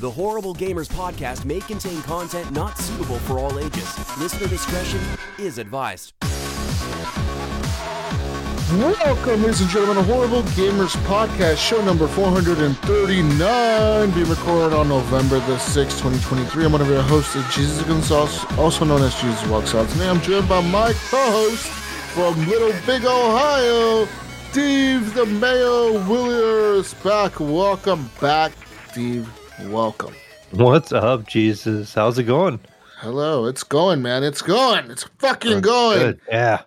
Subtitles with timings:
[0.00, 4.16] The Horrible Gamers podcast may contain content not suitable for all ages.
[4.16, 5.00] Listener discretion
[5.40, 6.12] is advised.
[8.70, 15.40] Welcome, ladies and gentlemen, to Horrible Gamers Podcast, show number 439, being recorded on November
[15.40, 16.66] the 6th, 2023.
[16.66, 19.88] I'm one of your hosts, Jesus Gonzalez, also known as Jesus Walks Out.
[19.88, 21.66] Today I'm joined by my co-host
[22.14, 24.06] from Little Big Ohio,
[24.52, 27.40] Steve the Mayo Williers back.
[27.40, 28.52] Welcome back,
[28.92, 29.28] Steve.
[29.64, 30.14] Welcome.
[30.52, 31.94] What's up, Jesus?
[31.94, 32.60] How's it going?
[32.98, 34.22] Hello, it's going, man.
[34.24, 34.90] It's going.
[34.90, 35.98] It's fucking going.
[35.98, 36.20] Good.
[36.28, 36.62] Yeah.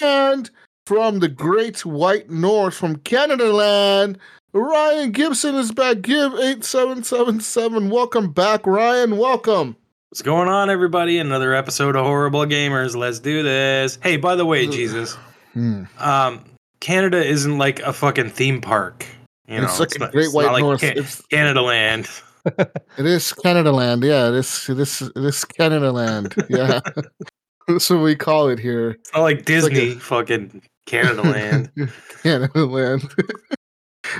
[0.00, 0.50] And
[0.86, 4.18] from the great white north, from Canada land,
[4.52, 6.00] Ryan Gibson is back.
[6.02, 7.90] Gibb 8777.
[7.90, 9.16] Welcome back, Ryan.
[9.16, 9.76] Welcome.
[10.10, 11.18] What's going on, everybody?
[11.18, 12.96] Another episode of Horrible Gamers.
[12.96, 13.98] Let's do this.
[14.02, 15.16] Hey, by the way, Jesus,
[15.52, 15.84] Hmm.
[15.98, 16.44] um,
[16.80, 19.04] Canada isn't like a fucking theme park.
[19.48, 20.80] You know, It's like a not- great it's white like north.
[20.80, 22.08] Ca- It's- Canada land.
[22.96, 24.02] It is Canada land.
[24.02, 26.34] Yeah, it is, it is, it is Canada land.
[26.48, 26.80] Yeah.
[27.68, 28.90] That's what we call it here.
[28.92, 31.70] It's not like like Disney, a- fucking Canada land.
[32.22, 33.02] Canada land.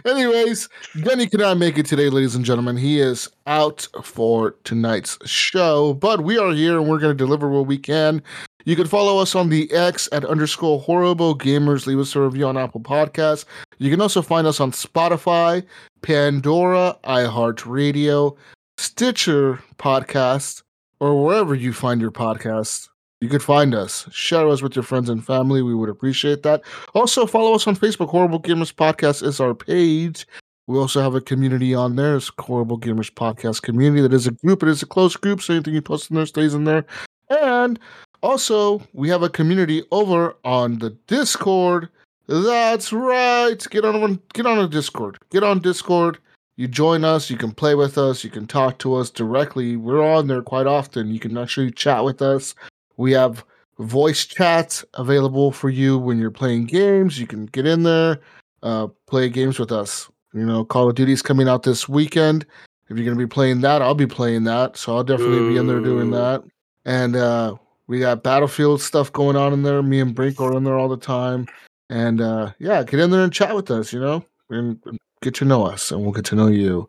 [0.04, 0.68] Anyways,
[1.02, 2.76] Gunny cannot make it today, ladies and gentlemen.
[2.76, 7.48] He is out for tonight's show, but we are here and we're going to deliver
[7.48, 8.20] what we can.
[8.66, 11.86] You can follow us on the X at underscore horrible gamers.
[11.86, 13.46] Leave us a review on Apple Podcasts.
[13.78, 15.64] You can also find us on Spotify,
[16.02, 18.36] Pandora, iHeartRadio,
[18.76, 20.62] Stitcher Podcast,
[21.00, 22.88] or wherever you find your podcasts.
[23.20, 24.08] You could find us.
[24.12, 25.62] Share us with your friends and family.
[25.62, 26.62] We would appreciate that.
[26.94, 28.08] Also, follow us on Facebook.
[28.08, 30.26] Horrible Gamers Podcast is our page.
[30.68, 32.16] We also have a community on there.
[32.16, 34.02] It's Horrible Gamers Podcast community.
[34.02, 34.62] That is a group.
[34.62, 36.84] It is a closed group, so anything you post in there stays in there.
[37.30, 37.78] And
[38.22, 41.88] also, we have a community over on the Discord.
[42.28, 43.56] That's right.
[43.70, 45.18] Get on get on a Discord.
[45.30, 46.18] Get on Discord.
[46.56, 47.30] You join us.
[47.30, 48.22] You can play with us.
[48.22, 49.76] You can talk to us directly.
[49.76, 51.12] We're on there quite often.
[51.12, 52.54] You can actually chat with us.
[52.96, 53.44] We have
[53.78, 57.18] voice chats available for you when you're playing games.
[57.18, 58.20] You can get in there,
[58.62, 60.10] uh, play games with us.
[60.34, 62.44] You know, Call of Duty's coming out this weekend.
[62.88, 64.76] If you're going to be playing that, I'll be playing that.
[64.76, 66.42] So I'll definitely be in there doing that.
[66.84, 67.54] And uh,
[67.86, 69.82] we got Battlefield stuff going on in there.
[69.82, 71.46] Me and Brink are in there all the time.
[71.90, 74.78] And uh, yeah, get in there and chat with us, you know, and
[75.22, 76.88] get to know us, and we'll get to know you.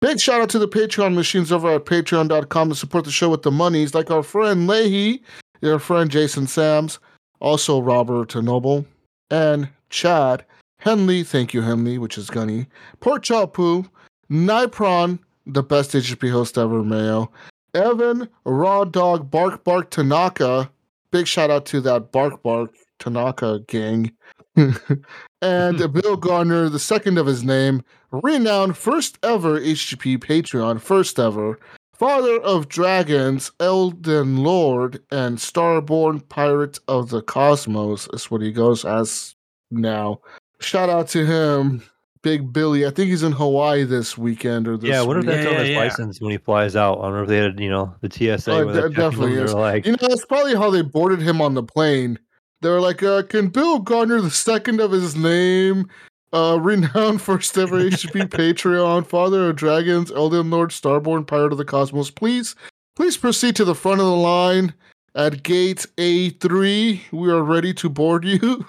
[0.00, 3.42] Big shout out to the Patreon machines over at patreon.com to support the show with
[3.42, 5.22] the monies, like our friend Leahy,
[5.60, 6.98] your friend Jason Sams,
[7.40, 8.86] also Robert Noble,
[9.30, 10.44] and Chad
[10.78, 11.22] Henley.
[11.22, 12.66] Thank you, Henley, which is Gunny.
[13.00, 13.84] Port Chapu,
[14.30, 17.30] Nipron, the best HGP host ever, Mayo.
[17.74, 20.70] Evan, Raw Dog, Bark Bark Tanaka.
[21.10, 24.12] Big shout out to that Bark Bark Tanaka gang.
[25.42, 31.58] And Bill Garner, the second of his name, renowned first ever HGP Patreon, first ever,
[31.94, 38.84] father of dragons, Elden Lord, and Starborn Pirate of the Cosmos, is what he goes
[38.84, 39.34] as
[39.70, 40.20] now.
[40.60, 41.82] Shout out to him,
[42.22, 42.86] Big Billy.
[42.86, 45.44] I think he's in Hawaii this weekend or this yeah, what wonder if week.
[45.44, 45.78] that's on his yeah.
[45.78, 46.98] license when he flies out.
[46.98, 48.52] I wonder if they had, you know, the TSA.
[48.52, 49.54] Oh, when de- definitely is.
[49.54, 52.18] Like, You know, that's probably how they boarded him on the plane.
[52.62, 55.88] They were like, uh, "Can Bill Gardner, the second of his name,
[56.32, 61.64] uh, renowned first ever HGP Patreon, father of dragons, Elden Lord, Starborn, Pirate of the
[61.64, 62.54] Cosmos, please,
[62.96, 64.74] please proceed to the front of the line
[65.14, 67.00] at gate A3.
[67.12, 68.64] We are ready to board you."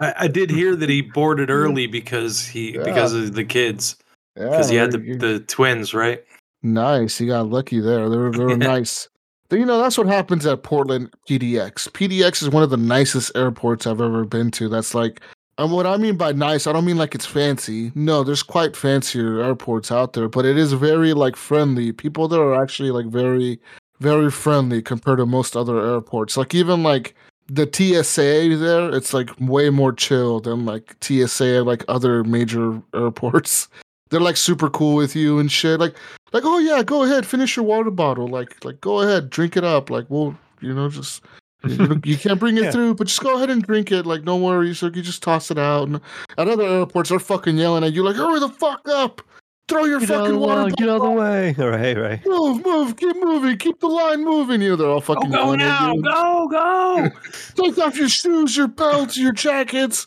[0.00, 2.82] I, I did hear that he boarded early because he Yeah.
[2.82, 3.96] because of the kids
[4.36, 6.24] Yeah, because he had the, the twins, right?
[6.62, 7.18] Nice.
[7.18, 8.08] He got lucky there.
[8.08, 9.08] They were, they were nice.
[9.50, 11.90] You know, that's what happens at Portland PDX.
[11.90, 14.68] PDX is one of the nicest airports I've ever been to.
[14.68, 15.20] That's like,
[15.58, 17.90] and what I mean by nice, I don't mean like it's fancy.
[17.94, 21.90] No, there's quite fancier airports out there, but it is very like friendly.
[21.92, 23.58] People there are actually like very,
[23.98, 26.36] very friendly compared to most other airports.
[26.36, 27.14] Like even like
[27.48, 33.68] the TSA there, it's like way more chill than like TSA like other major airports.
[34.10, 35.78] They're like super cool with you and shit.
[35.78, 35.94] Like
[36.32, 38.28] like oh yeah go ahead finish your water bottle.
[38.28, 39.90] Like like go ahead drink it up.
[39.90, 41.22] Like we'll you know just
[41.64, 42.70] you, you can't bring it Yeah.
[42.70, 44.06] through but just go ahead and drink it.
[44.06, 44.82] Like no worries.
[44.82, 45.88] Like you just toss it out.
[45.88, 46.00] And
[46.38, 49.22] at other airports they're fucking yelling at you like hurry the fuck up.
[49.68, 51.54] Throw your get fucking water line, get out of the way.
[51.58, 52.26] All right, right.
[52.26, 54.60] move move keep moving keep the line moving.
[54.62, 55.90] You know they're all Go, fucking go yelling now!
[55.90, 56.02] at you.
[56.02, 57.08] Go, go!
[57.54, 60.06] take off your shoes your belts your jackets.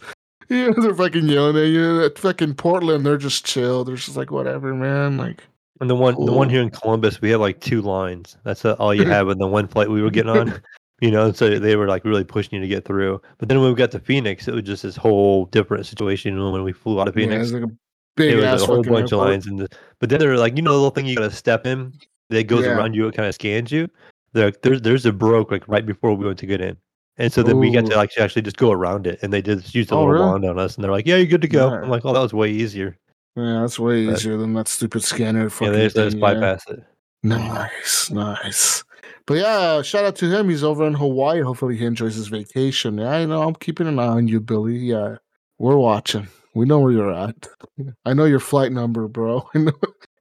[0.50, 2.04] Yeah they're fucking yelling at you.
[2.04, 3.86] At fucking Portland they're just chill.
[3.86, 5.16] They're just like whatever man.
[5.18, 5.44] Like
[5.82, 8.38] And the one, the one here in Columbus, we have like two lines.
[8.44, 10.62] That's all you have in the one flight we were getting on.
[11.02, 13.20] You know, so they were like really pushing you to get through.
[13.38, 16.36] But then when we got to Phoenix, it was just this whole different situation.
[16.38, 17.74] Know, when we flew out of Yeah, Phoenix, it's like a
[18.16, 19.68] big it was ass a whole bunch of lines, and the,
[20.00, 21.92] but then they're like, you know, the little thing you gotta step in
[22.30, 22.78] that goes Yeah.
[22.78, 23.90] around you, it kind of scans you.
[24.32, 26.78] They're like, there's there's a broke like right before we went to get in,
[27.18, 28.00] and so then we got to Ooh.
[28.00, 30.26] actually actually just go around it, and they just used a Oh, little really?
[30.26, 31.70] wand on us, and they're like, yeah, you're good to go.
[31.70, 31.82] Yeah.
[31.82, 32.98] I'm like, oh, that was way easier.
[33.36, 36.14] Yeah, that's way But- easier than that stupid scanner Yeah, fucking they just let us
[36.14, 36.20] thing.
[36.22, 36.34] yeah.
[36.34, 36.84] bypass it.
[37.24, 38.84] Nice, nice.
[39.26, 40.50] But yeah, shout out to him.
[40.50, 41.42] He's over in Hawaii.
[41.42, 42.98] Hopefully, he enjoys his vacation.
[42.98, 43.42] Yeah, I know.
[43.44, 44.76] I'm keeping an eye on you, Billy.
[44.78, 45.16] Yeah,
[45.58, 46.28] we're watching.
[46.54, 47.48] We know where you're at.
[48.06, 49.48] I know your flight number, bro.
[49.56, 49.72] I know.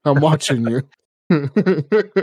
[0.04, 0.82] I'm watching you.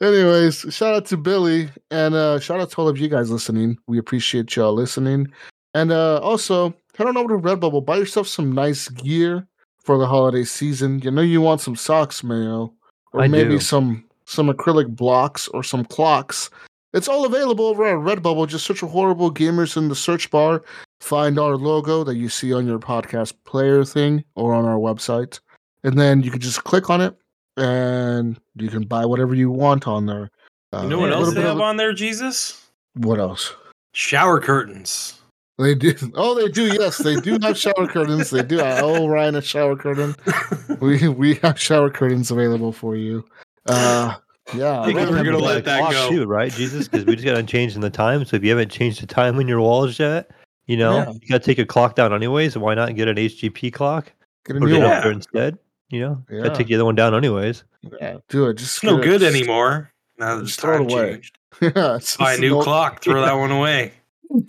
[0.00, 3.76] Anyways, shout out to Billy and uh shout out to all of you guys listening.
[3.88, 5.32] We appreciate y'all listening.
[5.74, 9.48] And uh also head on over to Redbubble, buy yourself some nice gear
[9.84, 11.00] for the holiday season.
[11.00, 12.72] You know you want some socks, Mayo,
[13.12, 13.60] or I maybe do.
[13.60, 16.50] some some acrylic blocks or some clocks.
[16.94, 18.48] It's all available over at Redbubble.
[18.48, 20.62] Just search for horrible gamers in the search bar.
[21.00, 25.40] Find our logo that you see on your podcast player thing or on our website.
[25.82, 27.14] And then you can just click on it
[27.56, 30.30] and you can buy whatever you want on there.
[30.72, 32.62] Uh, You know what else they have of- on there, Jesus?
[32.94, 33.52] What else?
[33.92, 35.20] Shower curtains.
[35.58, 35.94] They do.
[36.14, 36.66] Oh, they do.
[36.66, 38.30] Yes, they do have shower curtains.
[38.30, 38.60] They do.
[38.60, 40.16] I owe Ryan a shower curtain.
[40.80, 43.24] We we have shower curtains available for you.
[43.66, 44.14] Uh,
[44.54, 44.86] yeah.
[44.86, 46.08] You we're gonna let that go.
[46.10, 46.88] too, right, Jesus?
[46.88, 48.24] Because we just got to change in the time.
[48.24, 50.30] So if you haven't changed the time on your walls yet,
[50.66, 51.12] you know, Yeah.
[51.12, 52.58] you got to take a clock down anyways.
[52.58, 54.12] Why not get an HGP clock?
[54.46, 54.82] Get a new one.
[54.90, 55.58] up there instead.
[55.90, 56.42] You know, got Yeah.
[56.44, 57.62] to take the other one down anyways.
[58.00, 58.54] Yeah, do it.
[58.54, 59.92] Just It's no it- good anymore.
[60.18, 61.12] Now that the just throw it time away.
[61.12, 61.38] changed.
[61.62, 63.02] Yeah, it's Buy a new no- clock.
[63.02, 63.92] Throw that one away.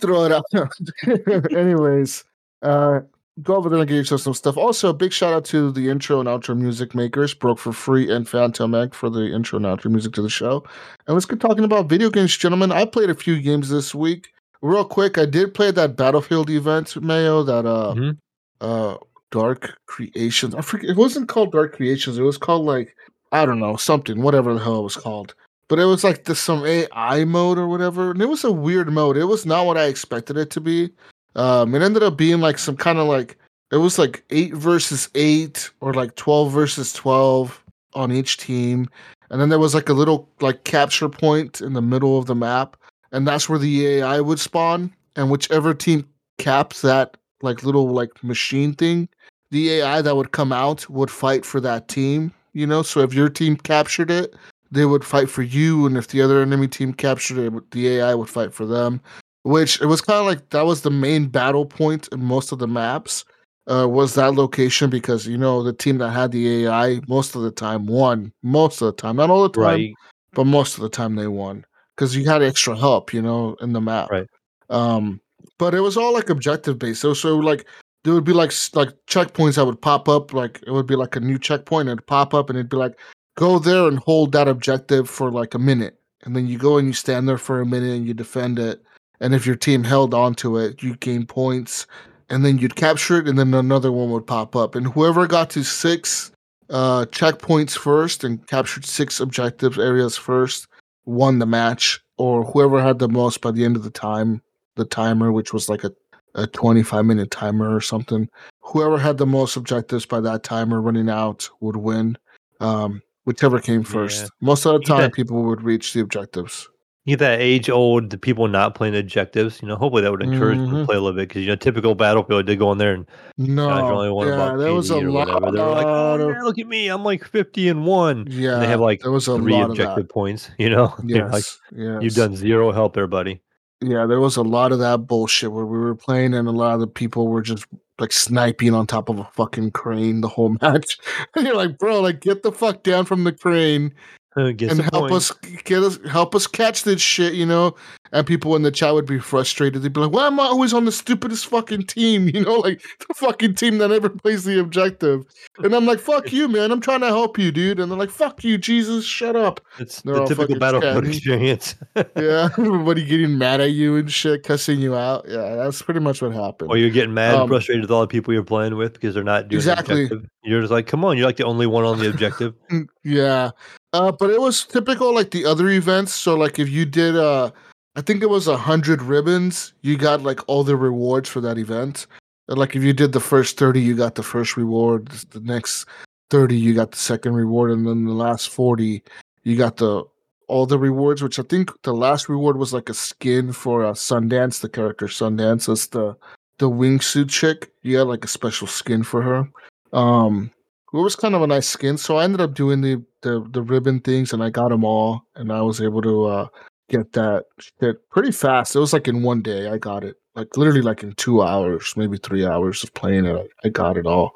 [0.00, 0.44] Throw it out.
[1.52, 2.24] Anyways,
[2.62, 3.00] uh,
[3.42, 4.56] go over there and get yourself some stuff.
[4.56, 8.10] Also, a big shout out to the intro and outro music makers, Broke for Free
[8.10, 10.64] and Phantom Egg for the intro and outro music to the show.
[11.06, 12.72] And let's get talking about video games, gentlemen.
[12.72, 14.28] I played a few games this week.
[14.62, 18.16] Real quick, I did play that Battlefield event, Mayo, that uh Mhm.
[18.60, 18.96] uh
[19.30, 20.54] Dark Creations.
[20.54, 22.96] I forget it wasn't called Dark Creations, it was called like
[23.32, 25.34] I don't know, something, whatever the hell it was called.
[25.68, 28.10] But it was like this some AI mode or whatever.
[28.10, 29.16] And it was a weird mode.
[29.16, 30.90] It was not what I expected it to be.
[31.34, 33.36] Um, it ended up being like some kind of like
[33.72, 37.62] it was like eight versus eight or like twelve versus twelve
[37.94, 38.88] on each team.
[39.30, 42.34] And then there was like a little like capture point in the middle of the
[42.34, 42.76] map,
[43.12, 44.92] and that's where the AI would spawn.
[45.16, 46.06] And whichever team
[46.38, 49.08] caps that like little like machine thing,
[49.50, 52.32] the AI that would come out would fight for that team.
[52.52, 54.34] You know, so if your team captured it,
[54.70, 58.14] they would fight for you, and if the other enemy team captured it, the AI
[58.14, 59.00] would fight for them.
[59.42, 62.58] Which it was kind of like that was the main battle point in most of
[62.58, 63.24] the maps.
[63.68, 67.42] Uh, was that location because you know the team that had the AI most of
[67.42, 69.92] the time won most of the time, not all the time, Right.
[70.34, 71.64] but most of the time they won
[71.96, 74.08] because you had extra help, you know, in the map.
[74.10, 74.26] Right.
[74.70, 75.20] Um,
[75.58, 77.00] but it was all like objective based.
[77.00, 77.66] So so like
[78.04, 80.32] there would be like like checkpoints that would pop up.
[80.32, 82.76] Like it would be like a new checkpoint and it'd pop up and it'd be
[82.76, 82.96] like
[83.36, 86.88] go there and hold that objective for like a minute, and then you go and
[86.88, 88.82] you stand there for a minute and you defend it.
[89.20, 91.86] And if your team held on to it, you gain points,
[92.28, 94.74] and then you'd capture it, and then another one would pop up.
[94.74, 96.32] And whoever got to six
[96.68, 100.66] uh, checkpoints first and captured six objectives areas first
[101.04, 104.42] won the match, or whoever had the most by the end of the time,
[104.74, 105.92] the timer, which was like a,
[106.34, 108.28] a 25 minute timer or something.
[108.60, 112.18] Whoever had the most objectives by that timer running out would win.
[112.60, 114.22] Um, whichever came first.
[114.22, 114.28] Yeah.
[114.40, 116.68] Most of the time, people would reach the objectives.
[117.04, 119.62] You get that age old the people not playing objectives.
[119.62, 120.80] You know, hopefully that would encourage them Mhm.
[120.80, 123.06] to play a little bit because you know, typical battlefield did go in there and
[123.38, 125.28] No, only one yeah, there was a lot.
[125.28, 125.52] whatever.
[125.56, 128.26] They're like, oh, yeah, look at me, I'm like fifty and one.
[128.28, 130.50] yeah, and they have like there was a three objective points.
[130.58, 131.44] You know, Yes, like
[131.78, 132.02] yes.
[132.02, 133.40] you've done zero help there, buddy.
[133.80, 136.74] Yeah, there was a lot of that bullshit where we were playing and a lot
[136.74, 137.66] of the people were just
[137.98, 140.98] like sniping on top of a fucking crane the whole match.
[141.34, 143.92] And you're like, bro, like get the fuck down from the crane
[144.36, 144.60] and
[144.92, 145.30] help points.
[145.30, 147.74] us get us help us catch this shit, you know?
[148.12, 149.82] And people in the chat would be frustrated.
[149.82, 152.28] They'd be like, Why am I always on the stupidest fucking team?
[152.36, 155.24] You know, like the fucking team that never plays the objective.
[155.58, 156.70] And I'm like, fuck you, man.
[156.70, 157.80] I'm trying to help you, dude.
[157.80, 159.60] And they're like, fuck you, Jesus, shut up.
[159.78, 161.74] It's the typical battlefield experience.
[162.16, 162.48] Yeah.
[162.58, 165.24] Everybody getting mad at you and shit, cussing you out.
[165.28, 166.70] Yeah, that's pretty much what happened.
[166.70, 169.14] or you're getting mad Um, and frustrated with all the people you're playing with because
[169.14, 170.06] they're not doing Exactly.
[170.08, 170.30] the objective.
[170.46, 172.54] You're just like, come on, you're like the only one on the objective.
[172.70, 173.50] Mm, Yeah.
[173.92, 176.12] Uh, but it was typical like the other events.
[176.12, 177.50] So like if you did uh
[177.96, 181.56] I think it was a hundred ribbons, you got like all the rewards for that
[181.58, 182.06] event.
[182.48, 185.08] And, like if you did the first 30, you got the first reward.
[185.30, 185.86] The next
[186.30, 189.02] 30, you got the second reward, and then the last 40,
[189.44, 190.04] you got the
[190.48, 193.92] all the rewards, which I think the last reward was like a skin for uh,
[193.94, 195.66] Sundance, the character Sundance.
[195.66, 196.16] That's the
[196.58, 197.72] the wingsuit chick.
[197.82, 199.48] You got like a special skin for her.
[199.96, 200.52] Um,
[200.92, 201.98] it was kind of a nice skin.
[201.98, 205.22] So I ended up doing the the the ribbon things, and I got them all,
[205.34, 206.48] and I was able to uh,
[206.88, 208.76] get that shit pretty fast.
[208.76, 211.94] It was like in one day I got it, like literally like in two hours,
[211.96, 213.50] maybe three hours of playing it.
[213.64, 214.32] I, got it all.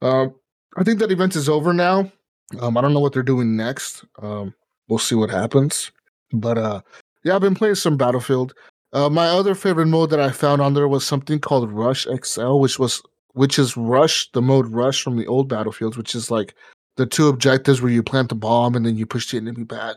[0.00, 0.34] Um,
[0.76, 2.10] I think that event is over now.
[2.60, 4.04] Um, I don't know what they're doing next.
[4.20, 4.54] Um,
[4.88, 5.92] we'll see what happens.
[6.32, 6.80] But uh,
[7.24, 8.54] yeah, I've been playing some Battlefield.
[8.92, 12.58] Uh, my other favorite mode that I found on there was something called Rush XL,
[12.58, 13.02] which was
[13.32, 16.54] which is Rush, the mode Rush from the old Battlefields, which is like
[16.96, 19.96] the two objectives where you plant the bomb and then you push the enemy back.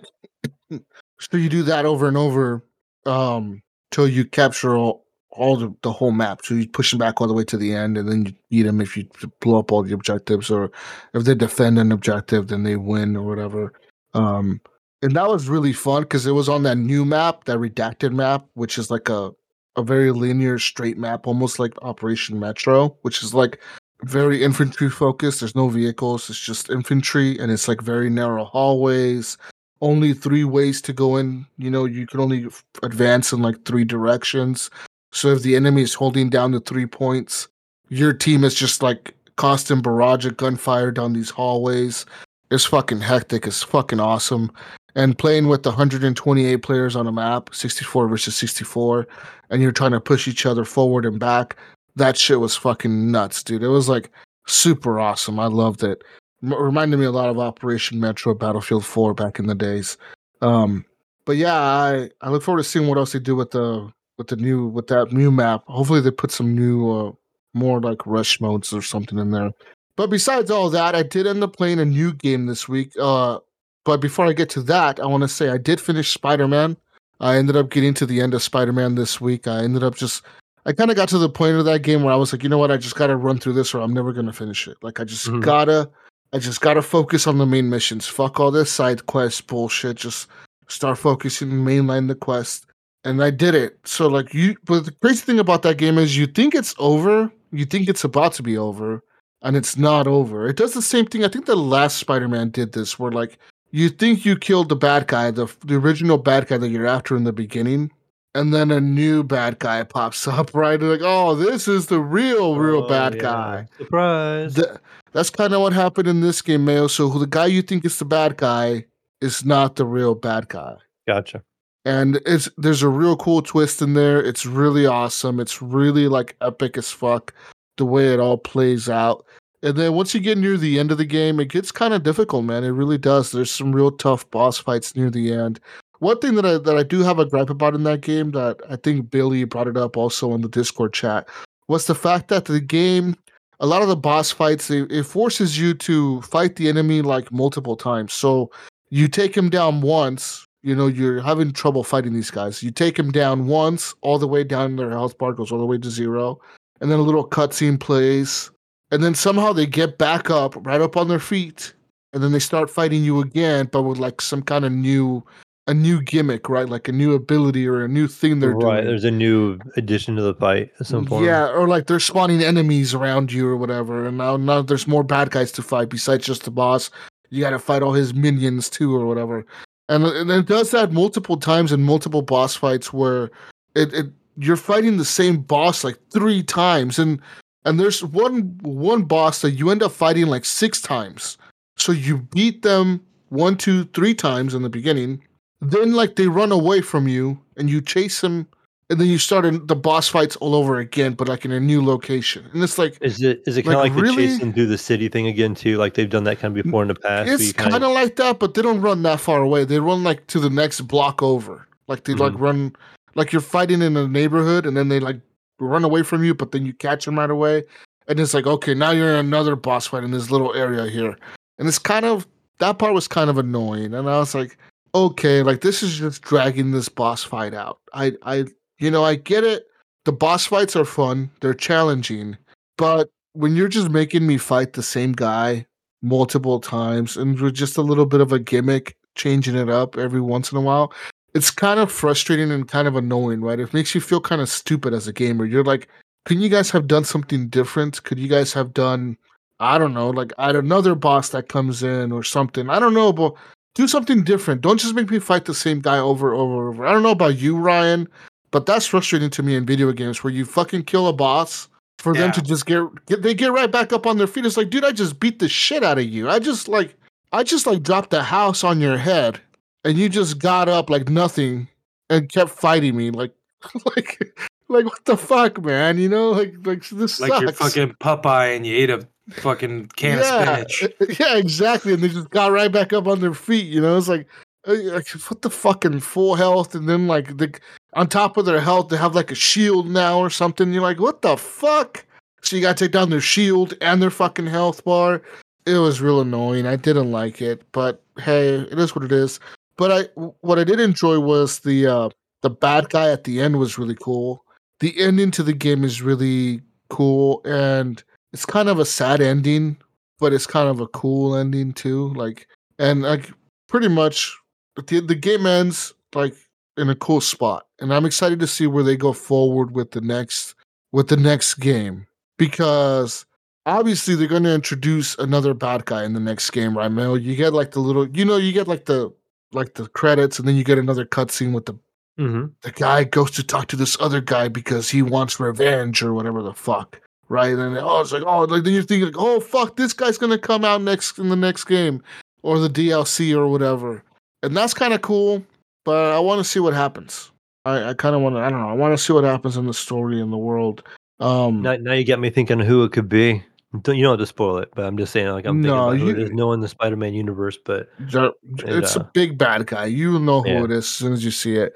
[1.19, 2.63] so you do that over and over
[3.05, 3.61] um,
[3.91, 6.41] till you capture all, all the, the whole map.
[6.43, 8.63] So you push them back all the way to the end, and then you eat
[8.63, 9.07] them if you
[9.41, 10.71] blow up all the objectives, or
[11.13, 13.73] if they defend an objective, then they win or whatever.
[14.13, 14.61] Um,
[15.01, 18.45] and that was really fun because it was on that new map, that redacted map,
[18.53, 19.31] which is like a
[19.75, 23.59] a very linear, straight map, almost like Operation Metro, which is like
[24.03, 25.39] very infantry focused.
[25.39, 29.37] There's no vehicles, it's just infantry, and it's like very narrow hallways.
[29.81, 31.45] Only three ways to go in.
[31.57, 32.47] You know, you can only
[32.83, 34.69] advance in like three directions.
[35.11, 37.47] So if the enemy is holding down the three points,
[37.89, 42.05] your team is just like constant barrage of gunfire down these hallways.
[42.51, 43.47] It's fucking hectic.
[43.47, 44.51] It's fucking awesome.
[44.95, 49.07] And playing with 128 players on a map, 64 versus 64,
[49.49, 51.57] and you're trying to push each other forward and back,
[51.97, 53.63] that shit was fucking nuts, dude.
[53.63, 54.09] It was like
[54.47, 55.39] super awesome.
[55.39, 56.03] I loved it.
[56.43, 59.97] M- reminded me a lot of Operation Metro Battlefield 4 back in the days.
[60.41, 60.85] Um,
[61.25, 64.27] but yeah, I, I look forward to seeing what else they do with the with
[64.27, 65.63] the new with that new map.
[65.67, 67.11] Hopefully they put some new uh,
[67.53, 69.51] more like rush modes or something in there.
[69.97, 72.91] But besides all that, I did end up playing a new game this week.
[72.99, 73.39] Uh,
[73.85, 76.75] but before I get to that, I want to say I did finish Spider Man.
[77.21, 79.47] I ended up getting to the end of Spider Man this week.
[79.47, 80.23] I ended up just,
[80.65, 82.49] I kind of got to the point of that game where I was like, you
[82.49, 84.67] know what, I just got to run through this or I'm never going to finish
[84.67, 84.77] it.
[84.81, 85.41] Like, I just Mhm.
[85.41, 85.89] gotta,
[86.33, 88.05] I just gotta focus on the main missions.
[88.07, 89.95] Fuck all this side quest bullshit.
[89.95, 90.27] Just
[90.67, 92.65] start focusing, mainline the quest.
[93.05, 93.77] And I did it.
[93.85, 97.31] So, like, you, but the crazy thing about that game is you think it's over,
[97.51, 99.03] you think it's about to be over,
[99.43, 100.47] and it's not over.
[100.47, 101.23] It does the same thing.
[101.23, 103.37] I think the last Spider Man did this where, like,
[103.75, 107.15] you think you killed the bad guy, the the original bad guy that you're after
[107.15, 107.91] in the beginning,
[108.33, 110.79] and then a new bad guy pops up, right?
[110.81, 113.21] Like, oh, this is the real, real Oh, bad yeah.
[113.21, 113.67] guy.
[113.77, 114.55] Surprise.
[114.55, 114.67] Th-
[115.13, 116.87] that's kind of what happened in this game, Mayo.
[116.87, 118.85] So who the guy you think is the bad guy
[119.21, 120.75] is not the real bad guy.
[121.07, 121.41] gotcha.
[121.85, 124.19] And it's there's a real cool twist in there.
[124.21, 125.39] It's really awesome.
[125.39, 127.33] It's really like epic as fuck
[127.77, 129.23] the way it all plays out.
[129.65, 132.03] And then once you get near the end of the game, it gets kind of
[132.03, 132.63] difficult, man.
[132.63, 133.31] It really does.
[133.31, 135.59] There's some real tough boss fights near the end.
[135.97, 138.61] One thing that I that I do have a gripe about in that game that
[138.69, 141.27] I think Billy brought it up also in the Discord chat
[141.67, 143.15] was the fact that the game,
[143.59, 147.31] a lot of the boss fights, it, it forces you to fight the enemy like
[147.31, 148.13] multiple times.
[148.13, 148.51] So
[148.91, 152.61] you take him down once, you know, you're having trouble fighting these guys.
[152.61, 155.65] You take him down once, all the way down their health bar goes all the
[155.65, 156.39] way to zero,
[156.81, 158.51] and then a little cutscene plays,
[158.91, 161.73] and then somehow they get back up, right up on their feet,
[162.13, 165.23] and then they start fighting you again, but with like some kind of new,
[165.67, 166.69] a new gimmick, right?
[166.69, 168.75] Like a new ability or a new thing they're right.
[168.75, 168.85] doing.
[168.85, 171.25] There's a new addition to the fight at some point.
[171.25, 175.03] Yeah, or like they're spawning enemies around you or whatever, and now now there's more
[175.03, 176.91] bad guys to fight besides just the boss.
[177.31, 179.45] You got to fight all his minions too, or whatever.
[179.89, 183.29] And, and it does that multiple times in multiple boss fights where
[183.75, 184.05] it, it
[184.37, 187.19] you're fighting the same boss like three times, and
[187.65, 191.37] and there's one one boss that you end up fighting like six times.
[191.77, 195.21] So you beat them one, two, three times in the beginning.
[195.61, 198.47] Then like they run away from you, and you chase them
[198.91, 201.59] and then you start in the boss fights all over again, but like in a
[201.59, 202.45] new location.
[202.53, 204.27] And it's like Is it is it kind of Like, like, really?
[204.27, 205.77] the chasing through the city thing again too?
[205.77, 207.29] Like they've done that kind of before in the past.
[207.31, 209.65] it's kinda- like that, but they don't run that far away.
[209.65, 211.67] They run like to the next block over.
[211.87, 212.39] Like they like Mhm.
[212.41, 212.75] run
[213.15, 215.19] like you're fighting in a neighborhood, and then they like
[215.59, 217.63] run away from you, but then you catch them right away.
[218.07, 221.17] And it's like okay, now you're in another boss fight in this little area here,
[221.57, 222.27] and it's kind of
[222.59, 223.93] that part was kind of annoying.
[223.93, 224.57] And I was like,
[224.93, 227.79] okay, like this is just dragging this boss fight out.
[227.93, 228.45] I I
[228.79, 229.65] you know I get it.
[230.05, 231.31] The boss fights are fun.
[231.41, 232.37] They're challenging.
[232.77, 235.65] But when you're just making me fight the same guy
[236.01, 240.21] multiple times and with just a little bit of a gimmick, changing it up every
[240.21, 240.93] once in a while,
[241.35, 243.59] it's kind of frustrating and kind of annoying, right?
[243.59, 245.43] It makes you feel kind of stupid as a gamer.
[245.43, 245.89] You're like,
[246.23, 248.01] couldn't you guys have done something different?
[248.03, 249.17] Could you guys have done,
[249.59, 252.69] I don't know, like add another boss that comes in or something?
[252.69, 253.35] I don't know, but
[253.75, 254.61] do something different.
[254.61, 256.87] Don't just make me fight the same guy over and over and over.
[256.87, 258.07] I don't know about you, Ryan,
[258.51, 261.67] but that's frustrating to me in video games where you fucking kill a boss
[261.99, 264.45] for them to just get, get they get right back up on their feet.
[264.45, 266.29] It's like, dude, I just beat the shit out of you.
[266.29, 266.95] I just like
[267.33, 269.41] I just like dropped a house on your head,
[269.85, 271.67] and you just got up like nothing
[272.09, 273.11] and kept fighting me.
[273.11, 273.31] Like,
[273.95, 274.35] like,
[274.67, 275.97] like what the fuck, man?
[275.97, 280.17] You know, like, like this Like you're fucking Popeye and you ate a fucking can
[280.19, 281.19] yeah, of spinach.
[281.19, 281.93] yeah, exactly.
[281.93, 283.67] And they just got right back up on their feet.
[283.67, 284.27] You know, it's like,
[284.67, 287.57] uh, like what the fucking full health, and then like the
[287.93, 290.73] on top of their health, they have like a shield now or something.
[290.73, 292.03] You're like, what the fuck?
[292.41, 295.21] So you gotta take down their shield and their fucking health bar.
[295.67, 296.65] It was real annoying.
[296.67, 299.39] I didn't like it, but hey, it is what it is.
[299.77, 300.01] But I,
[300.41, 302.09] what I did enjoy was the uh
[302.41, 304.45] the bad guy at the end was really cool.
[304.79, 308.03] The ending to the game is really cool, and
[308.33, 309.77] it's kind of a sad ending,
[310.19, 312.13] but it's kind of a cool ending too.
[312.13, 313.31] Like, and like
[313.67, 314.35] pretty much
[314.75, 316.35] the the game ends like
[316.77, 320.01] in a cool spot, and I'm excited to see where they go forward with the
[320.01, 320.55] next
[320.91, 323.25] with the next game because
[323.65, 327.17] obviously they're going to introduce another bad guy in the next game, right, Mel?
[327.17, 329.11] You get like the little, you know, you get like the
[329.55, 331.75] like the credits, and then you get another cutscene with the
[332.17, 336.13] hmm the guy goes to talk to this other guy because he wants revenge or
[336.13, 337.01] whatever the fuck.
[337.27, 337.57] Right.
[337.57, 340.37] And oh it's like, oh like then you're thinking like, oh fuck, this guy's gonna
[340.37, 342.01] come out next in the next game
[342.43, 344.03] or the DLC or whatever.
[344.43, 345.43] And that's kinda cool,
[345.83, 347.31] but I wanna see what happens.
[347.65, 350.21] I, I kinda wanna I don't know, I wanna see what happens in the story
[350.21, 350.83] in the world.
[351.19, 353.43] Um Now, now you get me thinking who it could be.
[353.81, 355.87] Don't, you don't have to spoil it, but I'm just saying, like I'm thinking No,
[355.89, 356.31] about who it you- is.
[356.31, 359.85] No in the Spider-Man universe, but it's uh, a big bad guy.
[359.85, 360.63] You know who yeah.
[360.65, 361.73] it is as soon as you see it.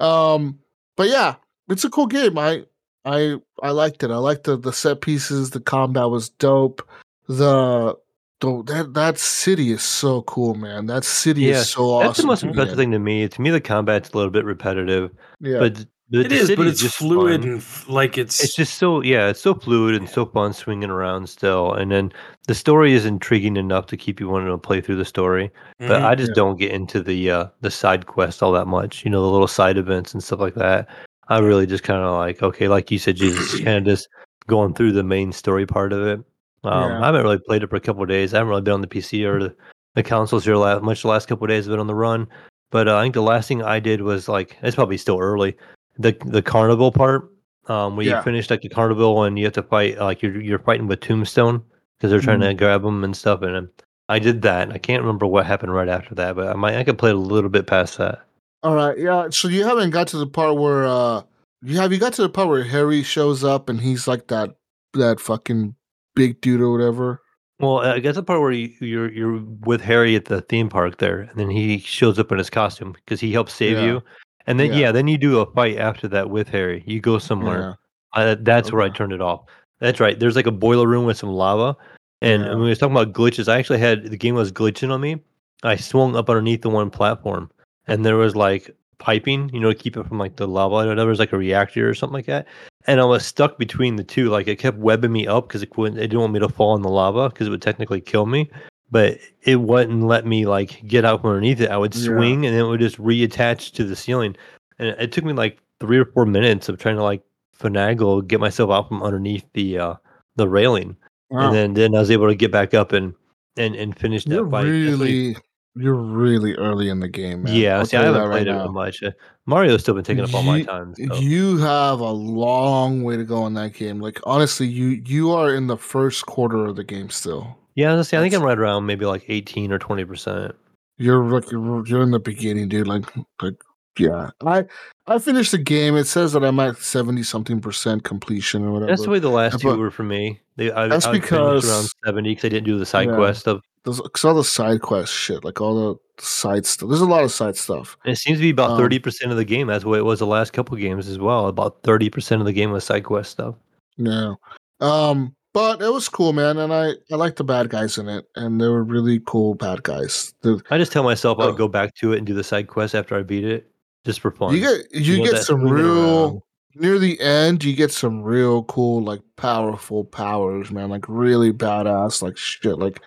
[0.00, 0.58] Um,
[0.96, 1.36] but yeah,
[1.68, 2.38] it's a cool game.
[2.38, 2.64] I
[3.04, 4.10] I I liked it.
[4.10, 5.50] I liked the the set pieces.
[5.50, 6.86] The combat was dope.
[7.28, 7.96] The
[8.40, 10.86] the that that city is so cool, man.
[10.86, 12.06] That city Yeah, is so awesome.
[12.08, 13.28] that's the most impressive thing to me.
[13.28, 16.66] To me, the combat's a little bit repetitive, Yeah, but the, It the is, but
[16.66, 17.50] it's just fluid fun.
[17.52, 21.28] and like it's, It's just so yeah, it's so fluid and so fun swinging around
[21.28, 21.74] still.
[21.74, 22.12] And then
[22.46, 25.50] the story is intriguing enough to keep you wanting to play through the story.
[25.78, 26.04] But Mhm.
[26.04, 29.04] I just don't get into the uh the side quest all that much.
[29.04, 30.88] You know, the little side events and stuff like that.
[31.28, 34.08] I really just kind of like okay, like you said, Jesus, kind of just
[34.46, 36.20] going through the main story part of it.
[36.64, 37.02] Um, Yeah.
[37.02, 38.32] I haven't really played it for a couple of days.
[38.32, 39.54] I haven't really been on the PC or the,
[39.94, 41.66] the consoles here la- much the last couple of days.
[41.66, 42.26] I've been on the run.
[42.70, 45.54] But uh, I think the last thing I did was like it's probably still early.
[45.98, 47.30] The the carnival part,
[47.66, 48.18] um, where Yeah.
[48.18, 51.00] you finish like the carnival and you have to fight like you're you're fighting with
[51.00, 51.62] Tombstone
[51.98, 52.48] because they're trying Mhm.
[52.48, 53.42] to grab them and stuff.
[53.42, 53.68] And um,
[54.08, 54.62] I did that.
[54.62, 57.10] And I can't remember what happened right after that, but I might I could play
[57.10, 58.20] a little bit past that.
[58.62, 58.98] all right.
[58.98, 59.28] Yeah.
[59.30, 61.22] So you haven't got to the part where uh,
[61.62, 64.56] you have you got to the part where Harry shows up and he's like that
[64.94, 65.74] that fucking
[66.16, 67.20] big dude or whatever.
[67.60, 70.98] Well, I guess the part where you, you're you're with Harry at the theme park
[70.98, 73.84] there, and then he shows up in his costume because he helps save Yeah.
[73.84, 74.02] you,
[74.48, 74.78] and then Yeah.
[74.78, 74.92] yeah.
[74.92, 76.82] then you do a fight after that with Harry.
[76.86, 77.76] You go somewhere.
[78.14, 79.42] Uh, that's where I turned it off.
[79.80, 80.18] That's right.
[80.18, 81.76] There's like a boiler room with some lava,
[82.22, 82.48] and Yeah.
[82.50, 85.20] when we was talking about glitches, I actually had the game was glitching on me.
[85.62, 87.50] I swung up underneath the one platform,
[87.86, 90.76] and there was like piping, you know, to keep it from like the lava.
[90.76, 92.46] I know There was like a reactor or something like that,
[92.86, 94.30] and I was stuck between the two.
[94.30, 95.98] Like it kept webbing me up because it couldn't.
[95.98, 98.50] It didn't want me to fall in the lava because it would technically kill me.
[98.90, 101.70] But it wouldn't let me like get out from underneath it.
[101.70, 102.04] I would Yeah.
[102.06, 104.34] swing and then it would just reattach to the ceiling.
[104.78, 107.22] And it took me like three or four minutes of trying to like
[107.58, 109.94] finagle, get myself out from underneath the uh
[110.36, 110.96] the railing,
[111.30, 111.46] Wow.
[111.48, 113.12] and then then I was able to get back up and
[113.56, 114.64] and and finish that You're fight.
[114.66, 115.36] Really,
[115.74, 117.54] you're really early in the game, man.
[117.54, 117.82] yeah.
[117.82, 119.02] See, I haven't that right played it much.
[119.02, 119.10] Uh,
[119.46, 120.94] Mario's still been taking up all my time.
[120.94, 121.14] So.
[121.16, 124.00] You have a long way to go in that game.
[124.00, 127.58] Like honestly, you you are in the first quarter of the game still.
[127.78, 130.54] Yeah, honestly, I think I'm right around maybe like 18 or 20 percent.
[130.96, 132.88] You're like you're, in the beginning, dude.
[132.88, 133.04] Like
[133.40, 133.54] like
[133.96, 134.30] yeah.
[134.44, 134.64] I
[135.06, 135.96] I finished the game.
[135.96, 138.90] It says that I'm at seventy something percent completion or whatever.
[138.90, 140.40] That's the way the last two were for me.
[140.56, 143.14] They, I, That's I because- around 70 because I didn't do the side Yeah.
[143.14, 143.60] quest stuff.
[143.84, 146.88] There's cause all the side quest shit, like all the side stuff.
[146.88, 147.96] There's a lot of side stuff.
[148.04, 149.68] And it seems to be about Um, 30 percent of the game.
[149.68, 151.46] That's what it was the last couple games as well.
[151.46, 153.54] About 30 percent of the game was side quest stuff.
[153.98, 154.34] Yeah.
[154.80, 158.26] Um, but it was cool, man, and I I like the bad guys in it,
[158.36, 160.32] and they were really cool bad guys.
[160.42, 161.50] The, I just tell myself Oh.
[161.50, 163.68] I'd go back to it and do the side quest after I beat it,
[164.04, 164.54] just for fun.
[164.54, 167.64] you get you, know, get some real near the end.
[167.64, 170.90] You get some real cool, like powerful powers, man.
[170.90, 173.02] Like really badass, like shit, like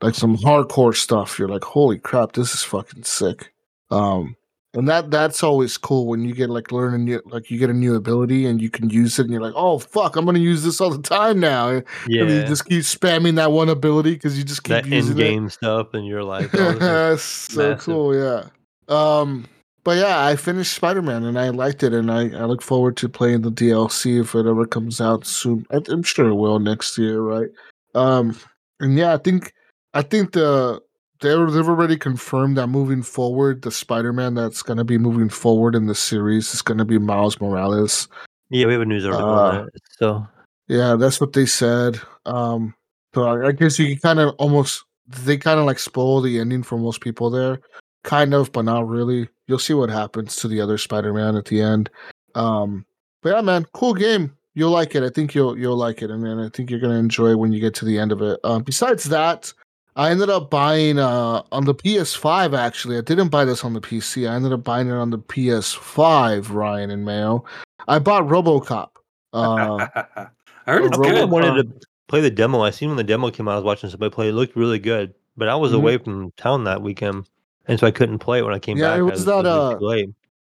[0.00, 1.40] like some hardcore stuff.
[1.40, 3.52] You're like, holy crap, this is fucking sick.
[3.90, 4.36] Um,
[4.78, 7.68] and that that's always cool when you get like learn a new like you get
[7.68, 10.38] a new ability and you can use it and you're like, oh fuck, I'm gonna
[10.38, 11.68] use this all the time now.
[11.68, 15.12] And you yeah, just keep spamming that one ability because you just keep that using
[15.12, 17.52] in game stuff, and you're like, oh, this is- it.
[17.54, 17.84] so massive.
[17.84, 18.44] cool, yeah.
[18.88, 19.46] Um,
[19.82, 22.96] but yeah, I finished Spider Man and I liked it, and I, I look forward
[22.98, 25.66] to playing the DLC if it ever comes out soon.
[25.72, 27.48] I, I'm sure it will next year, right?
[27.94, 28.38] Um,
[28.80, 29.52] and yeah, I think
[29.94, 30.80] I think the
[31.20, 35.28] they're, they've already confirmed that moving forward, the Spider Man that's going to be moving
[35.28, 38.08] forward in the series is going to be Miles Morales.
[38.50, 39.70] Yeah, we have a news article Uh, on that.
[39.98, 40.26] So
[40.68, 42.00] Yeah, that's what they said.
[42.26, 42.74] Um,
[43.14, 46.38] so I, I guess you can kind of almost they kind of like spoil the
[46.38, 47.60] ending for most people there,
[48.04, 49.28] kind of, but not really.
[49.46, 51.88] You'll see what happens to the other Spider-Man at the end.
[52.34, 52.84] Um,
[53.22, 54.36] but yeah, man, cool game.
[54.54, 55.02] You'll like it.
[55.02, 57.52] I think you'll you'll like it, and then I think you're gonna enjoy it when
[57.52, 58.38] you get to the end of it.
[58.44, 59.52] Um, besides that,
[59.98, 62.56] I ended up buying uh on the PS5.
[62.56, 64.30] Actually, I didn't buy this on the PC.
[64.30, 66.50] I ended up buying it on the PS5.
[66.54, 67.44] Ryan and Mayo.
[67.88, 68.90] I bought RoboCop.
[69.32, 71.30] Uh, I heard it's Robo- I good.
[71.30, 72.60] wanted to play the demo.
[72.62, 73.52] I seen when the demo came out.
[73.52, 74.28] I was watching somebody play.
[74.28, 75.76] It looked really good, but I was Mhm.
[75.76, 77.28] away from town that weekend,
[77.66, 78.96] and so I couldn't play it when I came Yeah, back.
[78.98, 79.78] Yeah, it I was that, it uh.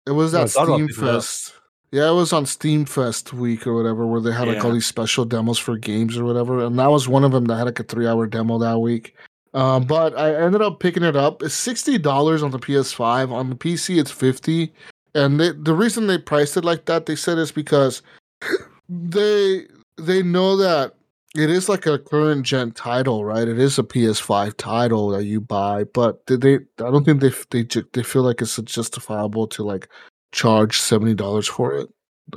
[0.07, 0.95] It was Yeah, that thought Steam it.
[0.95, 1.53] Fest.
[1.91, 4.85] Yeah, it was on Steam Fest week or whatever, where they had like all these
[4.85, 7.79] special demos for games or whatever, and that was one of them that had like
[7.81, 9.13] a three-hour demo that week.
[9.53, 11.43] Um, but I ended up picking it up.
[11.43, 13.31] It's sixty dollars on the PS5.
[13.31, 14.73] On the PC, it's fifty.
[15.13, 18.01] And they, the reason they priced it like that, they said, is because
[18.89, 19.65] they
[19.97, 20.95] they know that
[21.35, 23.47] it is like a current gen title, right?
[23.47, 27.67] It is a PS5 title that you buy, but they I don't think they they
[27.93, 29.89] they feel like it's justifiable to like
[30.31, 31.89] charge seventy dollars for it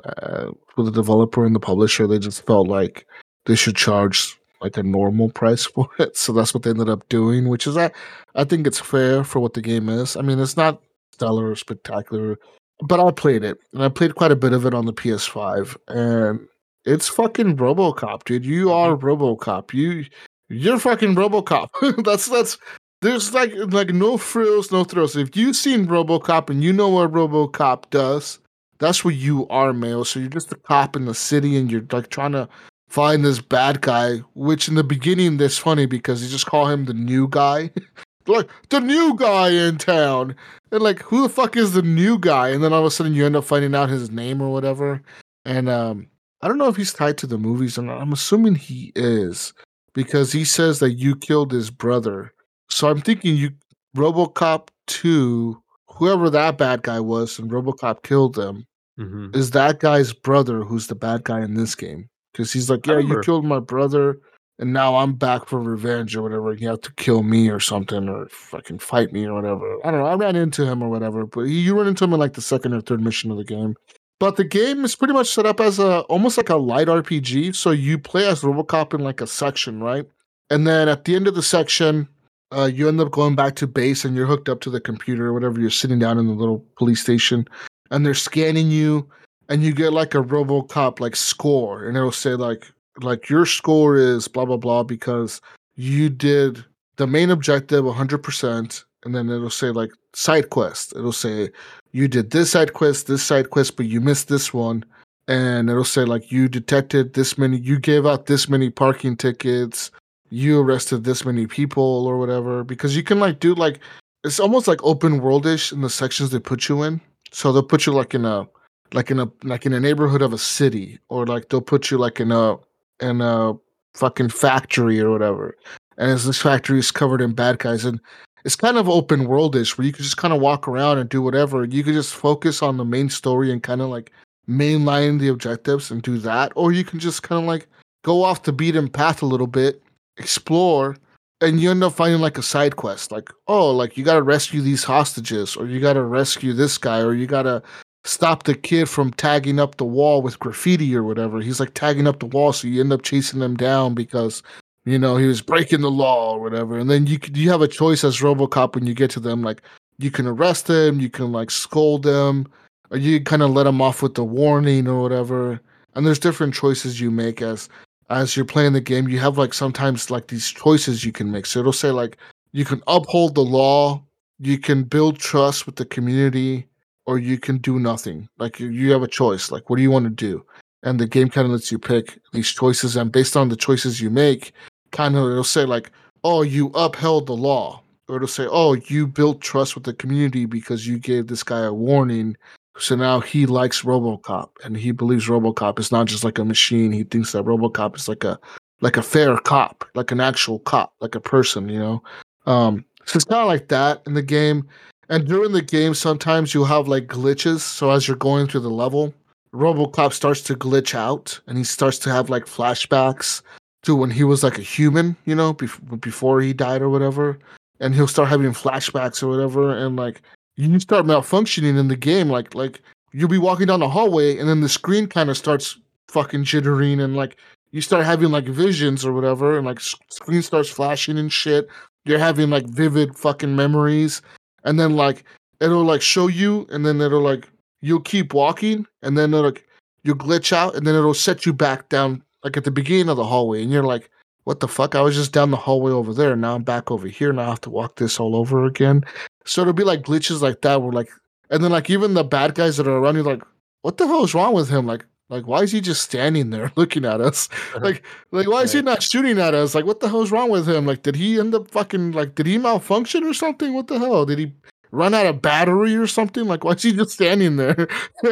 [0.05, 2.07] uh, for the developer and the publisher.
[2.07, 3.07] They just felt like
[3.47, 7.09] they should charge like a normal price for it, so that's what they ended up
[7.09, 7.49] doing.
[7.49, 7.91] Which is I
[8.35, 10.17] I think it's fair for what the game is.
[10.17, 12.39] I mean, it's not stellar or spectacular,
[12.81, 15.77] but I played it and I played quite a bit of it on the PS5
[15.89, 16.49] and.
[16.87, 18.45] It's fucking RoboCop, dude.
[18.45, 18.75] You mm-hmm.
[18.75, 19.73] are RoboCop.
[19.73, 20.05] You
[20.51, 21.69] you're fucking RoboCop.
[22.05, 22.59] that's that's
[23.05, 25.17] there's like like no frills, no thrills.
[25.17, 28.39] If you've seen RoboCop and you know what RoboCop does,
[28.79, 30.05] that's what you are, male.
[30.05, 32.49] So you're just a cop in the city and you're like trying to
[32.89, 36.85] find this bad guy, which in the beginning that's funny because you just call him
[36.85, 37.71] the new guy.
[38.27, 40.35] like the new guy in town.
[40.73, 42.49] And like who the fuck is the new guy?
[42.49, 45.03] And then all of a sudden you end up finding out his name or whatever.
[45.45, 46.07] And um
[46.41, 48.01] I don't know if he's tied to the movies or not.
[48.01, 49.55] I'm assuming he is
[49.95, 52.33] because he says that you killed his brother.
[52.69, 53.51] So I'm thinking you
[53.97, 58.67] RoboCop 2, whoever that bad guy was and RoboCop killed them,
[58.97, 62.09] hmm is that guy's brother who's the bad guy in this game.
[62.35, 64.19] Cuz he's like, "Yeah, you killed my brother
[64.59, 66.53] and now I'm back for revenge or whatever.
[66.53, 70.01] You have to kill me or something or fucking fight me or whatever." I don't
[70.01, 70.07] know.
[70.07, 72.43] I ran into him or whatever, but he, you run into him in like the
[72.43, 73.75] second or third mission of the game.
[74.21, 77.55] But the game is pretty much set up as a almost like a light RPG.
[77.57, 80.07] So you play as RoboCop in like a section, right?
[80.51, 82.09] And then at the end of the section,
[82.53, 85.27] uh, you end up going back to base and you're hooked up to the computer
[85.27, 85.61] or whatever.
[85.61, 87.47] You're sitting down in the little police station,
[87.91, 89.09] and they're scanning you,
[89.49, 93.97] and you get like a RoboCop like score, and it'll say like like your score
[93.97, 95.41] is blah blah blah because
[95.77, 96.65] you did
[96.97, 100.95] the main objective 100%, and then it'll say like side quest.
[100.97, 101.51] It'll say
[101.93, 104.85] you did this side quest, this side quest, but you missed this one.
[105.27, 109.91] And it'll say like you detected this many, you gave out this many parking tickets,
[110.29, 112.63] you arrested this many people or whatever.
[112.63, 113.81] Because you can like do like
[114.23, 117.01] it's almost like open worldish in the sections they put you in.
[117.33, 118.47] So they'll put you like in a
[118.95, 121.99] like in a like in a neighborhood of a city, or like they'll put you
[121.99, 122.57] like in a
[123.01, 123.55] in a
[123.95, 125.57] fucking factory or whatever.
[125.99, 128.01] And this factory is covered in bad guys, and
[128.45, 131.21] it's kind of open worldish where you can just kind of walk around and do
[131.21, 131.65] whatever.
[131.65, 134.13] You can just focus on the main story and kind of like
[134.49, 137.67] mainline the objectives and do that, or you can just kind of like
[138.03, 139.83] go off the beaten path a little bit,
[140.19, 140.97] explore,
[141.41, 144.23] and you end up finding like a side quest, like oh, like you got to
[144.23, 147.63] rescue these hostages, or you got to rescue this guy, or you got to
[148.05, 151.41] stop the kid from tagging up the wall with graffiti or whatever.
[151.41, 154.43] He's like tagging up the wall, so you end up chasing them down because
[154.85, 156.79] you know he was breaking the law or whatever.
[156.79, 159.63] And then you you have a choice as RoboCop when you get to them, like
[159.99, 162.47] you can arrest them, you can like scold them,
[162.91, 165.61] or you kind of let them off with the warning or whatever.
[165.95, 167.69] And there's different choices you make as
[168.11, 169.09] as you're playing the game.
[169.09, 171.47] You have like sometimes like these choices you can make.
[171.47, 172.19] So it'll say like
[172.53, 174.03] you can uphold the law,
[174.39, 176.69] you can build trust with the community,
[177.07, 178.29] or you can do nothing.
[178.39, 179.51] Like you, have a choice.
[179.51, 180.45] Like what do you want to do?
[180.83, 184.01] And the game kind of lets you pick these choices, and based on the choices
[184.01, 184.53] you make,
[184.93, 185.91] kind of it'll say like,
[186.25, 190.45] oh, you upheld the law, or it'll say, oh, you built trust with the community
[190.45, 192.37] because you gave this guy a warning.
[192.77, 196.93] So now he likes RoboCop, and he believes RoboCop is not just like a machine.
[196.93, 198.39] He thinks that RoboCop is like a
[198.81, 202.03] like a fair cop, like an actual cop, like a person, you know.
[202.47, 204.67] Um, so it's kind of like that in the game.
[205.09, 207.61] And during the game, sometimes you'll have like glitches.
[207.61, 209.15] So as you're going through the level,
[209.53, 213.43] Robocop starts to glitch out and he starts to have like flashbacks
[213.83, 217.39] to when he was like a human, you know, bef- before he died or whatever.
[217.81, 219.77] And he'll start having flashbacks or whatever.
[219.77, 220.23] And like
[220.57, 222.29] you start malfunctioning in the game.
[222.29, 222.81] Like, like
[223.13, 227.03] you'll be walking down the hallway and then the screen kind of starts fucking jittering
[227.03, 227.37] and like
[227.73, 231.69] you start having like visions or whatever and like screen starts flashing and shit.
[232.05, 234.23] You're having like vivid fucking memories.
[234.65, 235.25] And then like
[235.61, 237.49] it'll like show you and then it'll like
[237.81, 239.67] you'll keep walking and then it'll like
[240.03, 243.17] you'll glitch out and then it'll set you back down like at the beginning of
[243.17, 244.11] the hallway and you're like
[244.45, 244.95] what the fuck?
[244.95, 246.37] I was just down the hallway over there.
[246.37, 247.31] Now i'm back over here.
[247.31, 249.03] And i have to walk this all over again.
[249.47, 251.09] So it'll be like glitches like that where like
[251.51, 253.43] and then like even the bad guys that are around you like
[253.83, 254.87] what the hell is wrong with him?
[254.87, 257.49] Like like why is he just standing there looking at us?
[257.81, 259.75] Like like why is he not shooting at us?
[259.75, 260.87] Like what the hell is wrong with him?
[260.87, 263.75] Like did he end up fucking like did he malfunction or something?
[263.75, 264.25] What the hell?
[264.27, 264.53] Did he
[264.91, 266.45] run out of battery or something?
[266.45, 267.89] Like why is he just standing there?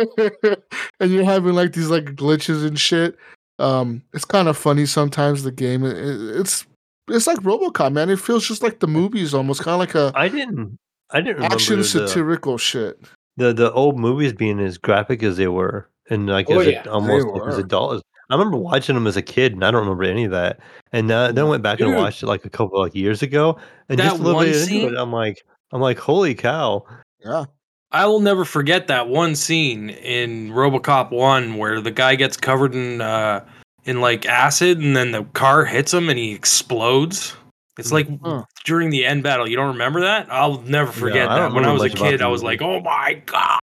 [1.00, 3.16] And you're having like these like glitches and shit.
[3.58, 6.66] Um it's kind of funny sometimes the game it, it- it's
[7.10, 8.10] it's like robocop man.
[8.10, 10.78] It feels just like the movies almost kind of like a I didn't.
[11.10, 12.98] I didn't remember action the, satirical shit.
[13.36, 16.82] the the old movies being as graphic as they were, and like Oh, as yeah,
[16.82, 17.60] they almost like as were.
[17.64, 18.02] adults.
[18.30, 20.60] I remember watching them as a kid, and I don't remember any of that.
[20.92, 23.58] And uh, then I went back and watched it like a couple like years ago,
[23.88, 24.94] and just a little one bit into scene?
[24.94, 26.86] it, I'm like, I'm like, holy cow!
[27.24, 27.44] yeah
[27.90, 32.74] I will never forget that one scene in RoboCop One where the guy gets covered
[32.74, 33.44] in uh,
[33.84, 37.36] in like acid, and then the car hits him and he explodes.
[37.78, 38.44] It's like Huh.
[38.64, 39.46] during the end battle.
[39.48, 40.28] You don't remember that?
[40.30, 41.56] I'll never forget I don't that.
[41.56, 43.60] When I was a kid, I was like, "Oh my god!"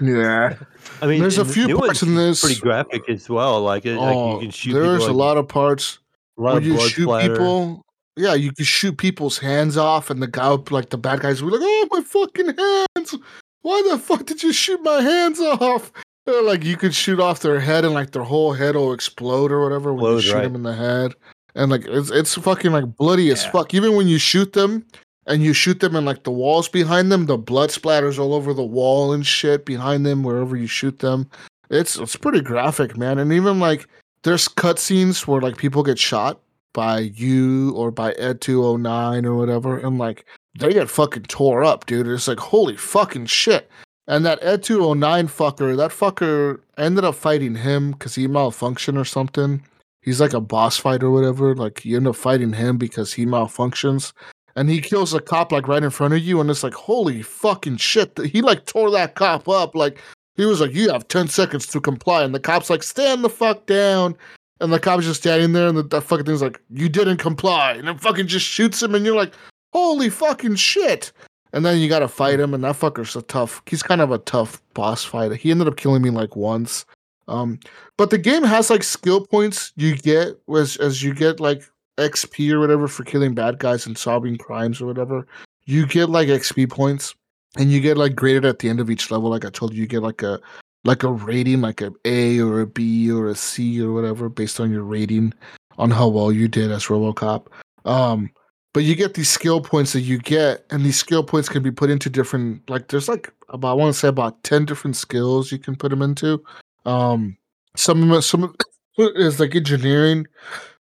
[0.00, 0.54] yeah
[1.04, 3.60] I mean, There's a few parts in this- pretty graphic as well.
[3.60, 4.70] Like, it, like oh you can shoot.
[4.70, 5.98] people, there's a like, lot of parts
[6.38, 7.34] a lot When of you shoot splatter.
[7.34, 7.82] people,
[8.16, 11.50] yeah, you can shoot people's hands off, and the guy, like the bad guys, were
[11.50, 13.14] like, "Oh, my fucking hands!
[13.60, 15.92] Why the fuck did you shoot my hands off?"
[16.26, 19.52] Or, like you could shoot off their head, and like their whole head will explode
[19.52, 20.44] or whatever when you shoot right.
[20.44, 21.12] them in the head,
[21.54, 23.74] and like it's it's fucking like bloody as fuck.
[23.74, 24.86] Even when you shoot them,
[25.26, 28.52] and you shoot them in like the walls behind them, the blood splatters all over
[28.52, 31.28] the wall and shit behind them wherever you shoot them.
[31.70, 33.88] It's it's pretty graphic, man, and even like
[34.22, 36.40] there's cutscenes where like people get shot
[36.72, 40.26] by you or by Ed 209 or whatever, and like
[40.58, 42.06] they get fucking tore up, dude.
[42.06, 43.70] It's like holy fucking shit.
[44.06, 49.04] And that Ed 209 fucker, that fucker ended up fighting him because he malfunctioned or
[49.06, 49.62] something.
[50.02, 51.56] He's like a boss fight or whatever.
[51.56, 54.12] Like you end up fighting him because he malfunctions.
[54.56, 57.22] And he kills a cop like right in front of you, and it's like, holy
[57.22, 58.18] fucking shit.
[58.26, 59.74] He like tore that cop up.
[59.74, 60.00] Like
[60.36, 62.22] he was like, You have 10 seconds to comply.
[62.24, 64.16] And the cop's like, Stand the fuck down.
[64.60, 67.72] And the cop's just standing there, and the, that fucking thing's like, You didn't comply.
[67.72, 69.34] And it fucking just shoots him, and you're like,
[69.72, 71.12] Holy fucking shit.
[71.52, 73.62] And then you gotta fight him, and that fucker's a tough.
[73.66, 75.32] He's kind of a tough boss fight.
[75.36, 76.84] He ended up killing me like once.
[77.28, 77.58] Um,
[77.96, 81.62] but the game has like skill points you get as as you get like
[81.96, 85.26] XP or whatever for killing bad guys and solving crimes or whatever.
[85.66, 87.14] You get like XP points,
[87.56, 89.30] and you get like graded at the end of each level.
[89.30, 90.40] Like I told you, you get like a
[90.84, 94.60] like a rating, like a A or a B or a C or whatever, based
[94.60, 95.32] on your rating
[95.78, 97.46] on how well you did as RoboCop.
[97.84, 98.30] Um,
[98.72, 101.70] but you get these skill points that you get, and these skill points can be
[101.70, 102.68] put into different.
[102.68, 105.90] Like there's like about I want to say about ten different skills you can put
[105.90, 106.42] them into.
[106.84, 107.36] Um,
[107.76, 108.54] some of them, some
[108.98, 110.26] is like engineering.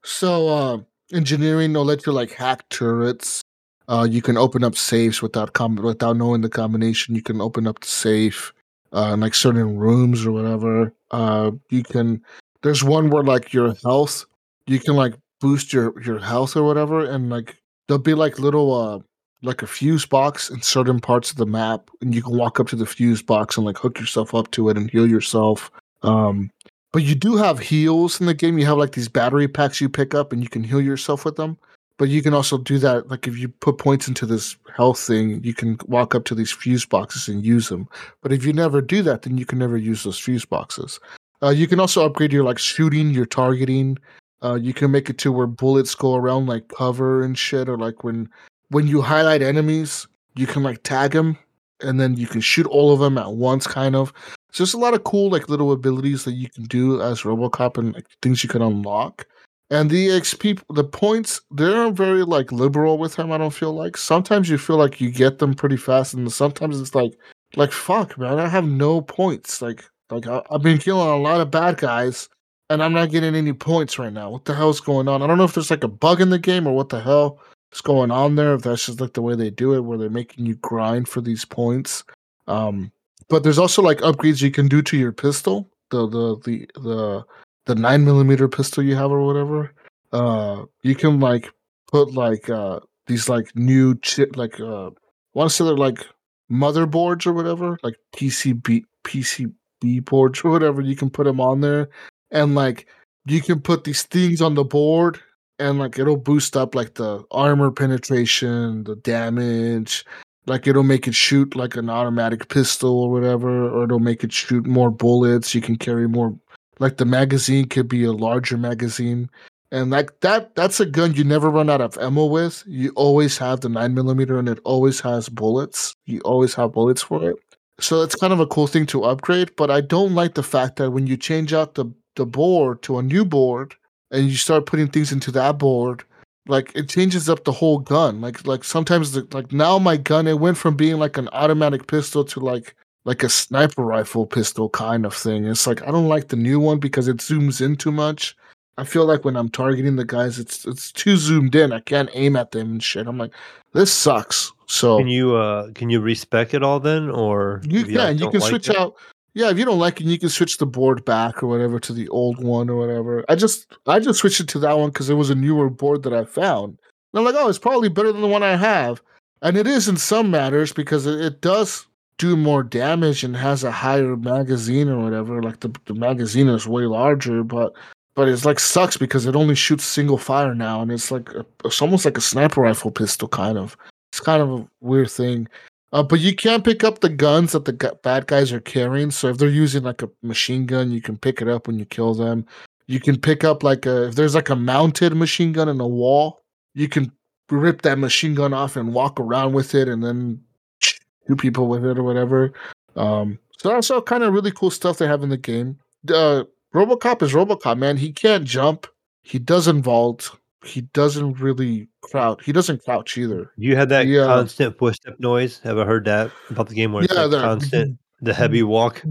[0.05, 0.79] So uh,
[1.13, 3.43] engineering will let you like hack turrets.
[3.89, 7.15] Uh, you can open up safes without com- without knowing the combination.
[7.15, 8.53] You can open up the safe
[8.93, 10.93] uh, in like certain rooms or whatever.
[11.11, 12.23] Uh, you can.
[12.63, 14.25] There's one where like your health,
[14.67, 17.57] you can like boost your your health or whatever, and like
[17.89, 18.99] there'll be like little uh
[19.43, 22.69] like a fuse box in certain parts of the map, and you can walk up
[22.69, 25.71] to the fuse box and like hook yourself up to it and heal yourself.
[26.03, 26.51] Um,
[26.93, 28.59] but you do have heals in the game.
[28.59, 31.37] You have like these battery packs you pick up, and you can heal yourself with
[31.37, 31.59] them.
[31.99, 35.43] But you can also do that, like if you put points into this health thing,
[35.45, 37.89] you can walk up to these fuse boxes and use them.
[38.23, 40.99] But if you never do that, then you can never use those fuse boxes.
[41.43, 43.99] Uh, you can also upgrade your like shooting, your targeting.
[44.43, 47.77] Uh, you can make it to where bullets go around like cover and shit, or
[47.77, 48.29] like when
[48.71, 51.39] when you highlight enemies, you can like tag them,
[51.83, 54.13] and then you can shoot all of them at once, kind of.
[54.53, 57.79] So there's a lot of cool like little abilities that you can do as RoboCop
[57.79, 59.27] and like things you can unlock.
[59.71, 63.33] And the XP, the points, they're very like liberal with him.
[63.33, 66.79] I don't feel like sometimes you feel like you get them pretty fast, and sometimes
[66.79, 67.15] it's like,
[67.57, 69.63] like fuck, man, I have no points.
[69.63, 72.29] Like, like I, I've been killing a lot of bad guys,
[72.69, 74.29] and I'm not getting any points right now.
[74.29, 75.23] What the hell's going on?
[75.23, 77.41] I don't know if there's like a bug in the game or what the hell.
[77.73, 80.11] is going on there, if that's just like the way they do it, where they're
[80.11, 82.05] making you grind for these points.
[82.47, 82.93] Um,
[83.29, 87.25] but there's also like upgrades you can do to your pistol, the the the the
[87.67, 89.73] the nine millimeter pistol you have or whatever.
[90.13, 91.51] Uh, you can like
[91.91, 94.91] put like uh these like new chip like uh
[95.35, 96.07] want to say they're like
[96.51, 100.81] motherboards or whatever, like PCB PCB boards or whatever.
[100.81, 101.89] You can put them on there,
[102.31, 102.87] and like
[103.27, 105.21] you can put these things on the board,
[105.59, 110.05] and like it'll boost up like the armor penetration, the damage.
[110.47, 114.33] Like it'll make it shoot like an automatic pistol or whatever, or it'll make it
[114.33, 115.55] shoot more bullets.
[115.55, 116.37] You can carry more.
[116.79, 119.31] Like the magazine could be a larger magazine
[119.73, 123.39] and like that that's a gun you never run out of ammo with you always
[123.39, 127.37] have the 9 millimeter and it always has bullets you always have bullets for it
[127.81, 130.77] so it's kind of a cool thing to upgrade but i don't like the fact
[130.77, 133.75] that when you change out the, the board to a new board
[134.11, 136.05] and you start putting things into that board
[136.47, 140.27] like it changes up the whole gun like like sometimes the, like now my gun
[140.27, 142.75] it went from being like an automatic pistol to like
[143.05, 146.59] like a sniper rifle pistol kind of thing it's like i don't like the new
[146.59, 148.37] one because it zooms in too much
[148.79, 151.73] I feel like when I'm targeting the guys, it's it's too zoomed in.
[151.73, 153.07] I can't aim at them and shit.
[153.07, 153.33] I'm like,
[153.75, 154.53] this sucks.
[154.67, 158.41] So Can you uh can you respec it all then, or you can you can
[158.41, 158.77] like switch it?
[158.77, 158.95] out.
[159.35, 161.93] Yeah, if you don't like it, you can switch the board back or whatever to
[161.93, 163.25] the old one or whatever.
[163.29, 166.03] I just I just switched it to that one because it was a newer board
[166.03, 166.79] that I found.
[167.13, 169.03] And I'm like, oh, it's probably better than the one I have,
[169.41, 171.87] and it is in some matters because it, it does
[172.19, 175.43] do more damage and has a higher magazine or whatever.
[175.43, 177.73] Like the the magazine is way larger, but
[178.15, 181.47] but it's like sucks because it only shoots single fire now, and it's like a,
[181.65, 183.77] it's almost like a sniper rifle pistol kind of.
[184.13, 185.49] It's kind of a weird thing.
[185.93, 189.11] Uh, but you can pick up the guns that the bad guys are carrying.
[189.11, 191.85] So if they're using like a machine gun, you can pick it up when you
[191.85, 192.47] kill them.
[192.87, 195.87] You can pick up like a if there's like a mounted machine gun in a
[195.87, 196.43] wall,
[196.75, 197.13] you can
[197.51, 200.41] rip that machine gun off and walk around with it, and then
[200.81, 202.53] shoot people with it or whatever.
[202.97, 205.79] Um, so that's all kind of really cool stuff they have in the game.
[206.09, 207.97] Uh, RoboCop is RoboCop, man.
[207.97, 208.87] He can't jump.
[209.23, 210.37] He doesn't vault.
[210.65, 212.45] He doesn't really crouch.
[212.45, 213.51] He doesn't crouch either.
[213.57, 214.27] You had that Yeah.
[214.27, 215.61] constant footstep noise.
[215.65, 219.03] Ever heard that about the game where it's like constant the heavy walk?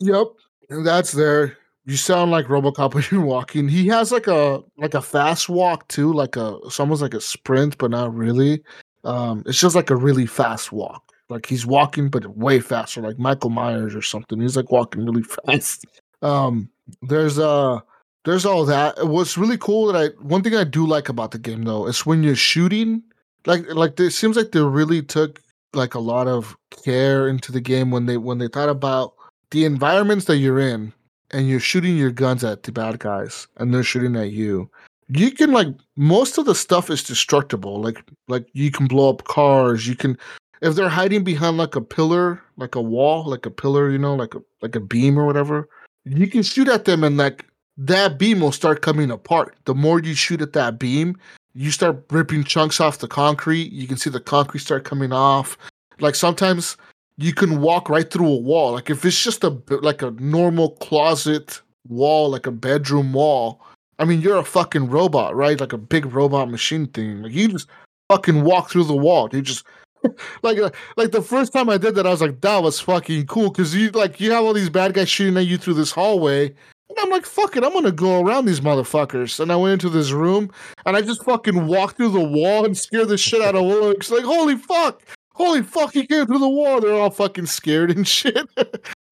[0.00, 0.26] Yep,
[0.70, 1.56] and that's there.
[1.86, 3.68] You sound like RoboCop when you're walking.
[3.68, 7.20] He has like a like a fast walk too, like a it's almost like a
[7.20, 8.62] sprint, but not really.
[9.04, 11.02] Um, it's just like a really fast walk.
[11.28, 14.40] Like he's walking, but way faster, like Michael Myers or something.
[14.40, 15.86] He's like walking really fast.
[16.22, 16.68] Um,
[17.02, 17.80] there's uh
[18.24, 19.06] there's all that.
[19.06, 22.04] What's really cool that I one thing I do like about the game though is
[22.06, 23.02] when you're shooting,
[23.46, 25.40] like like it seems like they really took
[25.74, 29.14] like a lot of care into the game when they when they thought about
[29.50, 30.92] the environments that you're in
[31.30, 34.68] and you're shooting your guns at the bad guys and they're shooting at you
[35.08, 39.24] you can like most of the stuff is destructible like like you can blow up
[39.24, 40.16] cars you can
[40.62, 44.14] if they're hiding behind like a pillar like a wall like a pillar you know
[44.14, 45.68] like a like a beam or whatever
[46.04, 47.44] you can shoot at them and like
[47.82, 51.16] that beam will start coming apart the more you shoot at that beam
[51.54, 55.56] you start ripping chunks off the concrete you can see the concrete start coming off
[55.98, 56.76] like sometimes
[57.20, 58.72] you can walk right through a wall.
[58.72, 63.60] Like if it's just a like a normal closet wall, like a bedroom wall.
[63.98, 65.60] I mean, you're a fucking robot, right?
[65.60, 67.22] Like a big robot machine thing.
[67.22, 67.68] Like you just
[68.08, 69.28] fucking walk through the wall.
[69.30, 69.66] You just
[70.42, 73.26] like uh, like the first time I did that, I was like, that was fucking
[73.26, 75.92] cool because you like you have all these bad guys shooting at you through this
[75.92, 76.54] hallway.
[77.00, 79.40] I'm like, fuck it, I'm gonna go around these motherfuckers.
[79.40, 80.50] And I went into this room
[80.86, 84.10] and I just fucking walked through the wall and scared the shit out of Lux.
[84.10, 85.02] Like, holy fuck,
[85.34, 86.80] holy fuck, he came through the wall.
[86.80, 88.48] They're all fucking scared and shit.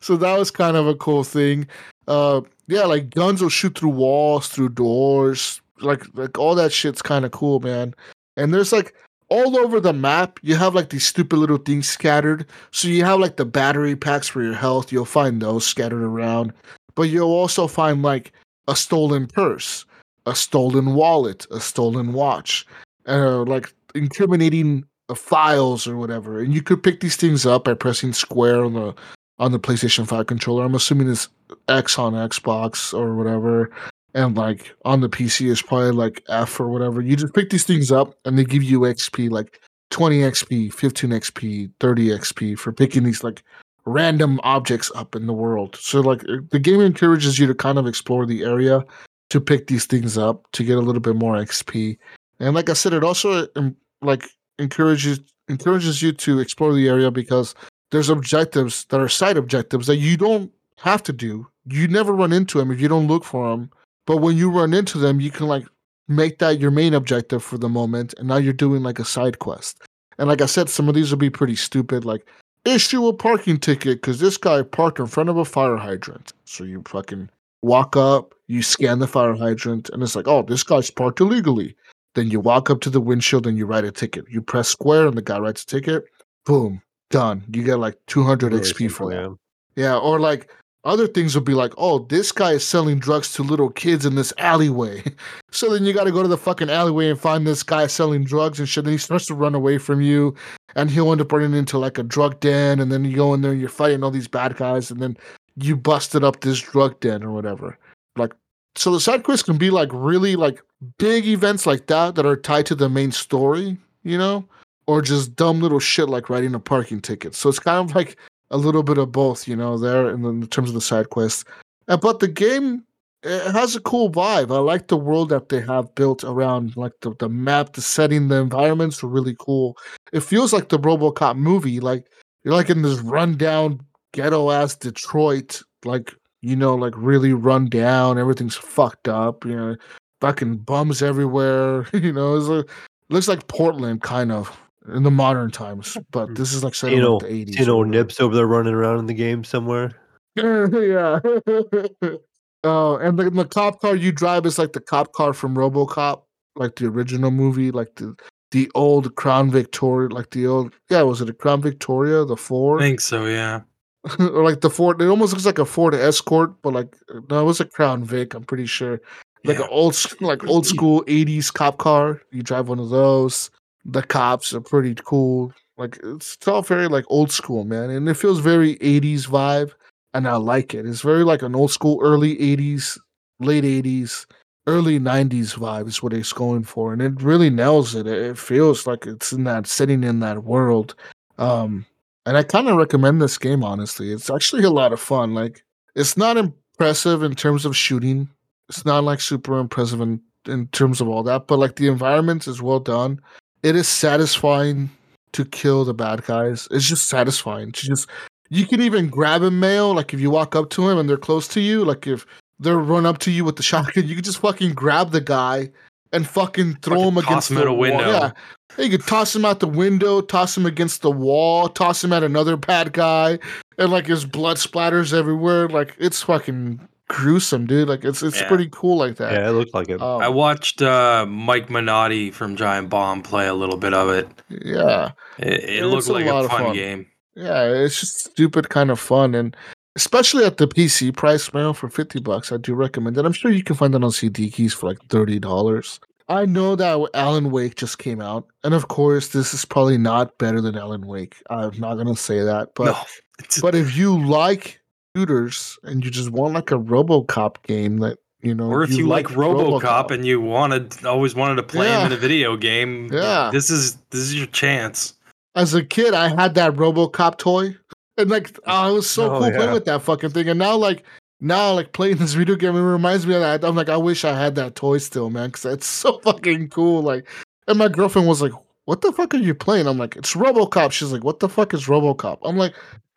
[0.01, 1.66] so that was kind of a cool thing.
[2.07, 7.03] Uh, yeah, like guns will shoot through walls, through doors, like like all that shit's
[7.03, 7.94] kind of cool, man.
[8.37, 8.94] And there's like
[9.31, 12.46] all over the map, you have like these stupid little things scattered.
[12.70, 14.90] So you have like the battery packs for your health.
[14.92, 16.53] You'll find those scattered around,
[16.98, 18.32] but you'll also find like
[18.66, 19.84] a stolen purse,
[20.26, 22.66] a stolen wallet, a stolen watch,
[23.06, 26.40] uh, like incriminating uh, files or whatever.
[26.40, 28.96] And you could pick these things up by pressing square on the
[29.38, 30.64] on the PlayStation 5 controller.
[30.64, 31.28] I'm assuming it's
[31.68, 33.70] X on Xbox or whatever.
[34.14, 37.01] And like on the PC is probably like F or whatever.
[37.01, 41.11] You just pick these things up and they give you XP like 20 XP, 15
[41.11, 43.44] XP, 30 XP for picking these like
[43.89, 45.76] random objects up in the world.
[45.76, 48.84] So like uh, the game encourages you to kind of explore the area
[49.30, 51.99] to pick these things up to get a little bit more XP.
[52.41, 54.24] And like I said, it also um, like
[54.59, 57.55] encourages encourages you to explore the area because
[57.91, 61.47] there's objectives that are side objectives that you don't have to do.
[61.66, 63.70] You never run into them if you don't look for them.
[64.07, 65.66] But when you run into them, you can like
[66.07, 69.39] make that your main objective for the moment, and now you're doing like a side
[69.39, 69.82] quest.
[70.18, 72.26] And like I said, some of these will be pretty stupid, like
[72.69, 76.33] issue a parking ticket because this guy parked in front of a fire hydrant.
[76.45, 77.31] So you fucking
[77.62, 81.77] walk up, you scan the fire hydrant, and it's like, oh, this guy's parked illegally.
[82.14, 84.25] Then you walk up to the windshield and you write a ticket.
[84.31, 86.05] You press square and the guy writes a ticket.
[86.45, 87.45] Boom, done.
[87.53, 89.37] You get like 200 Really XP for that.
[89.77, 90.51] Yeah, or like
[90.89, 94.14] other things would be like, oh, this guy is selling drugs to little kids in
[94.14, 95.03] this alleyway.
[95.51, 98.24] so then you got to go to the fucking alleyway and find this guy selling
[98.24, 98.84] drugs and shit.
[98.84, 100.34] Then he starts to run away from you,
[100.74, 102.80] and he'll end up running into like a drug den.
[102.80, 105.16] And then you go in there and you're fighting all these bad guys, and then
[105.57, 107.78] you busted up this drug den or whatever.
[108.16, 108.32] Like,
[108.74, 110.62] so the side quests can be like really like
[110.99, 114.45] big events like that that are tied to the main story, you know,
[114.86, 117.34] or just dumb little shit like writing a parking ticket.
[117.34, 118.16] So it's kind of like
[118.51, 121.44] a little bit of both, you know, there in, in terms of the side quests.
[121.88, 122.84] Uh, but the game
[123.22, 124.55] it has a cool vibe.
[124.55, 128.28] I like the world that they have built around, like the, the map, the setting,
[128.28, 129.76] the environments are really cool.
[130.12, 131.80] It feels like the RoboCop movie.
[131.80, 132.07] Like
[132.44, 133.80] you're like in this rundown
[134.12, 138.18] ghetto ass Detroit, like you know, like really run down.
[138.18, 139.44] Everything's fucked up.
[139.44, 139.76] You know,
[140.20, 141.86] fucking bums everywhere.
[141.92, 142.70] you know, it's like,
[143.11, 144.57] looks like Portland kind of
[144.95, 145.97] in the modern times.
[146.11, 147.59] But this is like set in You know, like the eighties.
[147.59, 149.93] you know, Nips over there running around in the game somewhere.
[150.37, 151.20] yeah.
[152.64, 156.22] Oh, and the, the cop car you drive is like the cop car from RoboCop,
[156.57, 158.16] like the original movie, like the
[158.51, 162.39] the old Crown Victoria, like the old yeah, was it a Crown Victoria, the I
[162.39, 163.61] Ford, think so, yeah.
[164.18, 165.01] or like the Ford?
[165.01, 166.97] It almost looks like a Ford Escort, but like
[167.31, 168.35] no, it was a Crown Vic.
[168.35, 169.01] I'm pretty sure,
[169.45, 169.64] like Yeah.
[169.66, 172.20] an old like old school '80s cop car.
[172.33, 173.51] You drive one of those.
[173.89, 175.53] The cops are pretty cool.
[175.76, 179.72] Like it's, it's all very like old school, man, and it feels very '80s vibe
[180.14, 180.86] and I like it.
[180.86, 182.99] It's very like an old school, early '80s,
[183.41, 184.26] late '80s,
[184.66, 188.07] early '90s vibe is what it's going for, and it really nails it.
[188.07, 190.95] It feels like it's in that setting in that world.
[191.39, 191.86] Um,
[192.26, 193.62] and I kind of recommend this game.
[193.64, 195.34] Honestly, it's actually a lot of fun.
[195.34, 195.64] Like,
[195.95, 198.28] it's not impressive in terms of shooting.
[198.68, 202.47] It's not like super impressive in in terms of all that, but like the environment
[202.47, 203.20] is well done.
[203.62, 204.90] It is satisfying
[205.32, 206.68] to kill the bad guys.
[206.70, 208.09] It's just satisfying to just
[208.50, 211.16] you can even grab a male, like if you walk up to him and they're
[211.16, 212.24] close to you, like if
[212.59, 215.70] they're run up to you with the shotgun, you can just fucking grab the guy
[216.12, 217.76] and fucking throw Fucking him toss against him the wall.
[217.76, 218.09] window.
[218.11, 218.30] Yeah.
[218.78, 222.22] You could toss him out the window, toss him against the wall, toss him at
[222.22, 223.38] another bad guy,
[223.76, 225.68] and like his blood splatters everywhere.
[225.68, 227.88] Like it's fucking gruesome, dude.
[227.88, 228.48] Like it's it's Yeah.
[228.48, 229.32] pretty cool like that.
[229.32, 230.00] Yeah, it looked like it.
[230.00, 234.28] Um, I watched uh, Mike Minotti from Giant Bomb play a little bit of it.
[234.48, 235.12] yeah.
[235.38, 236.74] It, it It's looked a like lot a of fun fun.
[236.74, 237.06] game.
[237.34, 239.56] Yeah, it's just stupid kind of fun and
[239.96, 242.52] especially at the PC price man for 50 bucks.
[242.52, 243.24] I do recommend it.
[243.24, 245.98] I'm sure you can find it on CD keys for like $30.
[246.28, 250.36] I know that Alan Wake just came out, and of course, this is probably not
[250.36, 251.36] better than Alan Wake.
[251.48, 252.96] I'm not gonna say that, but no,
[253.62, 254.78] but if you like
[255.16, 259.09] shooters and you just want like a RoboCop game that you know, or if you,
[259.09, 263.50] like, RoboCop, and you wanted always wanted to play him in a video game, Yeah.
[263.52, 265.14] this is this is your chance.
[265.56, 267.76] as a kid, I had that RoboCop toy,
[268.16, 270.48] and like oh, it was so Oh, cool playing with that fucking thing.
[270.48, 271.02] And now, like
[271.40, 273.64] now, like playing this video game, it reminds me of that.
[273.64, 277.02] I'm like, I wish I had that toy still, man, because it's so fucking cool.
[277.02, 277.26] Like,
[277.66, 278.52] and my girlfriend was like,
[278.84, 281.74] "What the fuck are you playing?" I'm like, "It's RoboCop." She's like, "What the fuck
[281.74, 282.74] is RoboCop?" I'm like,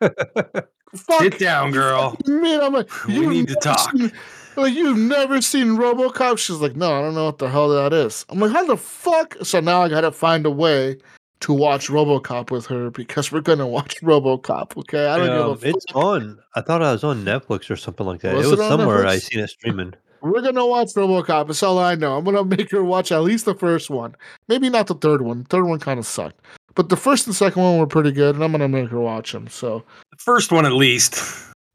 [0.96, 2.16] "Fuck, Sit down, girl.
[2.26, 4.12] Man, I'm like, We "You've need to talk." seen-
[4.56, 6.36] like you've never seen RoboCop?
[6.36, 8.26] She's like, no, I don't know what the hell that is.
[8.28, 9.34] I'm like, how the fuck?
[9.42, 10.98] So now I gotta find a way
[11.40, 14.76] to watch RoboCop with her because we're gonna watch RoboCop.
[14.76, 15.96] Okay, I don't Um, give a it's fuck.
[15.96, 16.38] on.
[16.54, 18.34] I thought I was on Netflix or something like that.
[18.34, 19.06] Was it it was on somewhere.
[19.06, 19.94] I seen it streaming.
[20.20, 21.46] We're gonna watch RoboCop.
[21.46, 22.18] That's all I know.
[22.18, 24.14] I'm gonna make her watch at least the first one.
[24.48, 25.44] Maybe not the third one.
[25.44, 26.38] Third one kind of sucked,
[26.74, 29.32] but the first and second one were pretty good, and I'm gonna make her watch
[29.32, 29.48] them.
[29.48, 31.16] So The first one at least.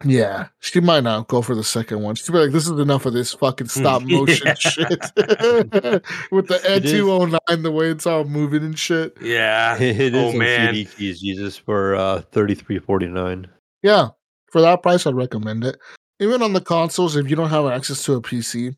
[0.06, 2.16] yeah, she might not go for the second one.
[2.16, 4.89] She'd be like, "This is enough of this fucking stop motion shit
[6.32, 9.76] with the Ed two hundred nine, the way it's all moving and shit." Yeah.
[9.82, 10.74] It is oh on man.
[10.74, 13.48] CD keys, Jesus, for uh, thirty three forty nine.
[13.84, 14.10] Yeah,
[14.52, 15.78] for that price, I'd recommend it.
[16.20, 18.76] Even on the consoles, if you don't have access to a PC,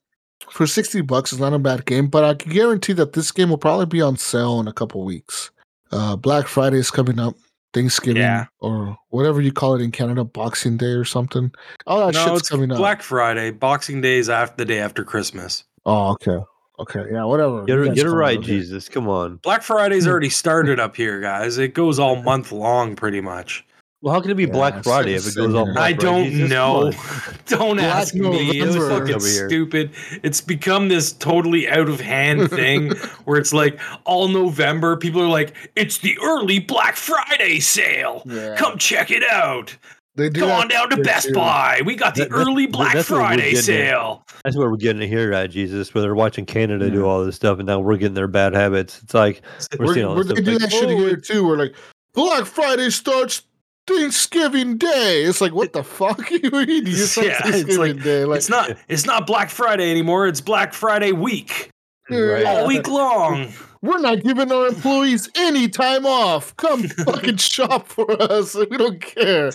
[0.49, 2.07] for sixty bucks, it's not a bad game.
[2.07, 5.03] But I can guarantee that this game will probably be on sale in a couple
[5.05, 5.51] weeks.
[5.91, 7.35] Uh, Black Friday is coming up,
[7.73, 8.45] Thanksgiving Yeah.
[8.59, 11.51] or whatever you call it in Canada, Boxing Day or something.
[11.87, 12.77] All that no, shit's it's coming up.
[12.77, 13.51] Black Friday.
[13.51, 15.63] Boxing Day is after the day after Christmas.
[15.85, 16.37] Oh, okay,
[16.79, 17.63] okay, yeah, whatever.
[17.65, 18.39] Get You it, get it right.
[18.41, 18.89] Jesus.
[18.89, 19.37] Come on.
[19.37, 20.11] Black Friday's Hmm.
[20.11, 21.57] already started up here, guys.
[21.57, 23.65] It goes all month long, pretty much.
[24.02, 25.76] Well, how can it be Yeah, Black Friday if it goes all here.
[25.78, 26.91] I don't Jesus, know.
[27.47, 28.60] Don't Black ask me.
[28.62, 29.91] It's fucking stupid.
[30.24, 32.91] It's become this totally out of hand thing
[33.26, 38.22] where it's like all November, people are like, it's the early Black Friday sale.
[38.26, 38.56] Yeah.
[38.56, 39.76] Come check it out.
[40.16, 41.34] They do Come on down to Best too.
[41.34, 41.82] Buy.
[41.86, 43.64] We got the That- that- early Black that's Friday getting at.
[43.66, 44.24] sale.
[44.45, 47.36] That's where we're getting to here at Jesus, where they're watching Canada do all this
[47.36, 49.02] stuff, and now we're getting their bad habits.
[49.04, 49.41] It's like
[49.78, 51.45] we're, We're, seeing all we're, this they do like, that shit "Oh, here too.
[51.45, 51.76] We're like,
[52.14, 53.43] Black Friday starts
[53.89, 55.23] Thanksgiving Day.
[55.23, 56.29] It's like, what the fuck?
[56.31, 56.67] you mean?
[56.69, 58.25] You Yeah, it's Thanksgiving like- Day.
[58.25, 60.27] Like, It's not it's not Black Friday anymore.
[60.27, 61.69] It's Black Friday week.
[62.09, 62.45] Right.
[62.45, 63.51] All week long.
[63.81, 66.55] we're not giving our employees any time off.
[66.57, 68.55] Come fucking shop for us.
[68.55, 69.51] We don't care.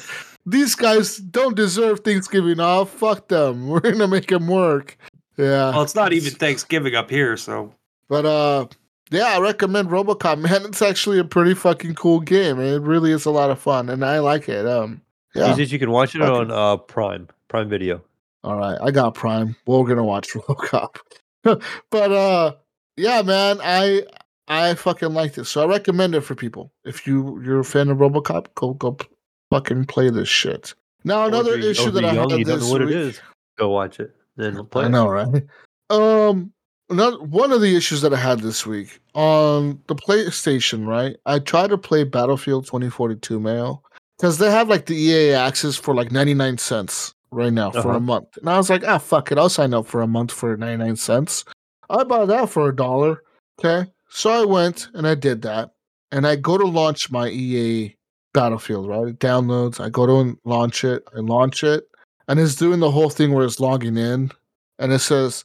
[0.46, 2.90] These guys don't deserve Thanksgiving off.
[2.90, 3.66] Fuck them.
[3.68, 4.96] We're gonna make them work.
[5.36, 5.70] Yeah.
[5.70, 7.74] Well, it's not even Thanksgiving up here, so
[8.08, 8.66] But uh
[9.10, 10.64] yeah, I recommend RoboCop, man.
[10.64, 12.60] It's actually a pretty fucking cool game.
[12.60, 14.66] It really is a lot of fun and I like it.
[14.66, 15.02] Um
[15.34, 15.48] yeah.
[15.48, 18.00] Jesus, you can watch it on uh, Prime, Prime Video.
[18.44, 19.56] All right, I got Prime.
[19.66, 20.96] We're gonna watch RoboCop.
[21.90, 22.54] but uh
[22.96, 24.04] yeah, man, I
[24.48, 25.48] I fucking like this.
[25.48, 26.72] So I recommend it for people.
[26.84, 28.96] If you you're a fan of RoboCop, go go
[29.50, 30.74] fucking play this shit.
[31.04, 33.20] Now another issue that I young, had you don't this know what week, it is.
[33.58, 34.14] Go watch it.
[34.36, 35.28] Then play I know, right?
[35.90, 36.53] Um,
[36.90, 41.16] another one of the issues that I had this week on the PlayStation, right?
[41.26, 43.82] I tried to play Battlefield 2042 Mel
[44.18, 47.96] because they have like the EA access for like 99 cents right now for Uh-huh.
[47.96, 50.30] a month, and I was like, ah, fuck it, I'll sign up for a month
[50.32, 51.44] for 99 cents.
[51.90, 53.22] I bought that for a dollar.
[53.58, 55.70] Okay, so I went and I did that,
[56.12, 57.94] and I go to launch my EA
[58.32, 59.08] Battlefield, right?
[59.08, 59.78] It downloads.
[59.80, 61.02] I go to launch it.
[61.16, 61.84] I launch it,
[62.28, 64.30] and it's doing the whole thing where it's logging in,
[64.78, 65.44] and it says,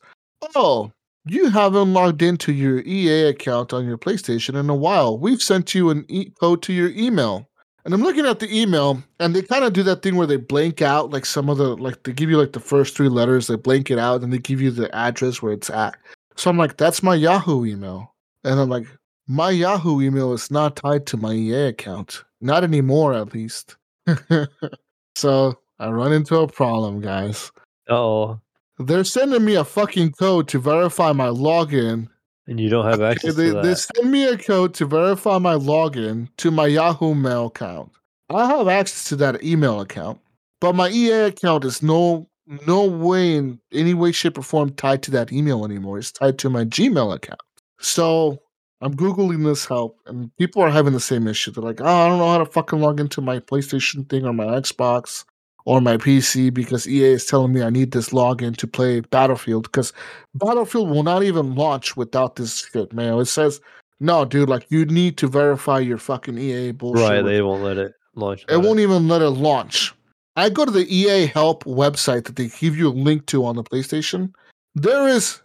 [0.56, 0.92] "Oh,
[1.32, 5.18] you haven't logged into your EA account on your PlayStation in a while.
[5.18, 7.50] We've sent you an e- code to your email."
[7.86, 10.38] And I'm looking at the email, and they kind of do that thing where they
[10.38, 13.48] blank out like some of the like they give you like the first three letters,
[13.48, 15.98] they blank it out, and they give you the address where it's at.
[16.36, 18.14] So I'm like, "That's my Yahoo email,"
[18.44, 18.86] and I'm like,
[19.28, 23.78] "My Yahoo email is not tied to my EA account, not anymore, at least."
[25.16, 27.52] so I run into a problem, guys.
[27.88, 28.40] Oh,
[28.80, 32.08] They're sending me a fucking code to verify my login.
[32.48, 35.56] and you don't have access They, to they send me a code to verify my
[35.56, 37.92] login to my Yahoo Mail account.
[38.30, 40.20] I have access to that email account,
[40.62, 42.28] but my EA account is no
[42.66, 46.00] no way in any way, shape, or form tied to that email anymore.
[46.00, 47.42] It's tied to my Gmail account.
[47.80, 48.40] So
[48.82, 51.52] I'm googling this help, and people are having the same issue.
[51.52, 54.34] They're like, "Oh, I don't know how to fucking log into my PlayStation thing or
[54.34, 55.26] my Xbox
[55.70, 59.66] or my PC because EA is telling me I need this login to play Battlefield
[59.66, 59.94] because
[60.34, 63.20] Battlefield will not even launch without this shit, man.
[63.20, 63.62] It says,
[64.00, 67.08] no, dude, like you need to verify your fucking EA bullshit.
[67.08, 68.46] Right, they won't let it launch.
[68.50, 69.94] it won't even let it launch.
[70.36, 73.56] I go to the EA help website that they give you a link to on
[73.56, 74.34] the PlayStation.
[74.74, 75.40] There is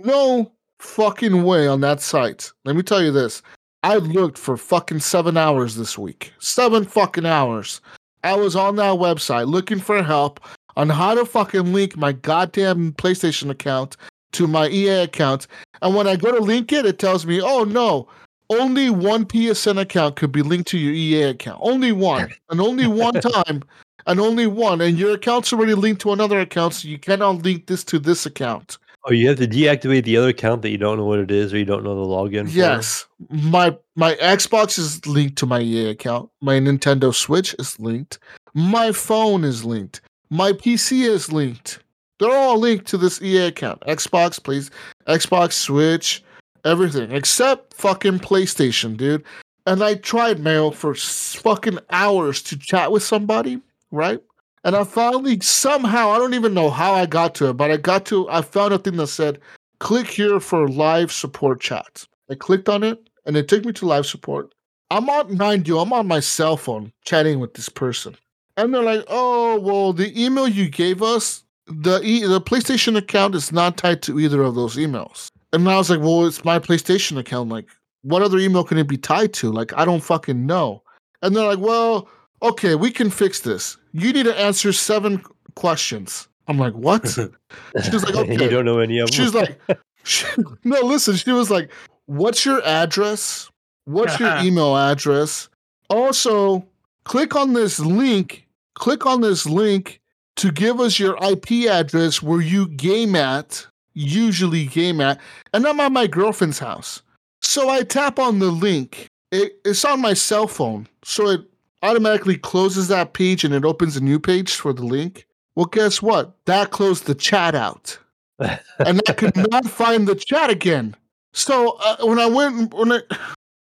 [0.00, 0.50] no
[0.80, 2.50] fucking way on that site.
[2.64, 3.42] Let me tell you this.
[3.84, 6.32] I looked for fucking seven hours this week.
[6.40, 7.80] Seven fucking hours.
[8.24, 10.40] I was on that website looking for help
[10.76, 13.96] on how to fucking link my goddamn PlayStation account
[14.32, 15.46] to my EA account.
[15.82, 18.08] And when I go to link it, it tells me, oh no,
[18.50, 21.58] only one PSN account could be linked to your EA account.
[21.62, 22.32] Only one.
[22.50, 23.62] And only one time.
[24.06, 24.80] And only one.
[24.80, 28.26] And your account's already linked to another account, so you cannot link this to this
[28.26, 28.78] account.
[29.04, 31.52] Oh, you have to deactivate the other account that you don't know what it is
[31.52, 32.46] or you don't know the login.
[32.46, 32.56] for?
[32.56, 33.06] Yes.
[33.30, 36.30] My my Xbox is linked to my EA account.
[36.40, 38.18] My Nintendo Switch is linked.
[38.54, 40.00] My phone is linked.
[40.30, 41.80] My PC is linked.
[42.18, 43.80] They're all linked to this EA account.
[43.80, 44.70] Xbox, please.
[45.08, 46.22] Xbox, Switch,
[46.64, 49.24] everything except fucking PlayStation, dude.
[49.66, 54.20] And I tried Mel for fucking hours to chat with somebody, right?
[54.64, 57.76] And I finally somehow I don't even know how I got to it, but I
[57.76, 59.40] got to I found a thing that said
[59.80, 62.06] click here for live support chat.
[62.30, 64.54] I clicked on it and it took me to live support.
[64.90, 68.16] I'm on mind you, I'm on my cell phone chatting with this person.
[68.56, 73.34] And they're like, "Oh, well, the email you gave us, the e- the PlayStation account
[73.34, 76.58] is not tied to either of those emails." And I was like, "Well, it's my
[76.58, 77.48] PlayStation account.
[77.48, 77.66] Like,
[78.02, 79.50] what other email can it be tied to?
[79.50, 80.82] Like, I don't fucking know."
[81.22, 82.08] And they're like, "Well,
[82.42, 83.76] okay, we can fix this.
[83.92, 85.22] You need to answer seven
[85.54, 89.14] questions." I'm like, "What?" She was like, "Okay." you don't know any of them.
[89.14, 89.60] She was like,
[90.02, 90.26] she-
[90.64, 91.16] no, listen.
[91.16, 91.70] She was like,
[92.06, 93.50] what's your address?
[93.84, 95.48] What's your email address?
[95.90, 96.66] Also,
[97.04, 98.46] click on this link.
[98.74, 100.00] Click on this link
[100.36, 105.20] to give us your IP address where you game at, usually game at.
[105.52, 107.02] And I'm at my girlfriend's house.
[107.42, 109.08] So I tap on the link.
[109.30, 110.88] It, it's on my cell phone.
[111.04, 111.40] So it
[111.82, 115.26] automatically closes that page and it opens a new page for the link.
[115.54, 116.34] Well, guess what?
[116.46, 117.98] That closed the chat out,
[118.38, 120.96] and I could not find the chat again.
[121.34, 123.00] So uh, when I went when I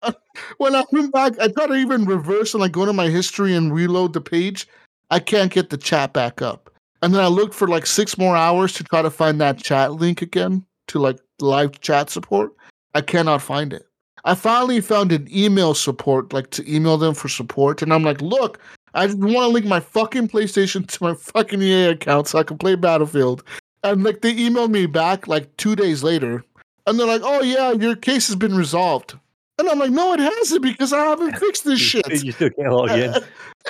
[0.57, 3.55] when I went back, I tried to even reverse and like go to my history
[3.55, 4.67] and reload the page.
[5.09, 6.69] I can't get the chat back up.
[7.01, 9.93] And then I looked for like six more hours to try to find that chat
[9.93, 12.53] link again to like live chat support.
[12.93, 13.87] I cannot find it.
[14.25, 17.81] I finally found an email support, like to email them for support.
[17.81, 18.59] And I'm like, look,
[18.93, 22.43] I just want to link my fucking PlayStation to my fucking EA account so I
[22.43, 23.43] can play Battlefield.
[23.83, 26.43] And like they emailed me back like two days later.
[26.85, 29.17] And they're like, oh yeah, your case has been resolved.
[29.57, 32.23] And I'm like, no, it hasn't because I haven't fixed this shit.
[32.23, 33.13] You still can't log in.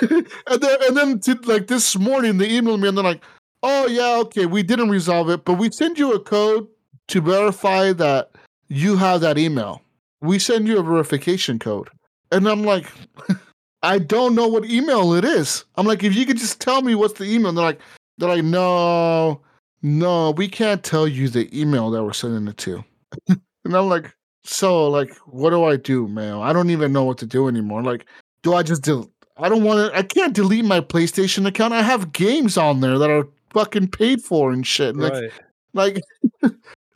[0.00, 3.22] and then, and then to, like this morning, they emailed me and they're like,
[3.62, 6.66] "Oh yeah, okay, we didn't resolve it, but we send you a code
[7.08, 8.30] to verify that
[8.68, 9.81] you have that email.
[10.22, 11.88] We send you a verification code."
[12.30, 12.86] And I'm like,
[13.82, 16.94] "I don't know what email it is." I'm like, "If you could just tell me
[16.94, 17.80] what's the email," and they're like,
[18.18, 19.40] "They're like, no,
[19.82, 22.84] no, we can't tell you the email that we're sending it to."
[23.28, 24.14] and I'm like,
[24.44, 26.34] "So, like, what do I do, man?
[26.38, 27.82] I don't even know what to do anymore.
[27.82, 28.06] Like,
[28.42, 29.98] do I just del- I don't want to.
[29.98, 31.74] I can't delete my PlayStation account.
[31.74, 34.96] I have games on there that are fucking paid for and shit.
[34.96, 35.32] Like, Right.
[35.74, 36.02] like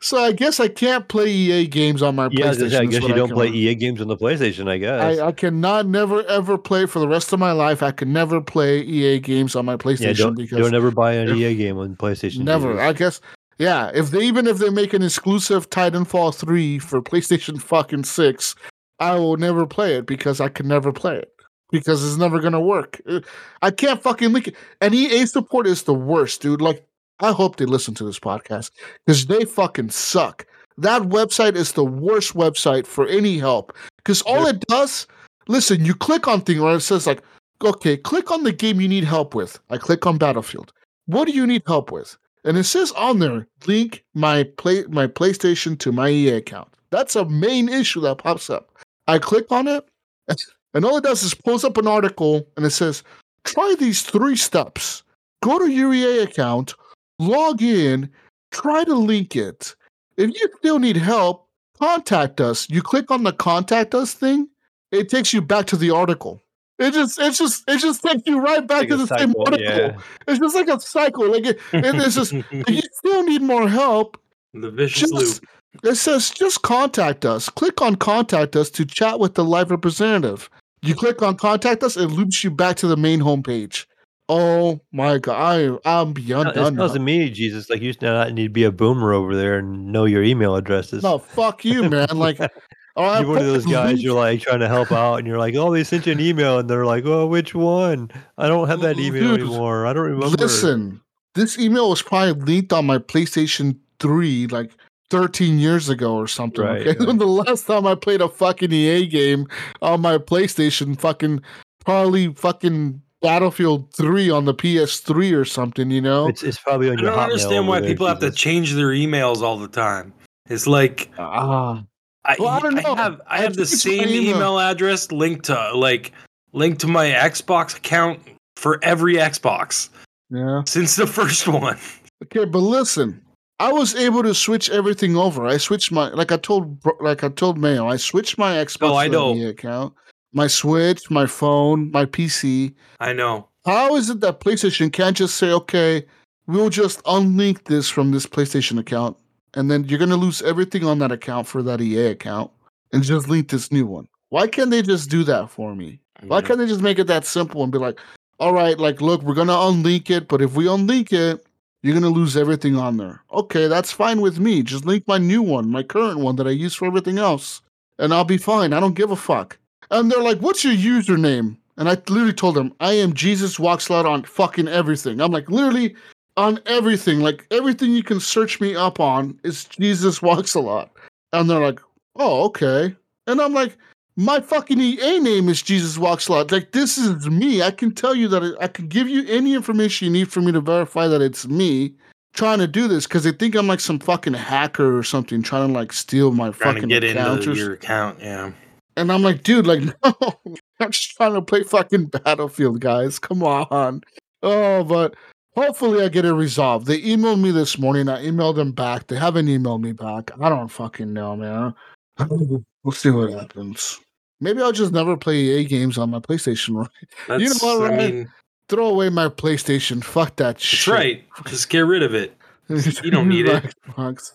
[0.07, 2.79] so I guess I can't play EA games on my Yeah, PlayStation.
[2.79, 4.69] I guess you don't play EA games on the PlayStation.
[4.69, 5.19] I guess.
[5.19, 7.83] I, I cannot never ever play for the rest of my life.
[7.83, 11.13] I can never play EA games on my PlayStation yeah, don't because don't ever buy
[11.13, 12.39] an if- EA game on PlayStation.
[12.39, 12.79] never.
[12.79, 13.19] I guess
[13.57, 13.91] yeah.
[13.93, 18.55] If they even if they make an exclusive Titanfall three for PlayStation fucking six,
[18.99, 21.31] I will never play it because I can never play it
[21.71, 23.01] because it's never gonna work.
[23.07, 23.19] Uh,
[23.61, 24.55] I can't fucking link it.
[24.79, 26.61] And EA support is the worst, dude.
[26.61, 26.85] Like
[27.19, 28.71] I hope they listen to this podcast
[29.05, 30.45] because they fucking suck.
[30.77, 35.07] That website is the worst website for any help because all it does,
[35.47, 37.23] listen, you click on thing where it says like,
[37.63, 39.59] okay, click on the game you need help with.
[39.69, 40.71] I click on Battlefield.
[41.07, 42.15] What do you need help with?
[42.43, 46.69] And it says on there, link my play my PlayStation to my EA account.
[46.91, 48.69] That's a main issue that pops up.
[49.07, 49.85] I click on it,
[50.73, 53.03] and all it does is pulls up an article and it says,
[53.43, 55.03] try these three steps.
[55.41, 56.73] Go to your EA account,
[57.19, 58.09] log in,
[58.51, 59.75] try to link it.
[60.17, 61.47] If you still need help,
[61.79, 62.69] contact us.
[62.69, 64.47] You click on the contact us thing,
[64.91, 66.41] it takes you back to the article.
[66.79, 69.59] It just, it's just, it just takes you right back Like to the same article.
[69.63, 69.97] yeah.
[70.27, 71.31] It's just like a cycle.
[71.31, 74.19] Like it, it- it's just, if you still need more help,
[74.53, 75.49] the vicious just, loop.
[75.83, 77.49] it says just contact us.
[77.49, 80.49] Click on contact us to chat with the live representative.
[80.83, 83.85] You click on contact us, it loops you back to the main homepage.
[84.29, 86.75] Oh my god, I, I'm beyond It done.
[86.75, 86.87] now.
[86.87, 90.03] tells me, Jesus, like you not need to be a boomer over there and know
[90.05, 91.01] your email addresses.
[91.01, 92.09] No, fuck you, man.
[92.13, 92.39] Like,
[92.97, 94.03] all right, you're one of those guys.
[94.03, 96.59] You're like trying to help out, and you're like, "Oh, they sent you an email,"
[96.59, 98.11] and they're like, "Oh, which one?
[98.37, 99.85] I don't have that email Dude, anymore.
[99.85, 100.99] I don't remember." Listen,
[101.33, 104.71] this email was probably linked on my PlayStation 3 like
[105.09, 106.65] 13 years ago or something.
[106.65, 106.99] Right, okay.
[107.05, 107.17] right.
[107.17, 109.47] the last time I played a fucking EA game
[109.81, 111.41] on my PlayStation, fucking
[111.85, 116.27] probably fucking Battlefield 3 on the PS3 or something, you know?
[116.27, 117.11] it's it's probably on I your.
[117.11, 120.13] don't understand why there, people have to change their emails all the time.
[120.49, 121.83] It's like Ah.
[122.25, 122.95] I, Well, I don't know.
[122.95, 124.35] have I I have the same email.
[124.35, 126.11] email address linked to like
[126.53, 128.19] linked to my Xbox account
[128.55, 129.89] for every Xbox
[130.29, 130.61] yeah.
[130.65, 131.77] since the first one.
[132.23, 133.21] Okay, but listen,
[133.59, 135.45] I was able to switch everything over.
[135.45, 138.95] I switched my like I told like I told Mayo, I switched my Xbox Oh,
[138.95, 139.47] I to the know.
[139.49, 139.93] Account,
[140.33, 142.73] my Switch, my phone, my PC.
[142.99, 143.47] I know.
[143.65, 146.05] How is it that PlayStation can't just say, okay,
[146.47, 149.17] we'll just unlink this from this PlayStation account,
[149.53, 152.51] and then you're gonna lose everything on that account for that EA account,
[152.93, 154.07] and just link this new one?
[154.29, 155.99] Why can't they just do that for me?
[156.23, 157.99] Why can't they just make it that simple and be like,
[158.39, 161.45] all right, like, look, we're gonna unlink it, but if we unlink it,
[161.83, 163.21] you're gonna lose everything on there.
[163.31, 164.63] Okay, that's fine with me.
[164.63, 167.61] Just link my new one, my current one that I use for everything else,
[167.99, 168.73] and I'll be fine.
[168.73, 169.57] I don't give a fuck.
[169.91, 171.57] And they're like, what's your username?
[171.77, 175.21] And I literally told them, I am Jesus Walks Loud on fucking everything.
[175.21, 175.95] I'm like, literally
[176.35, 177.19] on everything.
[177.19, 180.91] Like, everything you can search me up on is Jesus Walks a Lot.
[181.33, 181.79] And they're like,
[182.15, 182.95] oh, okay.
[183.27, 183.77] And I'm like,
[184.15, 186.51] my fucking EA name is Jesus Walks a Lot.
[186.51, 187.61] Like, this is me.
[187.61, 190.41] I can tell you that it, I can give you any information you need for
[190.41, 191.93] me to verify that it's me
[192.33, 195.67] trying to do this because they think I'm like some fucking hacker or something trying
[195.67, 198.19] to like steal my trying fucking to get account into your account.
[198.19, 198.51] Yeah.
[198.97, 200.39] And I'm like, dude, like, no,
[200.79, 203.19] I'm just trying to play fucking Battlefield, guys.
[203.19, 204.01] Come on.
[204.43, 205.15] Oh, but
[205.55, 206.87] hopefully I get it resolved.
[206.87, 208.09] They emailed me this morning.
[208.09, 209.07] I emailed them back.
[209.07, 210.31] They haven't emailed me back.
[210.41, 211.73] I don't fucking know, man.
[212.83, 213.99] We'll see what happens.
[214.39, 216.75] maybe I'll just never play EA games on my PlayStation.
[216.75, 216.89] Right?
[217.27, 218.31] That's, You know what, I mean,
[218.69, 220.01] Throw away my PlayStation.
[220.01, 220.93] Fuck that that's shit.
[220.93, 221.23] right.
[221.47, 222.37] Just get rid of it.
[222.69, 223.75] You don't need it.
[223.87, 224.31] Xbox.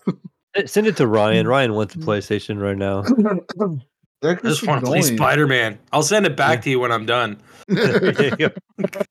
[0.66, 1.46] Send it to Ryan.
[1.48, 2.04] Ryan wants a mm.
[2.04, 3.04] PlayStation right now.
[4.22, 5.16] That I just gets want to play annoying.
[5.16, 5.78] Spider Man.
[5.92, 7.40] I'll send it back to you when I'm done.
[7.68, 8.48] There you go.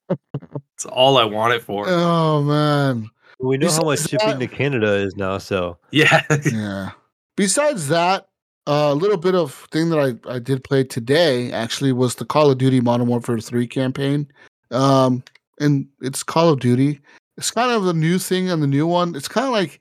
[0.07, 1.86] That's all I want it for.
[1.88, 3.09] oh man.
[3.39, 6.24] we know how much shipping that- to Canada is now, so Yeah.
[6.51, 6.91] Yeah.
[7.38, 8.28] Besides that,
[8.68, 12.51] a little bit of thing that I, I did play today actually was the Call
[12.51, 14.28] of Duty Modern Warfare 3 campaign.
[14.70, 15.24] Um,
[15.59, 16.99] and it's Call of Duty.
[17.38, 19.16] It's kind of a new thing and the new one.
[19.16, 19.80] It's kind of like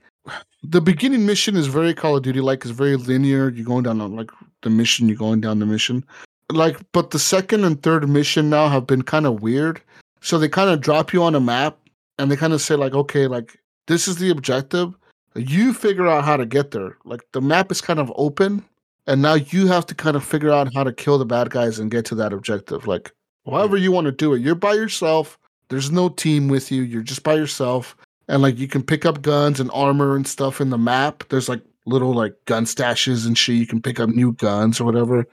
[0.62, 2.62] the beginning mission is very Call of Duty like.
[2.62, 3.48] It's very linear.
[3.50, 4.30] You're going down on like
[4.62, 6.04] the mission, you're going down the mission.
[6.52, 9.80] Like, but the second and third mission now have been kind of weird.
[10.20, 11.78] So they kind of drop you on a map
[12.18, 14.94] and they kind of say, like, okay, like this is the objective
[15.34, 16.96] you figure out how to get there.
[17.04, 18.64] Like the map is kind of open,
[19.06, 21.78] and now you have to kind of figure out how to kill the bad guys
[21.78, 22.86] and get to that objective.
[22.86, 23.12] Like
[23.46, 24.40] however you want to do it.
[24.40, 25.38] You're by yourself.
[25.68, 26.82] There's no team with you.
[26.82, 27.96] You're just by yourself,
[28.28, 31.24] and like you can pick up guns and armor and stuff in the map.
[31.28, 33.56] There's like little like gun stashes and shit.
[33.56, 35.26] You can pick up new guns or whatever,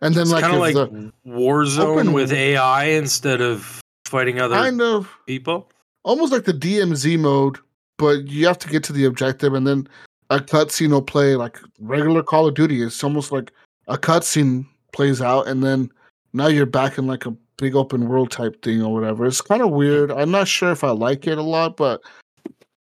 [0.00, 4.54] and then It's like, kind of like the, Warzone with AI instead of fighting other
[4.54, 5.70] kind of people.
[6.04, 7.58] almost like the DMZ mode,
[7.98, 9.88] but you have to get to the objective and then
[10.30, 12.82] a cutscene will play like regular Call of Duty.
[12.82, 13.52] It's almost like
[13.88, 15.90] a cutscene plays out and then
[16.32, 19.24] now you're back in like a big open world type thing or whatever.
[19.26, 20.10] It's kind of weird.
[20.10, 22.00] I'm not sure if I like it a lot, but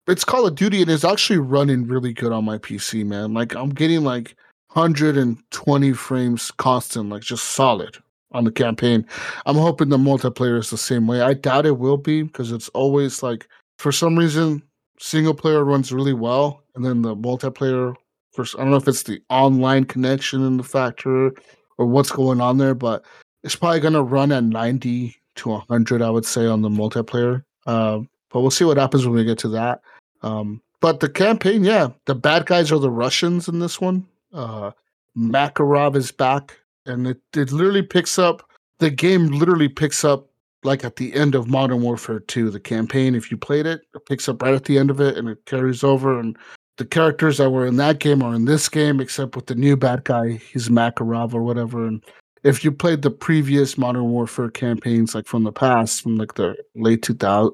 [0.06, 3.32] it's Call of Duty and it's actually running really good on my PC, man.
[3.32, 4.36] Like I'm getting like
[4.72, 7.96] 120 frames constant, like just solid
[8.32, 9.06] on the campaign.
[9.46, 11.20] I'm hoping the multiplayer is the same way.
[11.20, 13.48] I doubt it will be because it's always like
[13.78, 14.62] for some reason
[14.98, 17.94] single player runs really well, and then the multiplayer.
[18.32, 21.32] First, I don't know if it's the online connection in the factor
[21.78, 23.04] or what's going on there, but
[23.44, 27.44] it's probably gonna run at 90 to 100, I would say, on the multiplayer.
[27.66, 29.82] Um, but we'll see what happens when we get to that.
[30.24, 34.06] Um, but the campaign, yeah, the bad guys are the Russians in this one.
[34.32, 34.72] Uh,
[35.16, 38.48] Makarov is back, and it, it literally picks up.
[38.78, 40.28] The game literally picks up
[40.64, 43.14] like at the end of Modern Warfare 2, the campaign.
[43.14, 45.44] If you played it, it picks up right at the end of it, and it
[45.44, 46.18] carries over.
[46.18, 46.36] And
[46.78, 49.76] the characters that were in that game are in this game, except with the new
[49.76, 51.86] bad guy, he's Makarov or whatever.
[51.86, 52.02] And
[52.42, 56.56] if you played the previous Modern Warfare campaigns, like from the past, from like the
[56.74, 57.52] late 2000,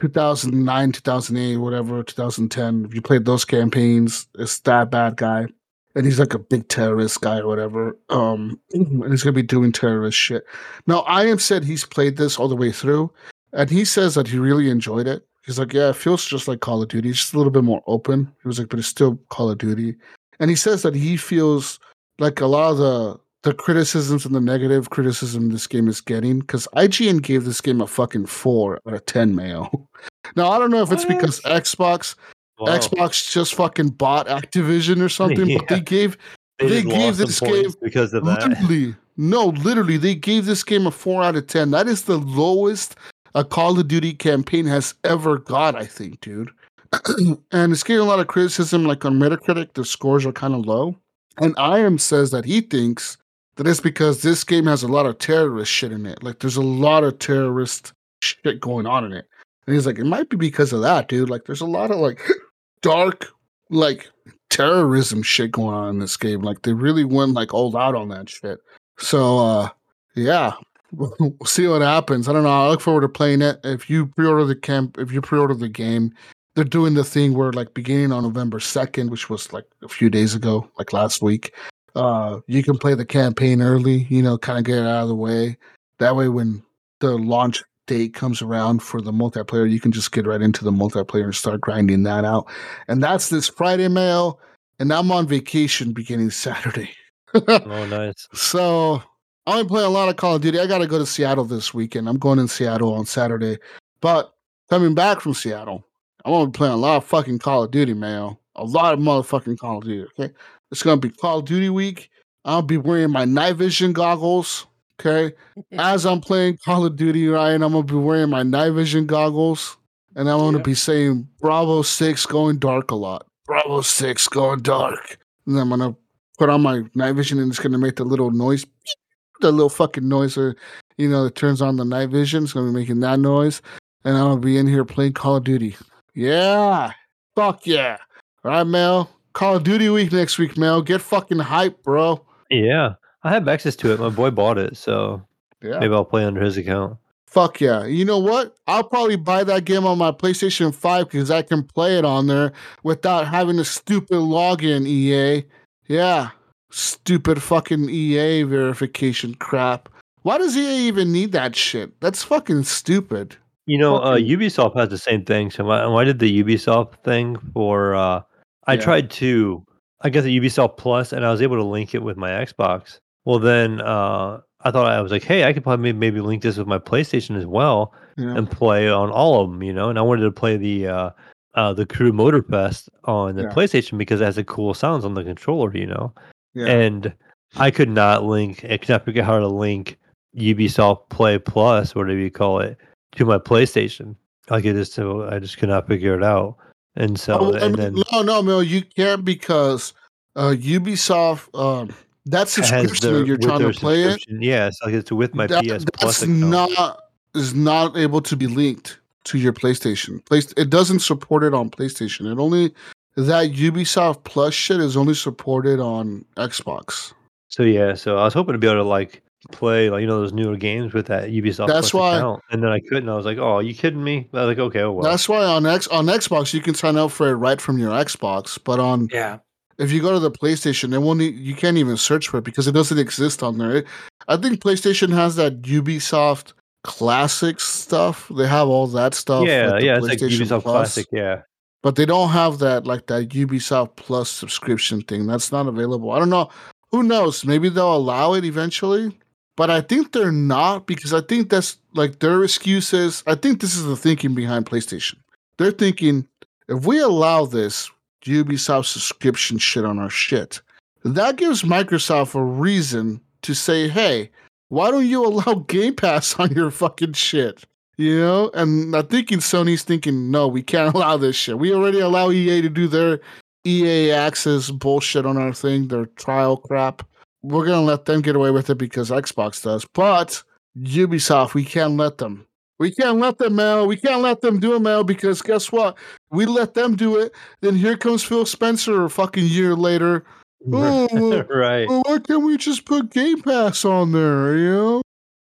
[0.00, 5.46] 2009, 2008, whatever, 2010, if you played those campaigns, it's that bad guy.
[5.94, 7.98] And he's like a big terrorist guy or whatever.
[8.10, 10.44] Um, and he's gonna be doing terrorist shit.
[10.86, 13.10] Now, I am said he's played this all the way through,
[13.52, 15.26] and he says that he really enjoyed it.
[15.46, 17.82] He's like, yeah, it feels just like Call of Duty, just a little bit more
[17.86, 18.32] open.
[18.42, 19.94] He was like, but it's still Call of Duty.
[20.40, 21.78] And he says that he feels
[22.18, 26.40] like a lot of the the criticisms and the negative criticism this game is getting,
[26.40, 29.88] because IGN gave this game a fucking four out of ten, Mayo.
[30.34, 31.18] Now I don't know if it's What?
[31.18, 32.16] because Xbox
[32.58, 32.76] wow.
[32.76, 36.18] Xbox just fucking bought Activision or something, but they gave
[36.58, 38.48] they, they just gave this game because of that.
[38.48, 41.70] Literally, no, literally, they gave this game a four out of ten.
[41.70, 42.96] That is the lowest
[43.36, 46.50] a Call of Duty campaign has ever got, I think, dude.
[47.52, 50.66] and it's getting a lot of criticism, like on Metacritic, the scores are kind of
[50.66, 50.96] low.
[51.38, 53.16] And Ian says that he thinks
[53.56, 56.22] that it's because this game has a lot of terrorist shit in it.
[56.22, 57.92] Like, there's a lot of terrorist
[58.22, 59.26] shit going on in it.
[59.66, 61.30] And he's like, it might be because of that, dude.
[61.30, 62.20] Like, there's a lot of like
[62.82, 63.26] dark,
[63.70, 64.08] like
[64.50, 66.42] terrorism shit going on in this game.
[66.42, 68.58] Like, they really went like all out on that shit.
[68.98, 69.68] So, uh,
[70.14, 70.52] yeah,
[70.92, 72.28] we'll see what happens.
[72.28, 72.66] I don't know.
[72.66, 73.58] I look forward to playing it.
[73.64, 76.12] If you pre-order the camp, if you pre-order the game,
[76.54, 80.08] they're doing the thing where like beginning on November second, which was like a few
[80.08, 81.54] days ago, like last week.
[81.96, 84.06] Uh, you can play the campaign early.
[84.10, 85.56] You know, kind of get it out of the way.
[85.98, 86.62] That way, when
[87.00, 90.70] the launch date comes around for the multiplayer, you can just get right into the
[90.70, 92.46] multiplayer and start grinding that out.
[92.88, 94.38] And that's this Friday Mel.
[94.78, 96.90] And I'm on vacation beginning Saturday.
[97.48, 98.28] Oh, nice.
[98.32, 99.02] So
[99.46, 100.58] I'm gonna play a lot of Call of Duty.
[100.58, 102.08] I gotta go to Seattle this weekend.
[102.08, 103.58] I'm going in Seattle on Saturday.
[104.00, 104.32] But
[104.70, 105.86] coming back from Seattle,
[106.24, 108.38] I'm gonna be playing a lot of fucking Call of Duty, man.
[108.54, 110.08] A lot of motherfucking Call of Duty.
[110.18, 110.32] Okay.
[110.70, 112.10] It's gonna be Call of Duty week.
[112.44, 114.66] I'll be wearing my night vision goggles.
[115.00, 115.34] Okay.
[115.72, 119.76] As I'm playing Call of Duty, Ryan, I'm gonna be wearing my night vision goggles.
[120.14, 120.64] And I'm gonna Yep.
[120.64, 123.26] be saying Bravo 6 going dark a lot.
[123.46, 125.18] Bravo 6 going dark.
[125.46, 125.94] And I'm gonna
[126.38, 128.64] put on my night vision and it's gonna make the little noise,
[129.40, 130.56] the little fucking noise, or
[130.96, 132.44] you know, that turns on the night vision.
[132.44, 133.60] It's gonna be making that noise,
[134.04, 135.76] and I'm gonna be in here playing Call of Duty.
[136.14, 136.92] Yeah,
[137.34, 137.98] fuck yeah!
[138.42, 139.10] All right, Mel.
[139.36, 140.80] Call of Duty week next week, Mel.
[140.80, 142.24] Get fucking hype, bro.
[142.48, 142.94] Yeah.
[143.22, 144.00] I have access to it.
[144.00, 145.20] My boy bought it, so
[145.62, 145.78] Yeah.
[145.78, 146.96] maybe I'll play under his account.
[147.26, 147.84] Fuck yeah.
[147.84, 148.56] You know what?
[148.66, 152.28] I'll probably buy that game on my PlayStation 5 because I can play it on
[152.28, 155.44] there without having a stupid login, EA.
[155.86, 156.30] Yeah.
[156.70, 159.90] Stupid fucking EA verification crap.
[160.22, 162.00] Why does EA even need that shit?
[162.00, 163.36] That's fucking stupid.
[163.66, 165.50] You know, uh, Ubisoft has the same thing.
[165.50, 167.94] So why, why did the Ubisoft thing for?
[167.94, 168.22] Uh,
[168.66, 168.80] I Yeah.
[168.80, 169.64] tried to.
[170.02, 172.98] I got the Ubisoft Plus, and I was able to link it with my Xbox.
[173.24, 176.56] Well, then uh, I thought I was like, hey, I could probably maybe, link this
[176.58, 178.36] with my PlayStation as well Yeah.
[178.36, 179.62] and play on all of them.
[179.62, 181.10] You know, and I wanted to play the uh,
[181.54, 183.48] uh, the Crew Motorfest on the Yeah.
[183.52, 185.74] PlayStation because it has the cool sounds on the controller.
[185.74, 186.12] You know,
[186.54, 186.66] Yeah.
[186.66, 187.12] and
[187.56, 188.64] I could not link.
[188.64, 189.98] I could not figure out how to link
[190.36, 192.76] Ubisoft Play Plus, whatever you call it,
[193.12, 194.14] to my PlayStation.
[194.50, 196.56] Like it is, so I just could not figure it out.
[196.96, 199.92] And so, Oh, I mean, then no, no, Mel, you can't because
[200.34, 201.94] uh, Ubisoft, um,
[202.26, 205.84] that subscription their- you're trying to play it, Yeah, like it's with my that- PS
[205.94, 206.38] Plus account.
[206.40, 207.00] not
[207.34, 210.24] is not able to be linked to your PlayStation.
[210.24, 212.30] Place it doesn't support it on PlayStation.
[212.32, 212.72] It only
[213.16, 217.12] that Ubisoft Plus shit is only supported on Xbox.
[217.48, 219.22] so yeah, so I was hoping to be able to like
[219.52, 222.62] play like you know those newer games with that Ubisoft That's Plus why- account, and
[222.62, 223.08] then I couldn't.
[223.08, 224.28] I was like, oh, are you kidding me?
[224.32, 225.04] I was like, okay, oh well.
[225.10, 227.90] That's why on X on Xbox you can sign up for it right from your
[227.92, 229.38] Xbox, but on Yeah.
[229.78, 231.20] if you go to the PlayStation, it won't.
[231.20, 233.76] You can't even search for it because it doesn't exist on there.
[233.76, 233.86] It-
[234.28, 238.30] I think PlayStation has that Ubisoft Classic stuff.
[238.36, 239.46] They have all that stuff.
[239.46, 241.06] yeah, with the yeah, it's like Ubisoft Plus, Classic.
[241.12, 241.42] Yeah,
[241.82, 245.26] but they don't have that like that Ubisoft Plus subscription thing.
[245.26, 246.10] That's not available.
[246.12, 246.48] I don't know.
[246.92, 247.44] Who knows?
[247.44, 249.16] Maybe they'll allow it eventually.
[249.56, 253.22] But I think they're not because I think that's like their excuses.
[253.26, 255.16] I think this is the thinking behind PlayStation.
[255.56, 256.28] They're thinking
[256.68, 257.90] if we allow this
[258.24, 260.60] Ubisoft subscription shit on our shit,
[261.04, 264.30] that gives Microsoft a reason to say, hey,
[264.68, 267.64] why don't you allow Game Pass on your fucking shit?
[267.96, 268.50] You know?
[268.52, 271.58] And I think in Sony's thinking, no, we can't allow this shit.
[271.58, 273.20] We already allow EA to do their
[273.64, 277.02] EA access bullshit on our thing, their trial crap.
[277.42, 279.86] We're gonna let them get away with it because Xbox does.
[279.92, 280.42] But
[280.78, 282.46] Ubisoft, we can't let them.
[282.78, 283.86] We can't let them, Mel.
[283.86, 285.96] We can't let them do it, Mel, because guess what?
[286.30, 287.32] We let them do it.
[287.62, 290.24] Then here comes Phil Spencer a fucking year later.
[290.72, 294.56] Oh, right, well, why can't we just put Game Pass on there?
[294.56, 295.02] You know,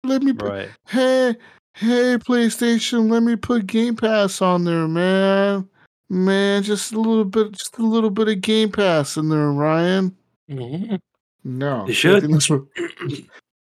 [0.05, 0.33] let me.
[0.33, 0.69] Put, right.
[0.87, 1.35] Hey,
[1.75, 5.67] hey, PlayStation, let me put Game Pass on there, man.
[6.09, 10.15] Man, just a little bit, just a little bit of Game Pass in there, Ryan.
[10.49, 10.99] Mhm.
[11.57, 12.21] No, They I should.
[12.21, 12.61] think that's what.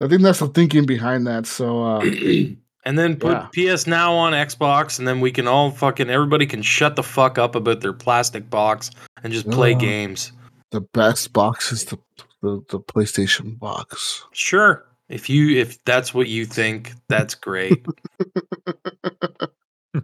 [0.01, 1.45] I think that's the thinking behind that.
[1.45, 1.99] So, uh,
[2.85, 6.61] and then put PS Now on Xbox, and then we can all fucking everybody can
[6.61, 8.91] shut the fuck up about their plastic box
[9.23, 10.31] and just play games.
[10.71, 11.97] the best box is the,
[12.41, 14.25] the the PlayStation box.
[14.33, 17.85] Sure, if you if that's what you think, that's great.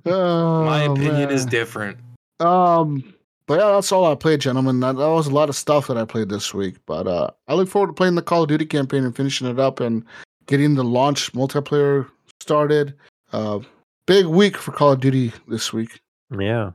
[0.05, 1.97] Oh, My opinion is different.
[2.39, 3.13] Um,
[3.47, 4.79] but yeah, that's all I played, gentlemen.
[4.79, 6.75] That, that was a lot of stuff that I played this week.
[6.85, 9.59] But uh, I look forward to playing the Call of Duty campaign and finishing it
[9.59, 10.03] up and
[10.47, 12.95] getting the launch multiplayer started.
[13.33, 13.59] Uh,
[14.05, 16.01] big week for Call of Duty this week.
[16.37, 16.71] Yeah,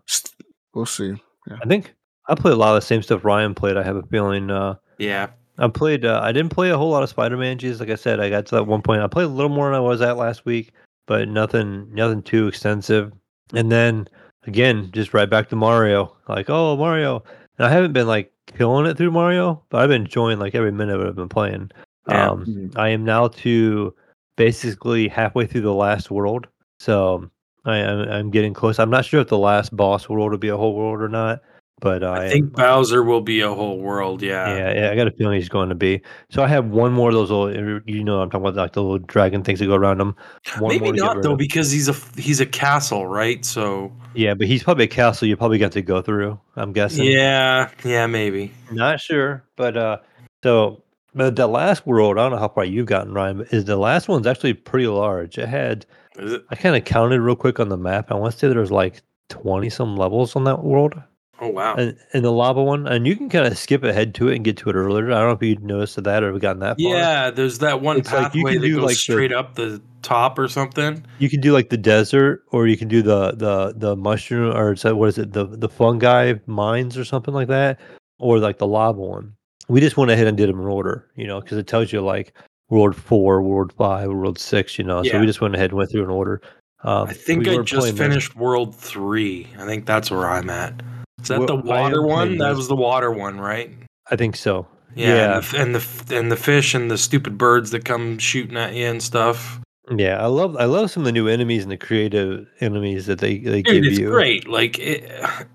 [0.75, 1.15] We'll see.
[1.51, 1.95] I think
[2.29, 3.79] I played a lot of the same stuff Ryan played.
[3.79, 4.51] I have a feeling.
[4.51, 6.05] Uh, Yeah, I played.
[6.05, 7.59] Uh, I didn't play a whole lot of Spider-Man.
[7.59, 9.01] Geez, like I said, I got to that one point.
[9.01, 10.73] I played a little more than I was at last week,
[11.07, 13.13] but nothing, nothing too extensive.
[13.55, 14.09] And then
[14.47, 16.15] again, just right back to Mario.
[16.29, 17.23] Like, oh, Mario.
[17.59, 20.73] And I haven't been like killing it through Mario, but I've been enjoying like every
[20.73, 21.71] minute of it I've been playing.
[22.09, 22.31] Yeah.
[22.31, 22.79] Um, Mhm.
[22.79, 23.95] I am now to
[24.37, 26.47] basically halfway through the last world,
[26.79, 27.29] so
[27.65, 28.79] I am I'm getting close.
[28.79, 31.41] I'm not sure if the last boss world will be a whole world or not,
[31.81, 34.23] but I, I think Bowser will be a whole world.
[34.23, 36.01] Yeah, yeah, yeah, I got a feeling he's going to be.
[36.31, 38.83] So I have one more of those little, you know, I'm talking about like the
[38.83, 40.17] little dragon things that go around him.
[40.59, 43.45] One maybe not though because he's a he's a castle, right?
[43.45, 46.41] So Yeah, but he's probably a castle you probably got to go through.
[46.57, 47.05] I'm guessing.
[47.05, 48.53] yeah, yeah, maybe.
[48.71, 49.99] Not sure, but uh,
[50.43, 50.83] so
[51.17, 53.77] but the last world, I don't know how far you've gotten, Ryan, but is the
[53.77, 55.39] last one's actually pretty large.
[55.39, 56.45] It had, it?
[56.51, 58.11] I kind of counted real quick on the map.
[58.11, 60.95] I want to say there was like twenty some levels on that world,
[61.39, 61.75] Oh wow.
[61.75, 64.45] and in the lava one, and you can kind of skip ahead to it and
[64.45, 65.13] get to it earlier.
[65.13, 66.91] I don't know if you noticed that or have gotten that far.
[66.91, 69.83] Yeah, there's that one It's like pathway can that goes like, the- straight up the
[70.03, 71.05] top or something.
[71.19, 74.73] you can do like the desert, or you can do the the the mushroom, or
[74.73, 77.79] it's like, what is it, the the fungi mines or something like that,
[78.19, 79.35] or like the lava one.
[79.69, 82.01] We just went ahead and did them in order, you know, because it tells you
[82.01, 82.33] like
[82.71, 85.03] world four, world five, world six, you know.
[85.03, 85.13] Yeah.
[85.13, 86.41] So we just went ahead and went through in order.
[86.85, 89.49] Um, I think we I just finished World Three.
[89.59, 90.81] I think that's where I'm at.
[91.23, 92.39] Is that Well, the water one?
[92.39, 93.71] That was the water one, right?
[94.11, 94.67] I think so.
[94.95, 95.37] Yeah, Yeah.
[95.37, 98.75] And, the, and the and the fish and the stupid birds that come shooting at
[98.75, 99.61] you and stuff.
[99.95, 103.19] Yeah, I love I love some of the new enemies and the creative enemies that
[103.21, 104.07] they they Dude, give it's you.
[104.09, 104.49] It's great.
[104.49, 105.11] Like it,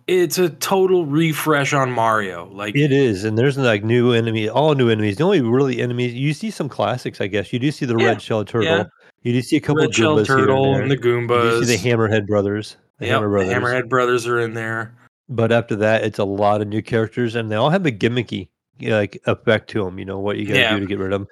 [0.07, 2.49] it's a total refresh on Mario.
[2.53, 5.18] Like It is, and there's like new enemy, all new enemies.
[5.18, 7.51] The only really enemies you see some classics, I guess.
[7.51, 8.70] You do see the Yeah, red shell turtle.
[8.78, 8.84] yeah.
[9.24, 10.82] You do see a couple red of shell Goombas and turtle there.
[10.82, 11.59] and the You Goombas.
[11.59, 12.78] do see the Hammerhead brothers.
[12.99, 13.53] The Yep, Hammer the brothers.
[13.53, 14.93] Hammerhead brothers are in there.
[15.32, 18.49] But after that, it's a lot of new characters, and they all have a gimmicky
[18.82, 19.97] like effect to them.
[19.97, 20.73] You know what you got to Yeah.
[20.75, 21.27] do to get rid of them.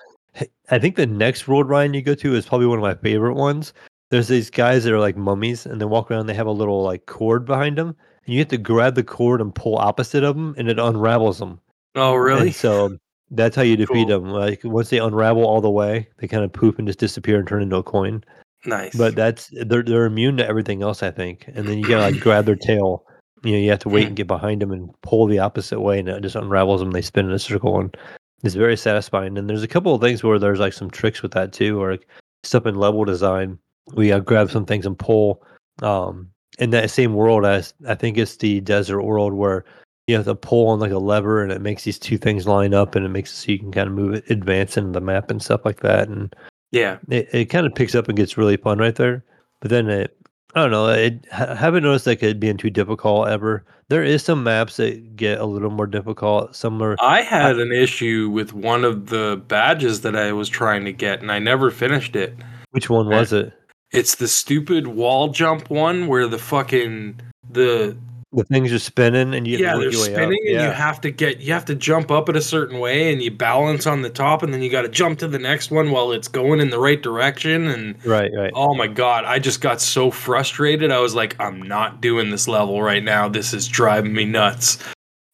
[0.72, 3.34] I think the next world Ryan you go to is probably one of my favorite
[3.34, 3.74] ones.
[4.10, 6.28] There's these guys that are like mummies, and they walk around.
[6.28, 7.96] They have a little like cord behind them,
[8.26, 11.40] and you have to grab the cord and pull opposite of them, and it unravels
[11.40, 11.60] them.
[11.96, 12.48] Oh, really?
[12.48, 13.00] And so um,
[13.32, 14.22] that's how you defeat Cool.
[14.22, 14.30] them.
[14.30, 17.48] Like once they unravel all the way, they kind of poof and just disappear and
[17.48, 18.24] turn into a coin.
[18.66, 18.96] nice.
[18.96, 21.46] But that's they're they're immune to everything else, I think.
[21.54, 23.04] And then you gotta like grab their tail.
[23.44, 26.00] You know, you have to wait and get behind them and pull the opposite way,
[26.00, 26.92] and it just unravels them.
[26.92, 27.96] They spin in a circle, and
[28.44, 29.38] it's very satisfying.
[29.38, 31.92] And there's a couple of things where there's like some tricks with that too, or
[31.92, 32.08] like
[32.44, 33.58] stuff in level design.
[33.94, 35.44] We uh, grab some things and pull.
[35.82, 39.64] Um, in that same world as I think it's the desert world where
[40.08, 42.74] you have to pull on like a lever and it makes these two things line
[42.74, 45.02] up and it makes it so you can kind of move it, advance into the
[45.02, 46.10] map and stuff like that.
[46.10, 46.36] And
[46.72, 46.98] yeah.
[47.10, 49.24] it, it kind of picks up and gets really fun right there.
[49.62, 50.18] But then it,
[50.56, 53.64] I don't know, I haven't noticed like it being too difficult ever.
[53.90, 56.56] There is some maps that get a little more difficult.
[56.56, 60.86] Some are I had an issue with one of the badges that I was trying
[60.86, 62.36] to get, and I never finished it.
[62.72, 63.54] which one eh, was it?
[63.92, 67.98] It's the stupid wall jump one where the fucking the
[68.32, 70.14] The things are spinning and you have yeah to they're work your way up.
[70.16, 73.12] spinning and you have to get you have to jump up in a certain way
[73.12, 75.72] and you balance on the top and then you got to jump to the next
[75.72, 78.52] one while it's going in the right direction and right, right.
[78.54, 82.48] oh my god I just got so frustrated I was like I'm not doing this
[82.48, 84.78] level right now this is driving me nuts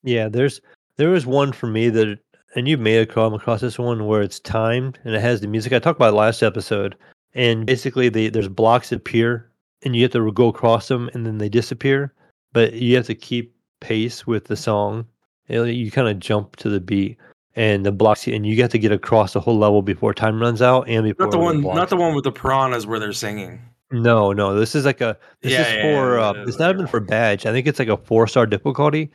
[0.04, 0.62] Yeah, there's
[0.98, 2.20] there was one for me that,
[2.56, 5.48] and you may have come across this one where it's timed and it has the
[5.48, 5.74] music.
[5.74, 6.96] I talked about last episode,
[7.34, 9.52] and basically they, there's blocks that appear
[9.84, 12.14] and you have to go across them and then they disappear,
[12.56, 15.06] but you have to keep pace with the song.
[15.48, 17.18] You, kind of jump to the beat
[17.56, 20.62] and the blocks, and you have to get across the whole level before time runs
[20.62, 23.62] out and before not the one not the one with the piranhas where they're singing
[23.92, 24.56] no, no.
[24.56, 25.16] This is like a.
[25.42, 26.18] This Yeah, is yeah, for.
[26.18, 27.46] yeah, uh, it's not even for badge.
[27.46, 29.12] I think it's like a four star difficulty,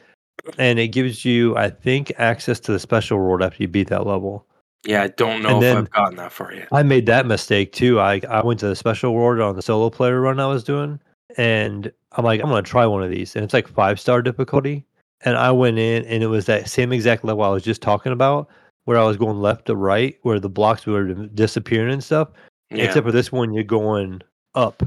[0.58, 4.06] and it gives you, I think, access to the special world after you beat that
[4.06, 4.46] level.
[4.86, 7.72] yeah I don't know And if I've gotten that far yet I made that mistake
[7.72, 8.00] too.
[8.00, 11.00] I I went to the special world on the solo player run I was doing,
[11.36, 14.84] and I'm like, I'm gonna try one of these, and it's like five star difficulty.
[15.22, 18.12] And I went in, and it was that same exact level I was just talking
[18.12, 18.48] about,
[18.84, 22.28] where I was going left to right, where the blocks were disappearing and stuff.
[22.70, 24.22] yeah Except for this one, you're going
[24.54, 24.82] up,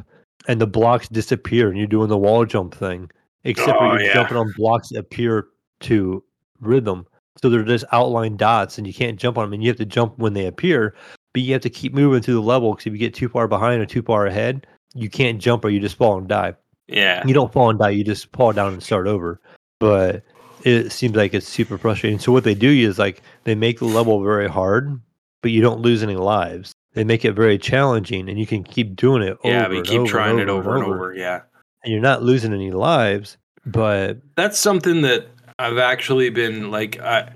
[0.48, 3.10] and the blocks disappear, and you're doing the wall jump thing.
[3.44, 4.14] Except Oh, for you're yeah.
[4.14, 5.48] jumping on blocks that appear
[5.82, 6.24] to
[6.62, 7.06] rhythm,
[7.42, 9.54] so they're just outlined dots, and you can't jump on them.
[9.54, 10.96] And you have to jump when they appear,
[11.34, 13.48] but you have to keep moving through the level because if you get too far
[13.48, 16.54] behind or too far ahead, you can't jump or you just fall and die.
[16.88, 19.40] yeah You don't fall and die, you just fall down and start over.
[19.80, 20.24] But
[20.64, 22.20] it seems like it's super frustrating.
[22.20, 25.00] So what they do is like they make the level very hard,
[25.42, 26.74] but you don't lose any lives.
[26.94, 29.38] They make it very challenging, and you can keep doing it.
[29.44, 31.42] yeah over but you and keep over trying and it over and over yeah
[31.84, 33.38] and you're not losing any lives.
[33.66, 35.28] But that's something that
[35.60, 37.32] I've actually been like I,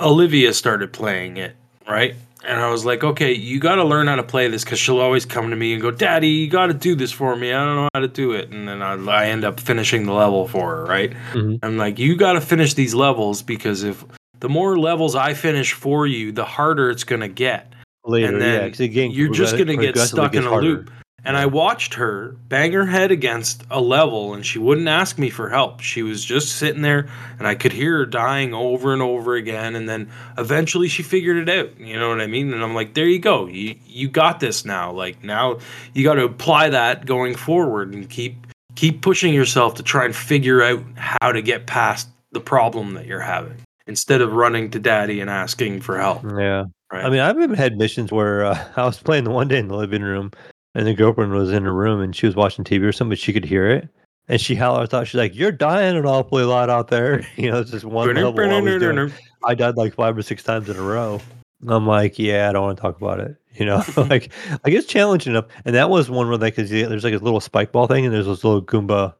[0.00, 1.56] Olivia started playing it,
[1.88, 2.14] right?
[2.44, 5.00] And I was like, okay, you got to learn how to play this because she'll
[5.00, 7.52] always come to me and go, Daddy, you got to do this for me.
[7.52, 8.50] I don't know how to do it.
[8.50, 11.12] And then I, I end up finishing the level for her, right?
[11.32, 11.58] Mhm.
[11.62, 14.04] I'm like, you got to finish these levels because if
[14.40, 17.72] the more levels I finish for you, the harder it's going to get
[18.04, 20.66] later, and yeah, then game you're just gonna get stuck in a harder.
[20.66, 20.90] loop.
[21.24, 25.30] And I watched her bang her head against a level, and she wouldn't ask me
[25.30, 25.80] for help.
[25.80, 27.08] She was just sitting there,
[27.38, 29.76] and I could hear her dying over and over again.
[29.76, 31.78] And then eventually, she figured it out.
[31.78, 32.52] You know what I mean?
[32.52, 33.46] And I'm like, "There you go.
[33.46, 34.90] You you got this now.
[34.90, 35.58] Like now,
[35.94, 40.16] you got to apply that going forward, and keep keep pushing yourself to try and
[40.16, 44.80] figure out how to get past the problem that you're having, instead of running to
[44.80, 46.64] daddy and asking for help." Yeah.
[46.92, 47.06] Right?
[47.06, 49.68] I mean, I've even had missions where uh, I was playing the one day in
[49.68, 50.32] the living room,
[50.74, 53.18] and the girlfriend was in the room and she was watching TV or something, but
[53.18, 53.88] she could hear it.
[54.28, 57.60] And she hollered, thought she's like, "You're dying an awfully lot out there." You know,
[57.60, 58.32] it's just one level.
[58.50, 59.12] I, was doing.
[59.44, 61.20] I died like five or six times in a row.
[61.60, 63.36] And I'm like, yeah, I don't want to talk about it.
[63.54, 64.32] You know, like
[64.64, 65.46] like it's challenging enough.
[65.64, 68.14] And that was one where like 'cause there's like a little spike ball thing, and
[68.14, 69.14] there's those little Goomba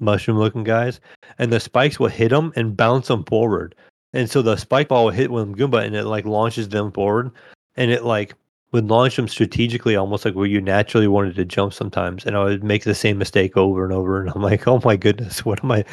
[0.00, 1.00] mushroom looking guys,
[1.38, 3.74] and the spikes will hit them and bounce them forward.
[4.12, 7.30] And so the spike ball will hit one Goomba, and it like launches them forward,
[7.76, 8.34] and it like
[8.74, 12.26] would launch them strategically, almost like where you naturally wanted to jump sometimes.
[12.26, 14.96] And I would make the same mistake over and over, and I'm like, oh my
[14.96, 15.84] goodness, what am I?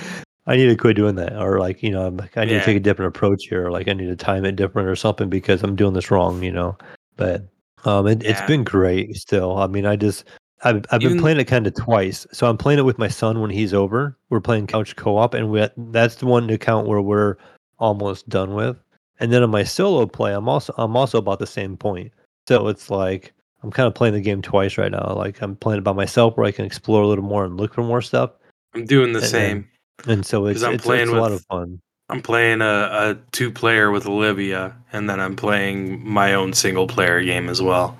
[0.48, 2.60] I need to quit doing that, or like you know, I'm like I need Yeah.
[2.60, 4.96] to take a different approach here, or like I need to time it different or
[4.96, 6.76] something because I'm doing this wrong, you know.
[7.16, 7.48] But
[7.86, 8.48] um, it, it's Yeah.
[8.48, 9.58] been great still.
[9.60, 10.26] I mean, I just
[10.64, 12.26] I've I've been playing it kind of twice.
[12.34, 14.18] So I'm playing it with my son when he's over.
[14.32, 17.36] We're playing couch co-op, and we that's the one account where we're
[17.80, 18.78] almost done with.
[19.20, 22.12] And then on my solo play, I'm also I'm also about the same point.
[22.52, 23.34] So it's like
[23.64, 25.14] I'm kind of playing the game twice right now.
[25.16, 27.74] Like I'm playing it by myself, where I can explore a little more and look
[27.74, 28.32] for more stuff.
[28.76, 29.70] I'm doing the And same.
[30.06, 31.80] And so it's I'm it's, playing it's a lot of fun.
[32.10, 36.88] I'm playing a, a two player with Olivia, and then I'm playing my own single
[36.88, 37.97] player game as well.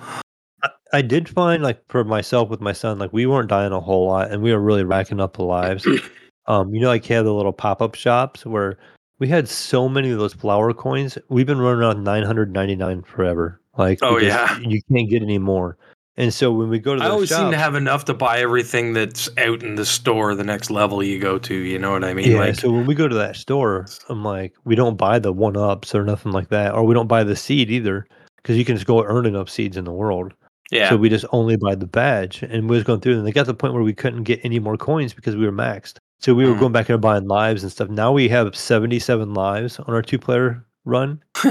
[0.92, 4.06] I did find like for myself with my son, like we weren't dying a whole
[4.06, 5.86] lot, and we were really racking up the lives.
[6.46, 8.76] um, you know, like you have the little pop up shops where
[9.18, 11.16] we had so many of those flower coins.
[11.30, 13.61] We've been running around 999 forever.
[13.76, 14.58] Like, Oh, yeah.
[14.60, 15.76] you can't get any more.
[16.18, 18.40] And so when we go to I always shops, seem to have enough to buy
[18.40, 21.54] everything that's out in the store the next level you go to.
[21.54, 22.32] You know what I mean?
[22.32, 22.38] yeah.
[22.38, 25.56] like, so when we go to that store, I'm like, we don't buy the one
[25.56, 28.06] ups or nothing like that, or we don't buy the seed either,
[28.36, 30.34] because you can just go earn enough seeds in the world.
[30.70, 33.32] yeah, So we just only buy the badge, and we was going through, and they
[33.32, 35.94] got to the point where we couldn't get any more coins because we were maxed.
[36.20, 36.60] So we were Mhm.
[36.60, 37.88] going back and buying lives and stuff.
[37.88, 41.22] Now we have seventy-seven lives on our two-player run,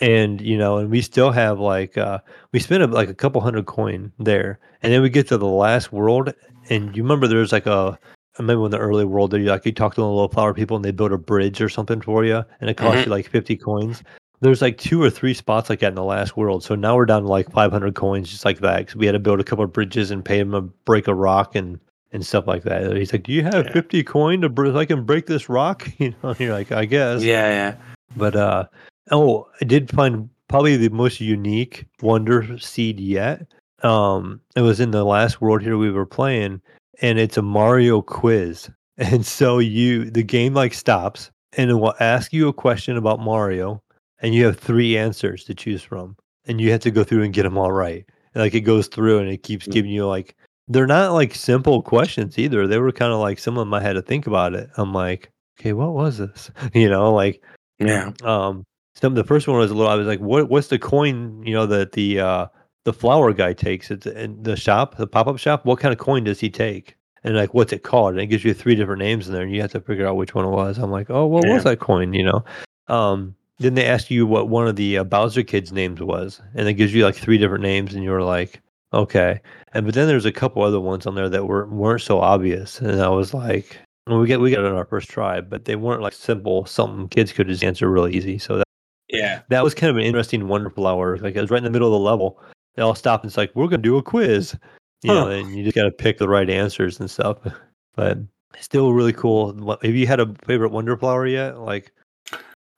[0.00, 2.18] and you know, and we still have like uh
[2.52, 5.46] we spent a, like a couple hundred coin there, and then we get to the
[5.46, 6.32] last world,
[6.70, 7.98] and you remember there's like a.
[8.38, 10.54] I remember in the early world, that you like you talk to the little flower
[10.54, 13.06] people and they build a bridge or something for you, and it costs Mhm.
[13.06, 14.02] you like fifty coins
[14.40, 16.62] there's like two or three spots like that in the last world.
[16.62, 18.76] So now we're down to like 500 coins, just like that.
[18.78, 21.14] Because we had to build a couple of bridges and pay him to break a
[21.14, 21.80] rock and
[22.12, 22.94] and stuff like that.
[22.96, 23.72] He's like, "Do you have Yeah.
[23.72, 26.84] 50 coin to br- I can break this rock?" You know, and you're like, "I
[26.84, 27.74] guess." yeah, yeah.
[28.16, 28.66] But uh,
[29.10, 33.46] oh, I did find probably the most unique wonder seed yet.
[33.82, 36.60] Um, it was in the last world here we were playing,
[37.00, 38.70] and it's a Mario quiz.
[39.00, 43.20] And so you, the game like stops, and it will ask you a question about
[43.20, 43.80] Mario,
[44.20, 47.32] and you have three answers to choose from, and you have to go through and
[47.32, 48.04] get them all right.
[48.34, 49.72] And, like it goes through, and it keeps Mm.
[49.72, 50.34] giving you like
[50.66, 52.66] they're not like simple questions either.
[52.66, 54.68] They were kind of like some of them I had to think about it.
[54.76, 55.30] I'm like,
[55.60, 56.50] okay, what was this?
[56.74, 57.40] You know, like
[57.78, 58.10] Yeah.
[58.24, 58.64] um
[59.00, 61.52] some the first one was a little i was like what what's the coin you
[61.52, 62.46] know that the uh
[62.88, 65.66] the flower guy takes it in the shop the pop-up shop?
[65.66, 66.96] What kind of coin does he take?
[67.22, 68.12] And like what's it called?
[68.12, 70.16] And it gives you three different names in there and you have to figure out
[70.16, 70.78] which one it was.
[70.78, 72.44] I'm like oh what was that coin you know?
[72.88, 76.66] Um then they ask you what one of the uh, bowser kids names was and
[76.66, 78.62] it gives you like three different names and you're like
[78.94, 79.40] okay.
[79.74, 82.80] And but then there's a couple other ones on there that were weren't so obvious
[82.80, 83.76] and i was like
[84.06, 87.06] we get we got it on our first try but they weren't like simple something
[87.08, 88.67] kids could just answer really easy so that
[89.08, 89.40] Yeah.
[89.48, 91.16] that was kind of an interesting wonderful hour.
[91.18, 92.40] Like it was right in the middle of the level.
[92.74, 94.54] They all stopped and it's like, we're gonna do a quiz.
[95.02, 97.38] You know, and you just gotta pick the right answers and stuff.
[97.96, 98.18] But
[98.60, 99.76] still really cool.
[99.82, 101.58] Have you had a favorite wonder flower yet?
[101.58, 101.92] Like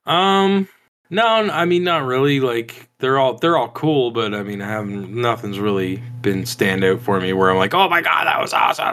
[0.05, 0.67] Um.
[1.11, 2.39] No, I mean not really.
[2.39, 6.83] Like they're all they're all cool, but I mean I haven't nothing's really been stand
[6.83, 8.85] out for me where I'm like, oh my god, that was awesome.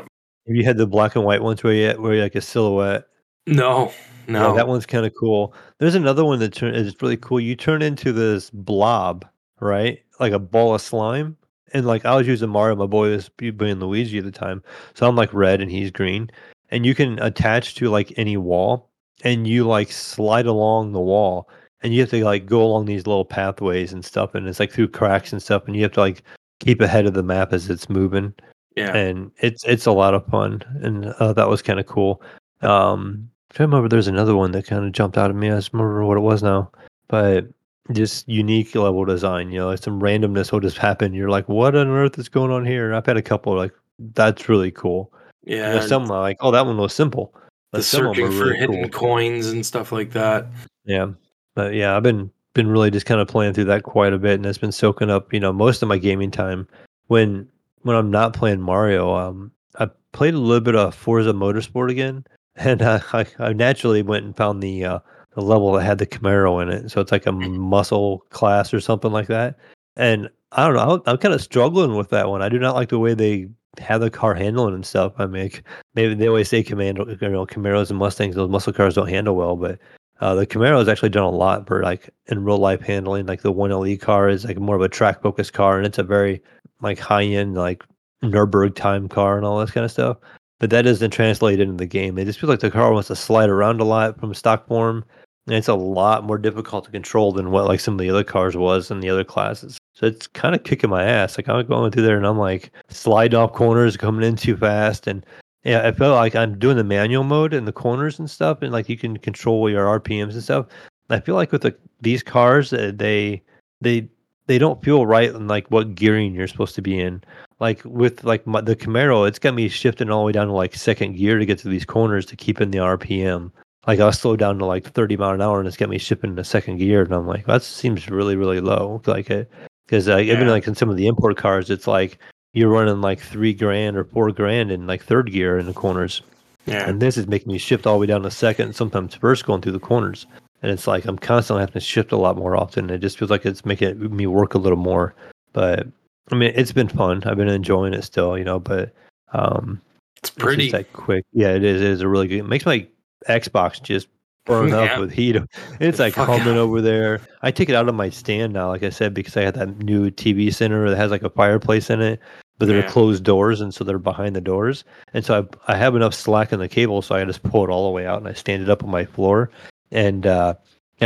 [0.47, 3.05] have you had the black and white ones where you where you're like a silhouette?
[3.47, 3.93] No,
[4.29, 4.51] no.
[4.51, 5.55] Yeah, that one's kind of cool.
[5.79, 7.41] There's another one that is really cool.
[7.41, 9.27] You turn into this blob,
[9.61, 10.01] right?
[10.21, 11.37] Like a ball of slime.
[11.73, 14.63] And like I was using Mario, my boy was be- being Luigi at the time.
[14.95, 16.31] So I'm like red and he's green.
[16.71, 18.91] And you can attach to like any wall
[19.25, 21.49] and you like slide along the wall
[21.83, 24.73] and you have to like go along these little pathways and stuff and it's like
[24.73, 26.23] through cracks and stuff and you have to like
[26.61, 28.33] keep ahead of the map as it's moving
[28.77, 28.95] yeah.
[28.95, 32.23] and it's it's a lot of fun and uh, that was kind of cool
[32.63, 35.73] um i remember there's another one that kind of jumped out at me i just
[35.73, 36.71] remember what it was now
[37.09, 37.47] but
[37.93, 41.75] just unique level design you know like some randomness will just happen you're like what
[41.75, 43.73] on earth is going on here i've had a couple like
[44.13, 45.13] that's really cool
[45.45, 45.75] yeah.
[45.75, 47.35] you know, some like oh that one was simple
[47.73, 49.01] the but them searching for really hidden cool.
[49.01, 50.47] coins and stuff like that.
[50.85, 51.09] Yeah.
[51.55, 54.35] But yeah, I've been been really just kind of playing through that quite a bit
[54.35, 56.67] and it's been soaking up, you know, most of my gaming time.
[57.09, 57.47] When
[57.83, 62.25] when I'm not playing Mario, um I played a little bit of Forza Motorsport again
[62.59, 64.99] and uh, I I naturally went and found the uh
[65.35, 66.91] the level that had the Camaro in it.
[66.91, 69.57] So it's like a muscle class or something like that.
[69.97, 72.43] And I don't know, I'm, I'm kind of struggling with that one.
[72.43, 73.49] I do not like the way they
[73.79, 75.13] have the car handling and stuff.
[75.19, 75.51] I mean,
[75.95, 79.37] maybe they always say Commando, you know, Camaros and Mustangs, those muscle cars don't handle
[79.37, 79.79] well, but
[80.21, 83.27] uh, the Camaro has actually done a lot for like in real life handling.
[83.27, 86.03] Like the 1LE car is like more of a track focused car, and it's a
[86.03, 86.43] very
[86.81, 87.85] like high end like
[88.23, 90.17] Nurburg time car and all this kind of stuff.
[90.61, 92.19] But that doesn't translate into the game.
[92.19, 95.05] It just feels like the car wants to slide around a lot from stock form,
[95.47, 98.25] and it's a lot more difficult to control than what like some of the other
[98.25, 99.79] cars was in the other classes.
[99.95, 101.39] So it's kind of kicking my ass.
[101.39, 105.07] Like I'm going through there and I'm like sliding off corners, coming in too fast,
[105.07, 105.25] and
[105.65, 108.73] Yeah, I feel like I'm doing the manual mode in the corners and stuff, and
[108.73, 110.67] like you can control your RPMs and stuff.
[111.11, 113.43] I feel like with the, these cars, uh, they
[113.81, 114.09] they
[114.49, 117.23] they don't feel right in like what gearing you're supposed to be in.
[117.61, 120.53] Like with like my, the Camaro, it's got me shifting all the way down to
[120.53, 123.51] like second gear to get to these corners to keep in the RPM.
[123.87, 126.35] Like I'll slow down to like 30 mile an hour and it's got me shifting
[126.37, 129.03] to second gear, and I'm like, that seems really really low.
[129.07, 129.53] Like uh, it
[129.87, 130.53] because like, uh, even Yeah.
[130.53, 132.19] like in some of the import cars, it's like
[132.55, 136.23] you're running like three grand or four grand in like third gear in the corners.
[136.67, 136.89] Yeah.
[136.89, 139.63] And this is making me shift all the way down to second, sometimes first going
[139.63, 140.27] through the corners.
[140.63, 142.91] And it's like I'm constantly having to shift a lot more often.
[142.91, 145.15] It just feels like it's making me work a little more.
[145.53, 145.87] But
[146.33, 147.23] I mean, it's been fun.
[147.25, 148.59] I've been enjoying it still, you know.
[148.59, 148.93] But
[149.33, 149.81] um,
[150.19, 150.63] It's it's pretty.
[150.71, 151.25] just that quick.
[151.33, 151.81] Yeah, it is.
[151.81, 152.39] It is a really good.
[152.41, 152.87] It makes my
[153.29, 154.09] Xbox just
[154.47, 154.83] burn Yeah.
[154.83, 155.37] up with heat.
[155.81, 157.21] It's like Fuck humming over there.
[157.43, 159.79] I take it out of my stand now, like I said, because I had that
[159.79, 162.19] new TV center that has like a fireplace in it,
[162.59, 162.91] but they're Yeah.
[162.91, 164.83] closed doors, and so they're behind the doors.
[165.15, 167.71] And so I, I have enough slack in the cable, so I just pull it
[167.71, 169.51] all the way out and I stand it up on my floor,
[169.91, 170.55] and uh,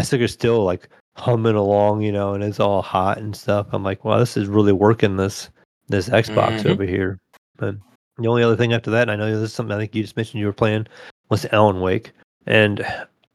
[0.00, 3.66] sucker's still like humming along, you know, and it's all hot and stuff.
[3.72, 5.50] I'm like, wow, this is really working this
[5.88, 6.70] this Xbox Mhm.
[6.70, 7.18] over here.
[7.58, 7.76] But
[8.18, 10.16] the only other thing after that, I know this is something I think you just
[10.16, 10.86] mentioned you were playing,
[11.28, 12.12] was Alan Wake.
[12.46, 12.84] And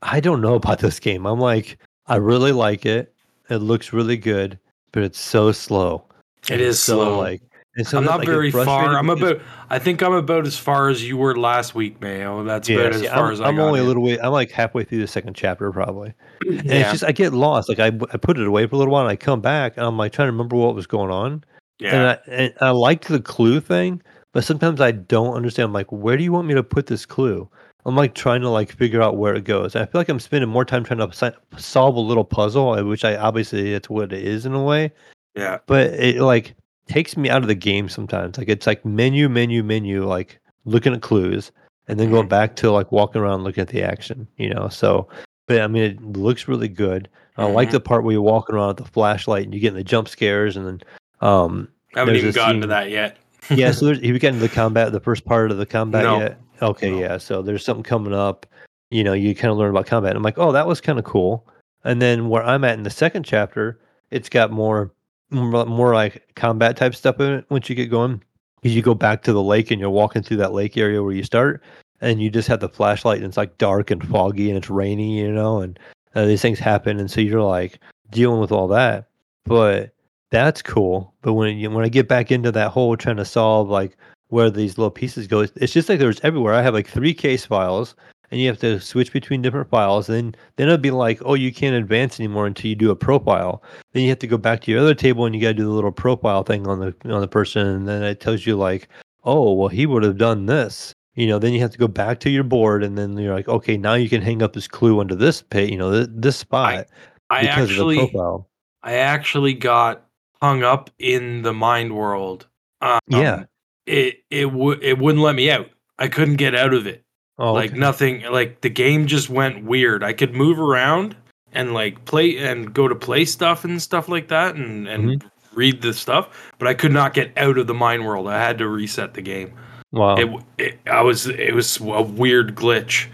[0.01, 1.25] I don't know about this game.
[1.25, 3.13] I'm like, I really like it.
[3.49, 4.57] It looks really good,
[4.91, 6.03] but it's so slow.
[6.49, 7.17] It is And so, slow.
[7.19, 7.41] Like,
[7.77, 8.97] and I'm not get very far.
[8.97, 9.39] I'm about.
[9.69, 12.43] I think I'm about as far as you were last week, Mayo.
[12.43, 14.19] That's Yeah, about see, as far I'm, as I I'm only a little way.
[14.19, 16.13] I'm like halfway through the second chapter, probably.
[16.47, 16.81] And yeah.
[16.81, 17.69] it's just I get lost.
[17.69, 19.85] Like I, I put it away for a little while, and I come back, and
[19.85, 21.43] I'm like trying to remember what was going on.
[21.79, 21.95] yeah.
[21.95, 24.01] And I and I liked the clue thing,
[24.33, 25.67] but sometimes I don't understand.
[25.67, 27.49] I'm like, where do you want me to put this clue?
[27.85, 29.73] I'm like trying to like figure out where it goes.
[29.73, 32.83] And I feel like I'm spending more time trying to solve a little puzzle, uh,
[32.83, 34.91] which I obviously it's what it is in a way.
[35.35, 35.59] yeah.
[35.67, 36.53] But it like
[36.87, 38.37] takes me out of the game sometimes.
[38.37, 41.51] Like it's like menu, menu, menu, like looking at clues,
[41.87, 44.27] and then going back to like walking around looking at the action.
[44.37, 45.07] You know, so.
[45.47, 47.07] But I mean, it looks really good.
[47.37, 47.73] I like Mhm.
[47.73, 50.09] the part where you're walking around with the flashlight and you get in the jump
[50.09, 50.81] scares, and then
[51.21, 53.15] um, I haven't even a gotten to that yet.
[53.49, 56.03] yeah, so there's, have you gotten to the combat, the first part of the combat
[56.03, 56.19] No.
[56.19, 56.41] yet?
[56.61, 56.99] Okay, No.
[56.99, 57.17] yeah.
[57.17, 58.45] So there's something coming up.
[58.91, 60.15] You know, you kind of learn about combat.
[60.17, 61.47] I'm like, oh, that was kind of cool.
[61.85, 63.79] And then where I'm at in the second chapter,
[64.11, 64.91] it's got more,
[65.29, 67.45] more, more like combat type stuff in it.
[67.49, 68.23] Once you get going.
[68.61, 71.13] Because you go back to the lake and you're walking through that lake area where
[71.13, 71.61] you start,
[72.01, 75.19] and you just have the flashlight and it's like dark and foggy and it's rainy,
[75.19, 75.77] you know, and
[76.15, 77.79] uh, these things happen, and so you're like
[78.09, 79.09] dealing with all that.
[79.45, 79.93] But
[80.31, 81.13] that's cool.
[81.21, 83.95] But when you, when I get back into that whole trying to solve like
[84.29, 86.55] where these little pieces go, it's just like there's everywhere.
[86.55, 87.95] I have like three case files,
[88.31, 90.07] and you have to switch between different files.
[90.07, 93.63] Then then it'll be like, oh, you can't advance anymore until you do a profile.
[93.93, 95.63] Then you have to go back to your other table and you got to do
[95.63, 98.87] the little profile thing on the on the person, and then it tells you like,
[99.23, 100.93] oh, well, he would have done this.
[101.15, 103.47] You know, then you have to go back to your board, and then you're like,
[103.47, 106.37] okay, now you can hang up this clue under this page, you know, this, this
[106.37, 106.87] spot
[107.29, 108.49] I because actually, of the profile.
[108.83, 110.05] I actually got
[110.41, 112.47] hung up in the mind world.
[112.81, 113.45] Um, Yeah.
[113.85, 115.69] It it would it wouldn't let me out.
[115.97, 117.05] I couldn't get out of it.
[117.39, 117.79] Oh, like okay.
[117.79, 118.21] nothing.
[118.31, 120.03] Like the game just went weird.
[120.03, 121.15] I could move around
[121.53, 125.27] and like play and go to play stuff and stuff like that and and Mm-hmm.
[125.57, 128.27] read the stuff, but I could not get out of the mind world.
[128.27, 129.53] I had to reset the game.
[129.91, 130.15] wow.
[130.15, 133.07] It, it I was it was a weird glitch.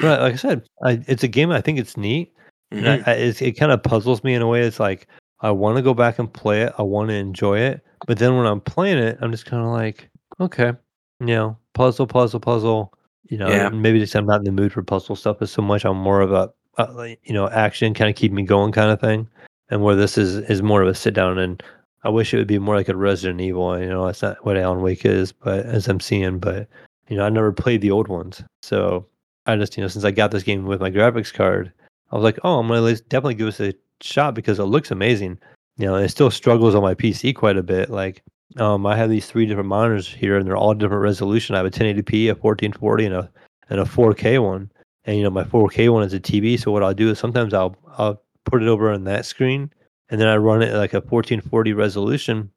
[0.00, 1.50] But like I said, I, it's a game.
[1.50, 2.32] I think it's neat.
[2.72, 3.06] Mhm.
[3.06, 4.62] I, I, it's, it kind of puzzles me in a way.
[4.62, 5.06] It's like
[5.40, 6.72] I want to go back and play it.
[6.78, 9.68] I want to enjoy it, but then when I'm playing it, I'm just kind of
[9.70, 10.08] like,
[10.40, 10.72] okay,
[11.20, 12.94] you know, puzzle, puzzle, puzzle.
[13.28, 13.68] You know, Yeah.
[13.70, 15.84] maybe just I'm not in the mood for puzzle stuff as so much.
[15.84, 18.90] I'm more of a, uh, like, you know, action kind of keep me going kind
[18.90, 19.28] of thing.
[19.70, 21.38] And where this is is more of a sit down.
[21.38, 21.62] And
[22.04, 23.78] I wish it would be more like a Resident Evil.
[23.80, 26.68] You know, that's not what Alan Wake is, but as I'm seeing, but
[27.08, 29.06] you know, I never played the old ones, so
[29.46, 31.70] I just, you know, since I got this game with my graphics card,
[32.10, 34.64] I was like, oh, I'm gonna at least definitely give this a shot because it
[34.64, 35.38] looks amazing.
[35.76, 37.90] You know, it still struggles on my PC quite a bit.
[37.90, 38.22] Like,
[38.58, 41.54] um, I have these three different monitors here, and they're all different resolution.
[41.54, 43.30] I have a 1080p, a 1440, and a
[43.70, 44.70] and a 4K one.
[45.04, 46.60] And you know, my 4K one is a TV.
[46.60, 49.70] So what I'll do is sometimes I'll I'll put it over on that screen,
[50.10, 52.50] and then I run it like a 1440 resolution,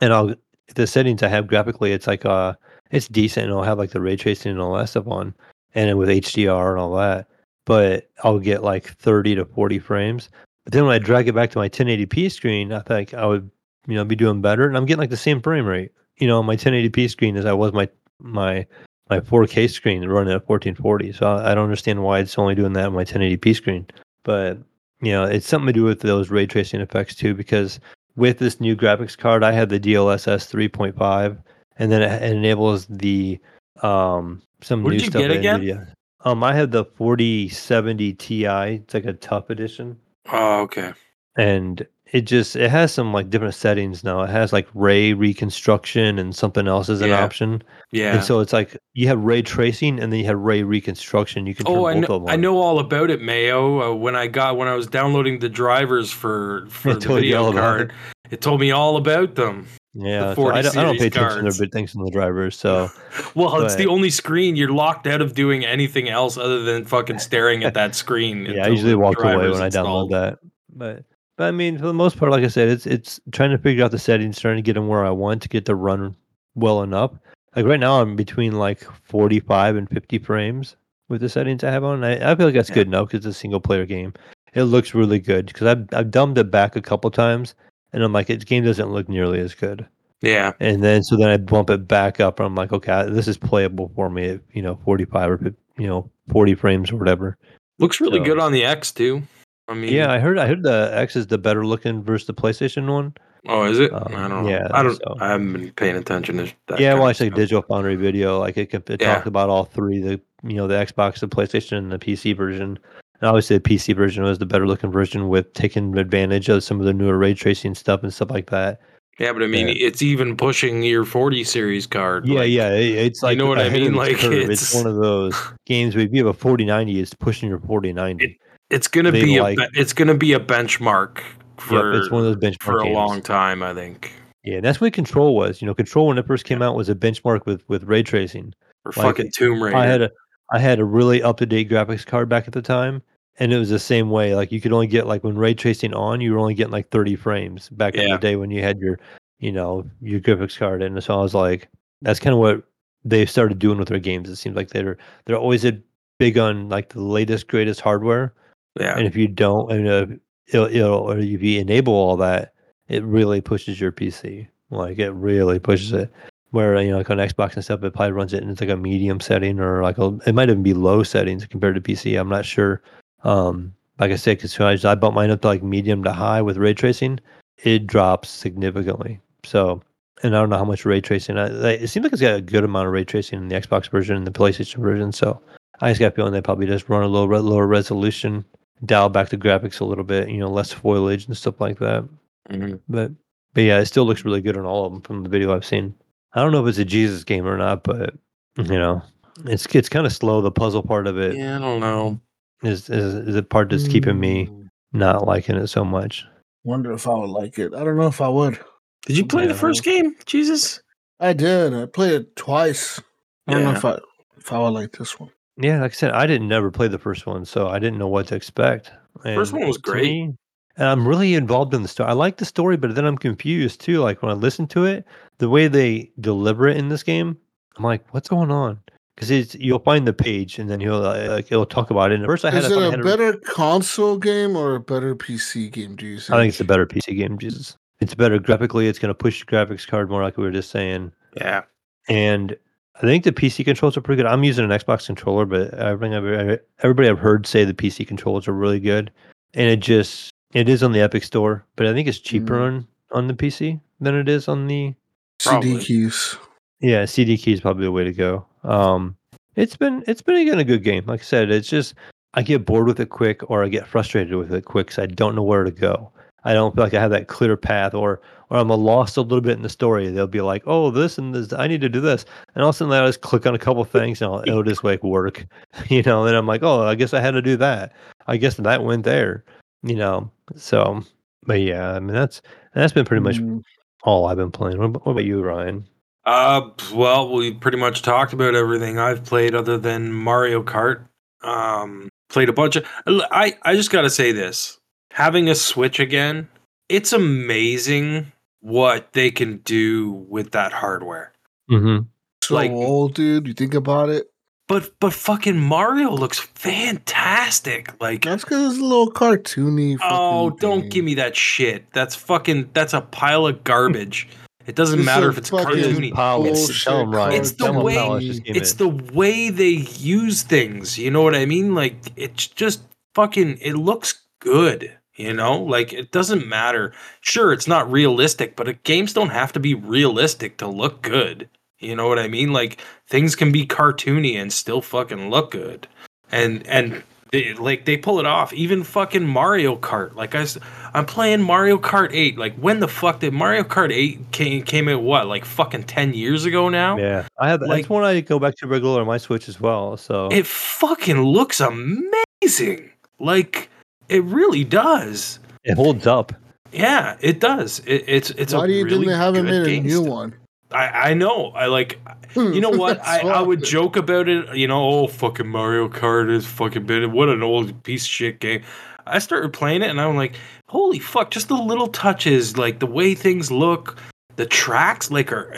[0.00, 0.34] and I'll
[0.74, 2.54] the settings I have graphically, it's like uh,
[2.90, 5.34] it's decent, and I'll have like the ray tracing and all that stuff on
[5.74, 7.28] and with HDR and all that.
[7.66, 10.28] But I'll get like 30 to 40 frames.
[10.64, 13.50] But then when I drag it back to my 1080p screen, I think I would,
[13.86, 14.66] you know, be doing better.
[14.66, 17.44] And I'm getting like the same frame rate, you know, on my 1080p screen as
[17.46, 17.88] I was my
[18.20, 18.66] my
[19.10, 21.12] my 4K screen running at 1440.
[21.12, 23.86] So I, I don't understand why it's only doing that on my 1080p screen.
[24.22, 24.58] But
[25.00, 27.80] you know, it's something to do with those ray tracing effects too, because
[28.16, 31.36] with this new graphics card, I have the DLSS 3.5,
[31.76, 33.38] and then it, it enables the
[33.82, 35.20] um, some What new did you stuff.
[35.22, 35.60] get again?
[35.60, 35.88] NVIDIA.
[36.24, 38.44] Um, I have the 4070 Ti.
[38.46, 39.98] It's like a TUF edition,
[40.32, 40.92] Oh, okay.
[41.36, 44.22] and it just it has some like different settings now.
[44.22, 47.24] It has like ray reconstruction and something else as an Yeah.
[47.24, 47.62] option.
[47.92, 48.14] Yeah.
[48.16, 51.46] And so it's like you have ray tracing and then you have ray reconstruction.
[51.46, 52.30] You can turn Oh, I both know, of them.
[52.32, 53.80] I know all about it, Mayo.
[53.92, 57.24] Uh, when I got when I was downloading the drivers for for It the told
[57.24, 57.92] you all video card,
[58.30, 59.66] it told me all about them.
[59.96, 62.56] Yeah, so I don't, I don't pay series attention to big things in the drivers.
[62.56, 62.90] So
[63.36, 67.20] Well, it's the only screen you're locked out of doing anything else other than fucking
[67.20, 68.44] staring at that screen.
[68.46, 70.10] yeah, I usually the walk away when I installed.
[70.10, 70.38] download that.
[70.76, 71.04] But
[71.36, 73.84] but I mean, for the most part, like I said, it's it's trying to figure
[73.84, 76.14] out the settings, trying to get them where I want to get to run
[76.54, 77.12] well enough.
[77.56, 80.76] Like right now, I'm between like 45 and 50 frames
[81.08, 82.02] with the settings I have on.
[82.02, 84.12] I, I feel like that's good enough because it's a single player game.
[84.54, 87.54] It looks really good because I've I've dumbed it back a couple times,
[87.92, 89.86] and I'm like, its game doesn't look nearly as good.
[90.20, 93.28] Yeah, And then so then I bump it back up, and I'm like, okay, this
[93.28, 97.36] is playable for me at you know 45 or you know 40 frames or whatever.
[97.78, 99.22] looks really So- good on the X too.
[99.68, 102.34] I mean, Yeah, I heard I heard the X is the better looking versus the
[102.34, 103.14] PlayStation one.
[103.46, 103.92] Oh, is it?
[103.92, 104.48] Um, I don't know.
[104.50, 104.96] yeah, I don't.
[104.96, 106.80] so- I haven't been paying attention to that.
[106.80, 107.36] yeah, I watched like stuff.
[107.36, 109.14] Digital Foundry video, like it, it Yeah.
[109.14, 112.78] talked about all three, the you know the Xbox, the PlayStation, and the PC version.
[113.20, 116.80] And obviously, the PC version was the better looking version with taking advantage of some
[116.80, 118.80] of the newer ray tracing stuff and stuff like that.
[119.18, 119.74] Yeah, but I mean, Yeah.
[119.86, 122.26] it's even pushing your 40 series card.
[122.26, 123.88] Yeah, like- yeah, it's like you know what I mean?
[123.88, 124.24] its Like, it's,
[124.72, 125.34] it's- one of those
[125.66, 125.94] games.
[125.94, 128.38] Where if you have a 4090, it's pushing your 4090.
[128.70, 129.68] It's gonna They be like- a.
[129.74, 131.20] It's gonna be a benchmark
[131.58, 132.94] for yep, it's one of those benchmark for a games.
[132.94, 133.62] long time.
[133.62, 134.12] I think.
[134.42, 135.62] Yeah, and that's what Control was.
[135.62, 138.54] You know, Control when it first came out was a benchmark with with ray tracing.
[138.82, 139.76] For Like, fucking Tomb Raider.
[139.76, 140.10] I had a
[140.52, 143.02] I had a really up to date graphics card back at the time,
[143.38, 144.34] and it was the same way.
[144.34, 146.90] Like you could only get like when ray tracing on, you were only getting like
[146.90, 148.98] 30 frames back in the day when you had your,
[149.38, 150.82] you know, your graphics card.
[150.82, 151.68] And so I was like,
[152.02, 152.62] that's kind of what
[153.04, 154.28] they started doing with their games.
[154.28, 155.78] It seems like they're they're always a
[156.18, 158.34] big on like the latest greatest hardware,
[158.78, 158.96] yeah.
[158.96, 160.06] and if you don't, and uh,
[160.48, 162.54] it'll, it'll or if you enable all that,
[162.88, 164.48] it really pushes your PC.
[164.70, 166.12] Like it really pushes it.
[166.50, 168.76] Where you know, like on Xbox and stuff, it probably runs it in like a
[168.76, 172.18] medium setting or like a, it might even be low settings compared to PC.
[172.18, 172.80] I'm not sure.
[173.24, 176.42] Um, like I said, because I, I bumped mine up to like medium to high
[176.42, 177.18] with ray tracing,
[177.58, 179.20] it drops significantly.
[179.44, 179.82] So,
[180.22, 181.38] and I don't know how much ray tracing.
[181.38, 183.88] I, it seems like it's got a good amount of ray tracing in the Xbox
[183.88, 185.12] version and the PlayStation version.
[185.12, 185.40] So,
[185.80, 188.44] I just got a feeling they probably just run a little re- lower resolution,
[188.84, 192.04] dial back the graphics a little bit, you know, less foliage and stuff like that.
[192.50, 192.80] Mhm.
[192.88, 193.12] But
[193.54, 195.64] but yeah, it still looks really good on all of them from the video I've
[195.64, 195.94] seen.
[196.32, 198.14] I don't know if it's a Jesus game or not, but
[198.58, 199.02] you know,
[199.44, 200.40] it's it's kind of slow.
[200.40, 202.20] The puzzle part of it Yeah, I don't know.
[202.62, 206.24] is is, is the part that's keeping me Mm, not liking it so much.
[206.64, 207.74] Wonder if I would like it.
[207.74, 208.58] I don't know if I would.
[209.06, 209.48] Did you play Yeah.
[209.52, 210.16] the first game?
[210.26, 210.80] Jesus.
[211.20, 211.72] I did.
[211.74, 213.00] I played it twice.
[213.46, 213.98] I don't know if I
[214.38, 215.30] if I would like this one.
[215.56, 218.08] Yeah, like I said, I didn't never play the first one, so I didn't know
[218.08, 218.92] what to expect.
[219.22, 220.02] First And one was great.
[220.04, 220.34] me-
[220.76, 222.08] and I'm really involved in the story.
[222.10, 224.00] I like the story, but then I'm confused too.
[224.00, 225.04] Like when I listen to it,
[225.38, 227.36] the way they deliver it in this game,
[227.76, 228.80] I'm like, what's going on?
[229.14, 232.16] Because it's you'll find the page and then he'll uh, like it'll talk about it.
[232.18, 235.94] And first, I had Is it a better console game or a better PC game?
[235.94, 236.30] Do you think?
[236.30, 237.38] I think it's a better PC game.
[237.38, 238.88] Jesus, it's better graphically.
[238.88, 241.12] It's going to push the graphics card more, like we were just saying.
[241.36, 241.62] Yeah.
[242.08, 242.56] And
[242.96, 244.30] I think the PC controls are pretty good.
[244.30, 248.46] I'm using an Xbox controller, but everything I've, everybody I've heard say the PC controls
[248.46, 249.10] are really good.
[249.54, 252.62] And it just it is on the Epic Store, but I think it's cheaper Mm.
[252.66, 254.94] on on the PC than it is on the
[255.40, 255.78] CD Probably.
[255.84, 256.36] keys.
[256.80, 258.46] yeah CD keys probably the way to go.
[258.62, 259.16] Um,
[259.56, 261.04] it's been it's been again a good game.
[261.06, 261.94] Like I said, it's just
[262.34, 265.06] I get bored with it quick, or I get frustrated with it quick, because I
[265.06, 266.10] don't know where to go.
[266.44, 269.40] I don't feel like I have that clear path, or or I'm lost a little
[269.40, 270.08] bit in the story.
[270.10, 272.76] They'll be like, "Oh, this and this, I need to do this," and all of
[272.76, 275.44] a sudden I just click on a couple things, and I'll, it'll just like work,
[275.88, 276.24] you know.
[276.26, 277.92] And I'm like, "Oh, I guess I had to do that.
[278.26, 279.44] I guess that went there,"
[279.82, 280.30] you know.
[280.56, 281.02] So,
[281.46, 282.42] but yeah, I mean that's
[282.74, 283.62] that's been pretty much Mm,
[284.02, 284.78] all I've been playing.
[284.78, 285.86] What, about- what about you, Ryan?
[286.26, 291.06] Uh, well, we pretty much talked about everything I've played other than Mario Kart.
[291.42, 292.86] Um, played a bunch of.
[293.06, 294.78] I I just gotta say this:
[295.10, 296.48] having a Switch again,
[296.88, 298.32] it's amazing
[298.64, 301.32] what they can do with that hardware.
[301.70, 302.04] Mm-hmm.
[302.42, 303.46] so Like- old, dude.
[303.46, 304.30] You think about it.
[304.66, 307.92] But but fucking Mario looks fantastic.
[308.00, 309.98] Like That's because it's a little cartoony.
[310.02, 310.88] oh, don't thing.
[310.90, 311.84] give me that shit.
[311.92, 314.26] That's fucking that's a pile of garbage.
[314.66, 316.12] It doesn't It's matter if it's fucking cartoony.
[316.14, 316.48] Powers.
[316.66, 317.34] bullshit Tell 'em, Ryan.
[317.34, 321.34] It's the way- Powers, just give it's the way they use things you know what
[321.34, 322.80] i mean like it's just
[323.14, 328.68] fucking it looks good you know like it doesn't matter sure it's not realistic but
[328.68, 331.48] uh, games don't have to be realistic to look good
[331.80, 332.52] You know what I mean?
[332.52, 335.86] Like things can be cartoony and still fucking look good.
[336.32, 338.52] And and they, like they pull it off.
[338.54, 340.14] Even fucking Mario Kart.
[340.14, 340.46] Like I,
[340.94, 342.38] I'm playing Mario Kart 8.
[342.38, 345.02] Like when the fuck did Mario Kart 8 came came out?
[345.02, 346.96] What like fucking 10 years ago now?
[346.96, 347.60] Yeah, I have.
[347.60, 349.98] Like- that's one I go back to regular on my Switch as well.
[349.98, 352.88] So It fucking looks amazing.
[353.18, 353.68] Like
[354.08, 355.38] it really does.
[355.64, 356.32] it holds up.
[356.72, 357.80] Yeah, it does.
[357.86, 359.90] It, it's it's Why a do you really think they haven't good made a new
[359.90, 360.12] still.
[360.12, 360.34] one?
[360.72, 361.50] I I know.
[361.50, 362.00] I like.
[362.34, 363.00] Hmm, you know what?
[363.06, 364.56] I, I would joke about it.
[364.56, 368.40] You know, oh fucking Mario Kart is fucking been what an old piece of shit
[368.40, 368.62] game.
[369.06, 370.34] I started playing it and I'm like,
[370.68, 371.30] holy fuck!
[371.30, 373.96] Just the little touches, like the way things look,
[374.36, 375.52] the tracks, like are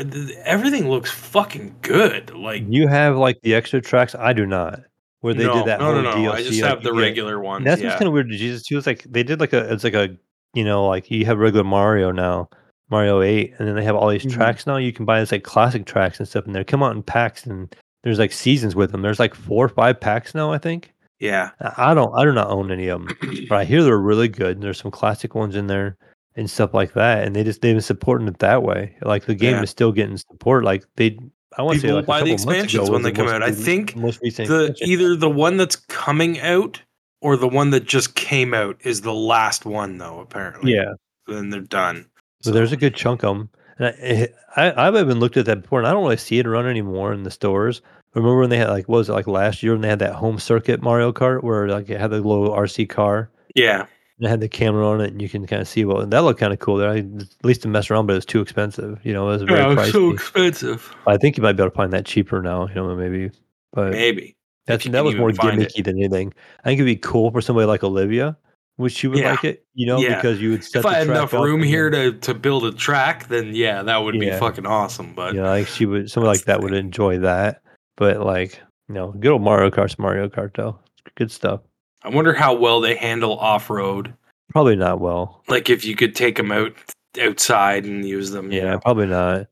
[0.44, 2.35] everything looks fucking good.
[2.35, 4.14] Like You have like the extra tracks.
[4.14, 4.81] I do not.
[5.20, 6.16] Where they no, did that no, whole no, no.
[6.16, 6.32] DLC.
[6.32, 7.64] I just like, have the regular one.
[7.64, 7.88] That's yeah.
[7.88, 8.78] what's kind of weird to Jesus too.
[8.78, 10.16] It's like they did like a it's like a
[10.55, 12.48] you know like you have regular Mario now,
[12.90, 14.32] Mario Eight, and then they have all these Mhm.
[14.32, 14.76] tracks now.
[14.76, 17.47] You can buy this like classic tracks and stuff, and they come out in packs,
[17.47, 17.74] and
[18.05, 19.02] there's like seasons with them.
[19.02, 20.93] There's like four or five packs now, I think.
[21.18, 21.51] yeah.
[21.60, 23.16] I I don't I do not own any of them,
[23.48, 24.56] but I hear they're really good.
[24.56, 25.97] And there's some classic ones in there
[26.36, 28.94] and stuff like that, and they just they've been supporting it that way.
[29.02, 29.62] Like the game Yeah.
[29.62, 30.62] is still getting support.
[30.64, 31.18] Like they,
[31.57, 33.43] I want to say like buy the expansions when they come out.
[33.43, 36.83] I think most recent the either the one that's coming out
[37.20, 40.20] or the one that just came out is the last one though.
[40.20, 40.95] Apparently, yeah.
[41.27, 42.07] Then they're done.
[42.43, 43.51] So there's a good chunk of them.
[43.78, 44.27] And I, eh,
[44.57, 47.12] I, I've even looked at that before, and I don't really see it around anymore
[47.12, 47.83] in the stores.
[48.15, 50.15] Remember when they had like, what was it like last year when they had that
[50.15, 53.87] home circuit Mario Kart where like it had the little RC car Yeah,
[54.18, 56.20] and it had the camera on it, and you can kind of see what that
[56.20, 56.76] looked kind of cool.
[56.76, 58.98] There, I, at least to mess around, but it was too expensive.
[59.05, 60.94] You know, it was very yeah, it's so expensive.
[61.06, 62.68] I think you might be able to find that cheaper now.
[62.68, 63.30] You know, maybe,
[63.72, 64.34] but Maybe
[64.66, 65.72] that's that was more find it.
[65.74, 66.32] gimmicky than anything.
[66.64, 68.36] I think it'd be cool for somebody like Olivia,
[68.76, 69.32] which she would Yeah.
[69.32, 69.64] like it.
[69.74, 70.16] You know, Yeah.
[70.16, 72.72] because you would set if the I had enough room here to to build a
[72.72, 75.12] track, then yeah, that would be fucking awesome.
[75.14, 77.62] But you know, like she would somebody like that would enjoy that.
[77.97, 80.78] But like, you know, good old Mario Kart's Mario Kart though.
[81.16, 81.60] Good stuff.
[82.07, 84.15] I wonder how well they handle off road.
[84.51, 85.43] Probably not well.
[85.49, 86.73] Like if you could take them out
[87.20, 88.53] outside and use them.
[88.53, 88.78] Yeah, know.
[88.78, 89.49] probably not.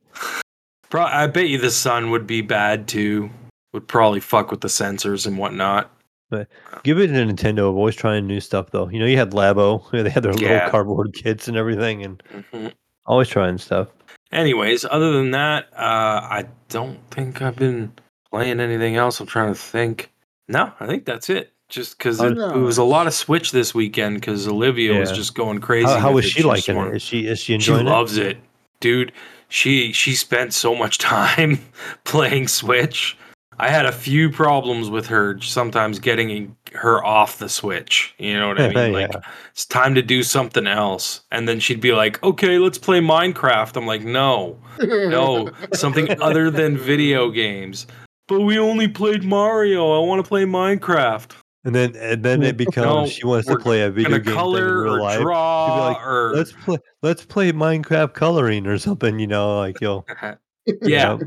[0.89, 3.29] Pro- I bet you the sun would be bad too.
[3.73, 5.91] Would probably fuck with the sensors and whatnot.
[6.31, 6.47] But
[6.85, 8.89] give it to Nintendo of always trying new stuff though.
[8.89, 10.55] You know, you had Labo, they had their Yeah.
[10.55, 12.23] little cardboard kits and everything and
[12.53, 12.73] Mhm.
[13.05, 13.89] always trying stuff.
[14.31, 17.93] Anyways, other than that, uh, I don't think I've been
[18.31, 19.19] playing anything else.
[19.21, 20.13] I'm trying to think.
[20.49, 21.53] No, I think that's it.
[21.75, 25.11] Just because Oh, it, it was a lot of Switch this weekend because Olivia was
[25.11, 25.89] just going crazy.
[25.89, 26.95] How, how was she liking it?
[26.97, 27.91] Is she is she She enjoying it?
[27.91, 28.37] She loves it,
[28.79, 29.11] dude.
[29.49, 31.59] She she spent so much time
[32.05, 33.17] playing Switch.
[33.59, 38.15] I had a few problems with her sometimes getting her off the Switch.
[38.19, 38.93] You know what I mean?
[38.93, 39.21] Like Yeah.
[39.51, 43.77] it's time to do something else, and then she'd be like, "Okay, let's play Minecraft."
[43.77, 47.89] I'm like, "No, no, something other than video games."
[48.27, 49.93] But we only played Mario.
[50.01, 51.33] I want to play Minecraft.
[51.65, 54.35] And then and then it becomes No, she wants to play a video game thing
[54.35, 55.21] in real or life.
[55.21, 60.07] draw like, or Let's play let's play Minecraft coloring or something, you know, like you'll
[60.83, 61.19] yeah.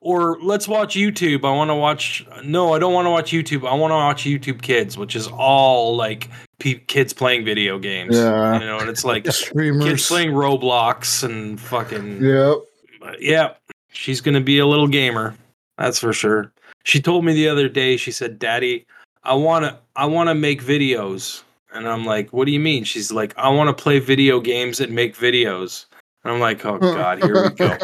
[0.00, 1.44] or let's watch YouTube.
[1.44, 2.26] I want to watch.
[2.44, 3.68] No, I don't want to watch YouTube.
[3.68, 8.16] I want to watch YouTube Kids, which is all like pe- kids playing video games.
[8.16, 8.58] Yeah.
[8.58, 10.06] you know, and it's like kids Streamers.
[10.08, 12.56] playing Roblox and fucking Yep.
[13.00, 13.54] But yeah,
[13.90, 15.34] she's gonna be a little gamer.
[15.76, 16.52] That's for sure.
[16.84, 17.96] She told me the other day.
[17.98, 18.86] She said, "Daddy,
[19.24, 21.42] I wanna, I wanna make videos."
[21.74, 24.80] And I'm like, "What do you mean?" She's like, "I want to play video games
[24.80, 25.84] and make videos."
[26.24, 27.76] And I'm like, "Oh God, here we go."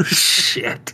[0.04, 0.92] Shit.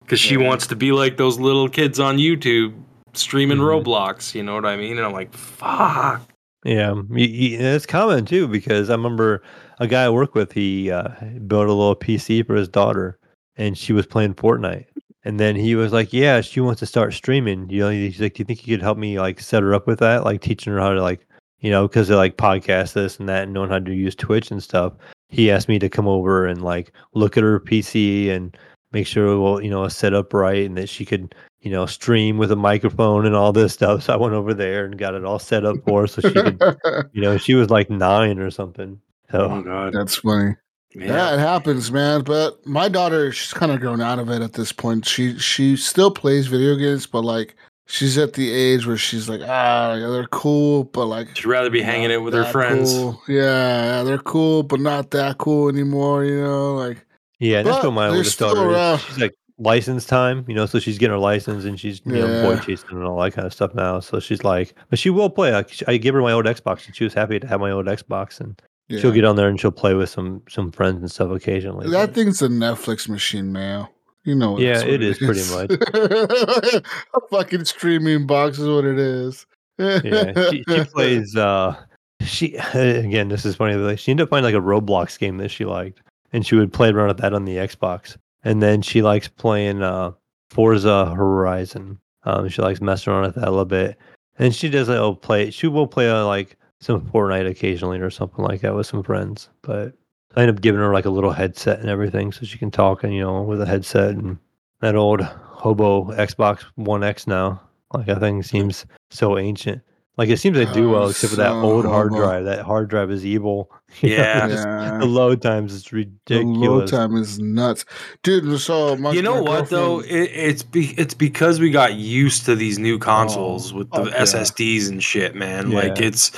[0.00, 2.74] Because she wants to be like those little kids on YouTube
[3.12, 3.84] streaming Mhm.
[3.84, 4.34] Roblox.
[4.34, 4.96] You know what I mean?
[4.96, 6.22] And I'm like, "Fuck."
[6.64, 9.42] Yeah, y- y- and it's common too because I remember
[9.78, 10.52] a guy I work with.
[10.52, 11.08] He uh,
[11.46, 13.18] built a little PC for his daughter,
[13.56, 14.86] and she was playing Fortnite.
[15.28, 17.68] And then he was like, "Yeah, she wants to start streaming.
[17.68, 19.86] You know, he's like, do you think you could help me like set her up
[19.86, 21.26] with that, like teaching her how to like,
[21.60, 24.50] you know, because they like podcast this and that, and knowing how to use Twitch
[24.50, 24.94] and stuff."
[25.28, 28.56] He asked me to come over and like look at her PC and
[28.92, 32.38] make sure, well, you know, set up right and that she could you know, stream
[32.38, 34.04] with a microphone and all this stuff.
[34.04, 36.32] So I went over there and got it all set up for her so she
[36.32, 36.62] could,
[37.12, 39.00] you know, she was like nine or something.
[39.32, 39.92] Oh So God.
[39.92, 40.54] That's funny.
[40.94, 41.34] Yeah.
[41.34, 42.22] it happens, man.
[42.22, 45.06] But my daughter, she's kind of grown out of it at this point.
[45.06, 47.54] She she still plays video games, but like
[47.86, 51.70] she's at the age where she's like, ah, yeah, they're cool, but like She'd rather
[51.70, 52.92] be hanging not out with her friends.
[52.92, 53.22] cool.
[53.28, 56.24] Yeah, yeah, they're cool, but not that cool anymore.
[56.24, 57.04] You know, like
[57.38, 58.94] yeah, and that's what my they're oldest still daughter around.
[58.96, 59.04] is.
[59.04, 62.26] She's like license time, you know, so she's getting her license and she's you know
[62.42, 62.60] boy Yeah.
[62.60, 64.00] chasing and all that kind of stuff now.
[64.00, 65.52] So she's like, but she will play.
[65.52, 67.86] Like, I give her my old Xbox and she was happy to have my old
[67.86, 69.00] Xbox and yeah.
[69.00, 71.88] she'll get on there and she'll play with some some friends and stuff occasionally.
[71.90, 73.90] that but- thing's a Netflix machine now.
[74.24, 75.70] You know, Yeah, it is pretty much.
[75.94, 79.46] a fucking streaming box is what it is.
[79.78, 81.36] Yeah, she, she plays.
[81.36, 81.76] uh
[82.22, 83.74] She again, this is funny.
[83.76, 86.02] Like she ended up finding like a Roblox game that she liked,
[86.32, 88.16] and she would play around with that on the Xbox.
[88.44, 90.12] And then she likes playing uh
[90.50, 91.98] Forza Horizon.
[92.24, 93.96] Um, she likes messing around with that a little bit,
[94.38, 95.50] and she does like oh play.
[95.50, 99.48] She will play uh, like some Fortnite occasionally or something like that with some friends.
[99.62, 99.94] But
[100.36, 103.04] I end up giving her like a little headset and everything, so she can talk
[103.04, 104.38] and you know with a headset and
[104.80, 107.60] that old hobo Xbox One X now.
[107.92, 109.80] Like that thing seems so ancient.
[110.18, 112.22] Like it seems they do well, Oh, except for that old hard hobo.
[112.22, 112.44] drive.
[112.44, 113.70] That hard drive is evil.
[114.02, 114.48] You Yeah.
[114.48, 114.98] just Yeah.
[114.98, 116.68] the load times is The ridiculous.
[116.68, 117.84] load time is nuts,
[118.22, 118.60] dude.
[118.60, 120.00] So my, you know my what though?
[120.00, 124.04] It, it's be, it's because we got used to these new oh, consoles with the
[124.04, 124.22] fuck yeah.
[124.22, 125.70] SSDs and shit, man.
[125.70, 126.32] Like it's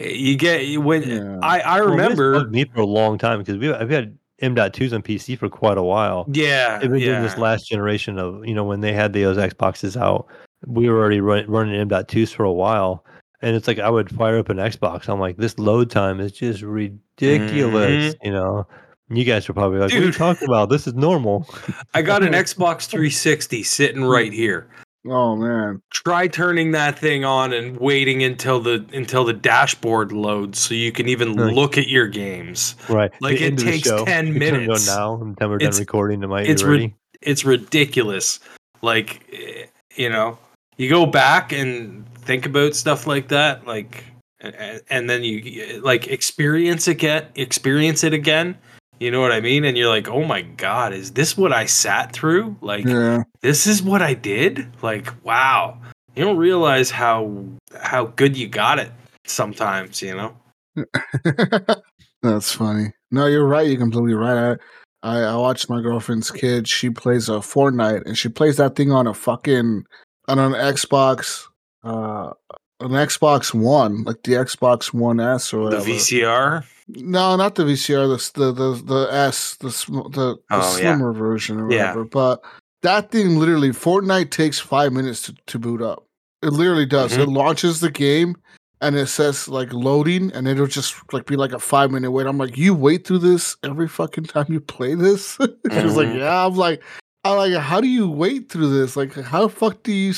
[0.00, 1.38] you get when Yeah.
[1.42, 2.34] I I remember.
[2.34, 5.78] bugged me for a long time because we I've had M.2s on PC for quite
[5.78, 6.24] a while.
[6.32, 7.16] yeah, Even yeah.
[7.16, 10.26] in this last generation of you know when they had those Xboxes out,
[10.66, 13.04] we were already run, running M.2s for a while,
[13.42, 15.08] and it's like I would fire up an Xbox.
[15.08, 18.14] I'm like, this load time is just ridiculous.
[18.14, 18.26] Mm-hmm.
[18.26, 18.66] You know,
[19.10, 20.14] you guys are probably like, what are you Dude.
[20.14, 20.68] talking about?
[20.70, 21.48] This is normal.
[21.94, 24.68] I got an Xbox 360 sitting right here.
[25.06, 30.58] Oh man, Try turning that thing on and waiting until the until the dashboard loads
[30.58, 32.74] so you can even Like- look at your games.
[32.88, 33.10] Right.
[33.20, 34.04] Like, The it end of the takes show.
[34.04, 34.86] 10 You turn it minutes.
[34.86, 35.20] now.
[35.20, 36.22] And then we're It's- done recording.
[36.22, 36.94] It might it's be rid- ready.
[37.22, 38.40] It's ridiculous.
[38.82, 39.66] Like eh,
[39.96, 40.38] you know,
[40.76, 44.04] you go back and think about stuff like that, like
[44.40, 48.56] and, and then you like experience it get experience it again.
[49.00, 49.64] You know what I mean?
[49.64, 52.56] And you're like, oh my god, is this what I sat through?
[52.60, 53.22] Like yeah.
[53.42, 54.68] this is what I did?
[54.82, 55.80] Like, wow.
[56.16, 57.44] You don't realize how
[57.80, 58.90] how good you got it
[59.24, 60.36] sometimes, you know?
[62.22, 62.92] That's funny.
[63.10, 63.68] No, you're right.
[63.68, 64.56] You're completely right.
[65.02, 66.68] I, I, I watched my girlfriend's kid.
[66.68, 69.84] She plays a Fortnite, and she plays that thing on a fucking
[70.26, 71.44] on an Xbox,
[71.84, 72.32] uh,
[72.80, 75.78] an Xbox One, like the Xbox One S or The.
[75.78, 76.64] VCR.
[76.88, 78.08] No, not the VCR.
[78.34, 80.94] The the the, the S, the sm- the, the Oh, yeah.
[80.94, 81.90] slimmer version or Yeah.
[81.94, 82.04] whatever.
[82.04, 82.44] But
[82.82, 86.04] that thing literally, Fortnite takes five minutes to, to boot up.
[86.42, 87.12] It literally does.
[87.12, 87.22] Mm-hmm.
[87.22, 88.36] It launches the game
[88.80, 92.26] and it says like loading, and it'll just like be like a five minute wait.
[92.26, 95.36] I'm like, you wait through this every fucking time you play this.
[95.72, 96.18] She's like, Mhm.
[96.20, 96.46] yeah.
[96.46, 96.82] I'm like,
[97.24, 98.96] I'm like, how do you wait through this?
[98.96, 100.14] Like, how the fuck do you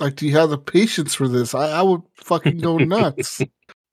[0.00, 0.14] like?
[0.14, 1.52] Do you have the patience for this?
[1.54, 3.42] I, I would fucking go nuts.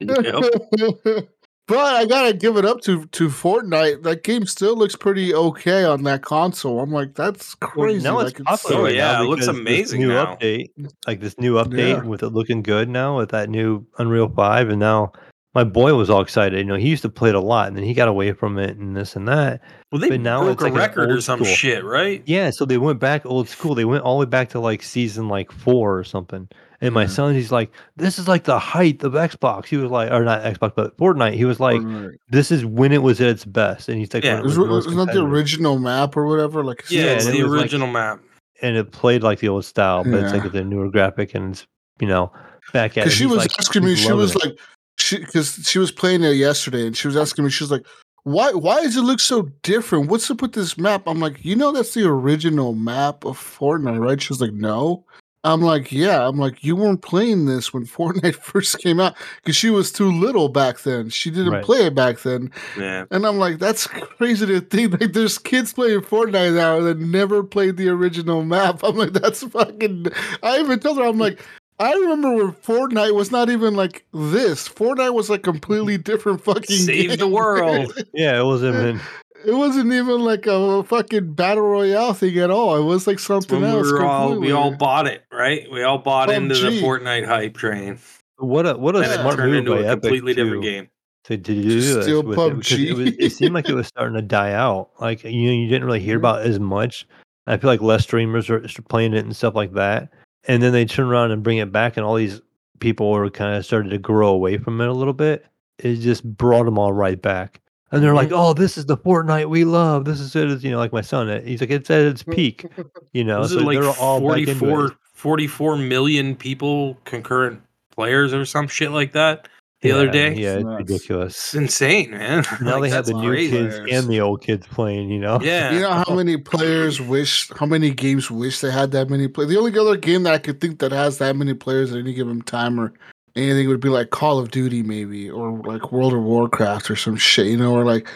[1.68, 1.78] Yep.
[1.78, 4.02] but I gotta give it up to to Fortnite.
[4.02, 6.80] That game still looks pretty okay on that console.
[6.80, 8.02] I'm like, that's Well, crazy.
[8.04, 10.36] now it's like, popular Oh, right yeah, it looks because this amazing new now.
[10.36, 10.70] update,
[11.06, 12.02] like this new update Yeah.
[12.04, 15.12] with it looking good now with that new Unreal Five, and now
[15.54, 16.58] my boy was all excited.
[16.58, 18.58] You know, he used to play it a lot, and then he got away from
[18.58, 19.60] it and this and that.
[19.92, 21.54] Well, they But now broke it's a like an record or some school.
[21.54, 22.22] shit, right?
[22.26, 23.74] Yeah, so they went back old school.
[23.74, 26.48] They went all the way back to like season like four or something.
[26.80, 27.08] And my Yeah.
[27.08, 30.42] son, he's like, "This is like the height of Xbox." He was like, or not
[30.42, 31.34] Xbox, but Fortnite.
[31.34, 32.10] He was like, Fortnite.
[32.30, 34.32] "This is when it was at its best." And he's like, Yeah.
[34.34, 36.62] when it was Isn't, isn't that the original map or whatever?
[36.64, 38.20] Like, Yeah, Yeah, it's and it the like- original map.
[38.60, 41.66] and it played like the old style, but it's like the newer graphic and it's
[42.00, 42.32] you know
[42.72, 43.04] back at.
[43.04, 44.44] because she was like, asking me, she was it.
[44.44, 44.58] like,
[44.98, 47.86] she because she was playing it yesterday, and she was asking me, she was like,
[48.24, 50.08] why why does it look so different?
[50.10, 51.02] What's up with this map?
[51.06, 54.20] I'm like, you know, that's the original map of Fortnite, right?
[54.20, 55.04] She was like, no.
[55.46, 56.26] I'm like, yeah.
[56.26, 60.10] I'm like, you weren't playing this when Fortnite first came out because she was too
[60.10, 61.10] little back then.
[61.10, 61.62] She didn't Right.
[61.62, 62.50] play it back then.
[62.78, 63.04] Yeah.
[63.10, 67.42] And I'm like, that's crazy to think like there's kids playing Fortnite now that never
[67.44, 68.80] played the original map.
[68.84, 70.06] I'm like, that's fucking.
[70.42, 71.38] I even told her, I'm like,
[71.78, 74.68] I remember when Fortnite was not even like this.
[74.68, 76.76] Fortnite was a completely different fucking.
[76.76, 77.92] Save the world.
[78.14, 79.00] yeah, it wasn't even.
[79.46, 82.76] it wasn't even like a fucking battle royale thing at all.
[82.76, 83.92] It was like something When we else.
[84.00, 85.68] all we all bought it, right?
[85.70, 87.98] We all bought into the Fortnite hype train.
[88.38, 90.62] What a what a And it smart turned move into by a Epic completely different
[90.62, 90.88] to- game.
[91.24, 92.66] to, to do this steal with it, it, was,
[93.08, 93.16] PUBG.
[93.18, 94.90] it seemed like it was starting to die out.
[95.00, 96.20] Like you know, you didn't really hear Mhm.
[96.20, 97.06] about it as much.
[97.46, 100.08] I feel like less streamers are are playing it and stuff like that.
[100.46, 102.40] And then they turn around and bring it back, and all these
[102.80, 105.46] people were kind of started to grow away from it a little bit.
[105.78, 107.60] It just brought them all right back.
[107.90, 110.04] And they're like, "Oh, this is the Fortnite we love.
[110.04, 111.28] This is it." It's, You know, like my son.
[111.30, 112.66] uh, He's like, "It's at its peak."
[113.12, 117.60] You know, Was so it like they're all back 44, 44 million people concurrent
[117.90, 119.48] players or some shit like that
[119.84, 120.34] the other day?
[120.34, 120.78] Yeah, it's Nuts.
[120.80, 121.34] ridiculous.
[121.36, 122.44] It's insane, man.
[122.60, 123.50] Now Like, they have the new crazy.
[123.52, 125.10] kids and the old kids playing.
[125.10, 125.38] You know.
[125.40, 125.72] Yeah.
[125.72, 129.50] You know how many players wish, how many games wish they had that many players?
[129.50, 132.12] The only other game that I could think that has that many players at any
[132.14, 132.92] given time or
[133.36, 137.16] anything would be like Call of Duty, maybe, or like World of Warcraft or some
[137.16, 138.08] shit, you know, or like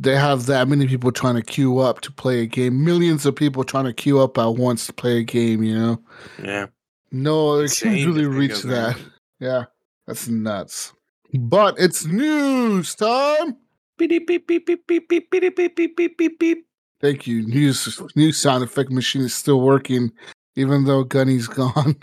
[0.00, 2.84] they have that many people trying to queue up to play a game.
[2.84, 5.62] Millions of people trying to queue up at once to play a game.
[5.62, 6.02] You know,
[6.42, 6.66] Yeah.
[7.10, 8.96] no they can't really reach that.
[8.96, 8.98] that.
[9.40, 9.64] Yeah,
[10.06, 10.92] that's nuts.
[11.34, 13.56] But it's news time.
[13.98, 16.66] Beep, beep, beep, beep, beep, beep, beep, beep, beep, beep, beep, beep, beep.
[17.00, 17.46] Thank you.
[17.46, 20.10] News news sound effect machine is still working,
[20.56, 21.96] even though Gunny's gone.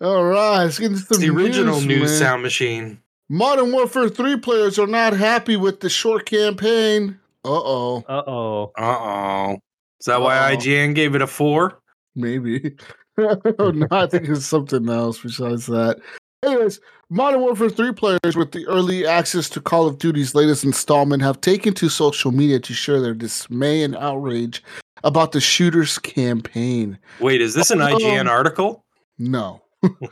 [0.00, 2.18] All right, let's get into some It's the original news, news man.
[2.18, 3.00] sound machine.
[3.30, 7.18] Modern Warfare 3 players are not happy with the short campaign.
[7.44, 8.72] Uh oh, Uh oh.
[8.76, 9.58] Uh oh.
[10.00, 10.56] Is that why Uh-oh.
[10.56, 11.80] IGN gave it a four?
[12.14, 12.76] maybe.
[13.18, 16.00] no, I think it's something else besides that.
[16.44, 16.80] Anyways,
[17.14, 21.40] Modern Warfare 3 players with the early access to Call of Duty's latest installment have
[21.40, 24.64] taken to social media to share their dismay and outrage
[25.04, 26.98] about the shooter's campaign.
[27.20, 27.86] Wait, is this an Oh.
[27.86, 28.84] IGN article?
[29.16, 29.62] No.
[29.84, 30.10] Although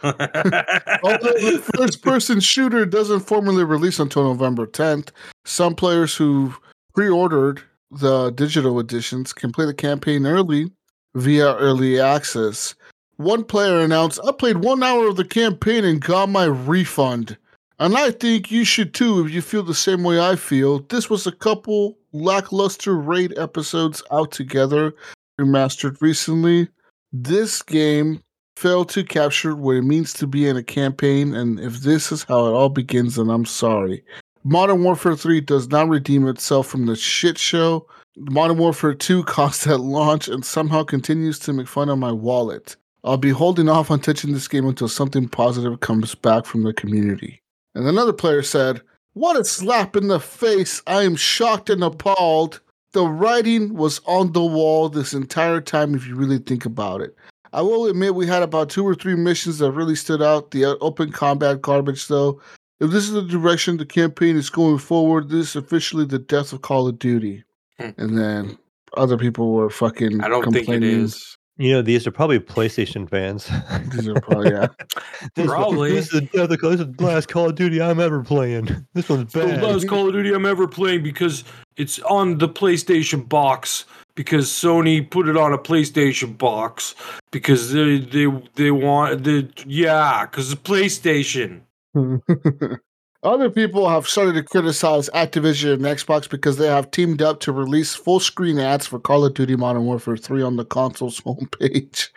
[1.41, 5.09] the first person shooter doesn't formally release until November 10th,
[5.45, 6.55] some players who
[6.95, 10.71] pre ordered the digital editions can play the campaign early
[11.17, 12.77] via early access.
[13.23, 17.37] One player announced, I played one hour of the campaign and got my refund.
[17.79, 20.81] And I think you should too if you feel the same way I feel.
[20.81, 24.93] This was a couple lackluster raid episodes out together,
[25.41, 26.69] remastered recently.
[27.13, 28.21] This game
[28.57, 32.25] failed to capture what it means to be in a campaign, and if this is
[32.25, 34.03] how it all begins, then I'm sorry.
[34.43, 37.87] Modern Warfare 3 does not redeem itself from the shit show.
[38.17, 42.77] Modern Warfare 2 cost at launch and somehow continues to make fun of my wallet.
[43.05, 46.73] I'll be holding off on touching this game until something positive comes back from the
[46.73, 47.43] community.
[47.75, 48.81] And another player said,
[49.15, 50.83] What a slap in the face!
[50.87, 52.61] I am shocked and appalled.
[52.93, 57.17] The writing was on the wall this entire time if you really think about it.
[57.55, 60.53] I will admit we had about two or three missions that really stood out.
[60.53, 62.41] The uh, open combat garbage, though.
[62.81, 66.53] If this is the direction the campaign is going forward, this is officially the death
[66.53, 67.45] of Call of Duty.
[67.79, 67.91] Hmm.
[67.97, 68.59] And then
[68.97, 70.23] other people were fucking.
[70.23, 71.37] I don't think it is.
[71.59, 73.51] You know, these are probably PlayStation fans.
[73.91, 74.69] These are probably yeah.
[75.35, 75.93] This- Probably.
[75.93, 78.69] This is the death this is the last Call of Duty I'm ever playing.
[78.95, 81.45] This one's The last Call of Duty I'm ever playing because
[81.77, 83.85] it's on the PlayStation box
[84.15, 86.95] because Sony put it on a PlayStation box
[87.31, 91.61] because they they they want the yeah because the PlayStation.
[93.23, 97.53] Other people have started to criticize Activision and Xbox because they have teamed up to
[97.53, 102.09] release full screen ads for Call of Duty Modern Warfare 3 on the console's homepage,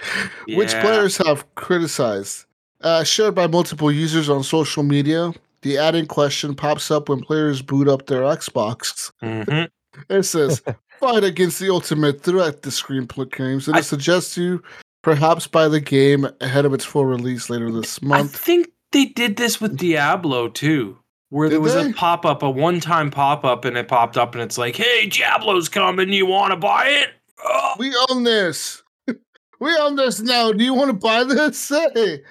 [0.48, 2.46] which players have criticized.
[2.82, 7.22] Uh, shared by multiple users on social media, the ad in question pops up when
[7.22, 9.12] players boot up their Xbox.
[9.24, 9.70] Mhm.
[10.10, 10.62] It says,
[11.00, 14.62] fight against the ultimate threat, the screen proclaims, and I- it suggests you
[15.04, 18.14] perhaps buy the game ahead of its full release later this month.
[18.14, 18.36] I month.
[18.38, 20.98] think they did this with Diablo too,
[21.30, 21.90] where there was they?
[21.90, 24.76] a pop up, a one time pop up, and it popped up, and it's like,
[24.76, 26.12] "Hey, Diablo's coming.
[26.12, 27.10] You want to buy it?"
[27.44, 28.82] Oh, We own this.
[29.60, 30.52] we own this now.
[30.52, 31.72] Do you want to buy this?
[31.94, 32.22] Hey.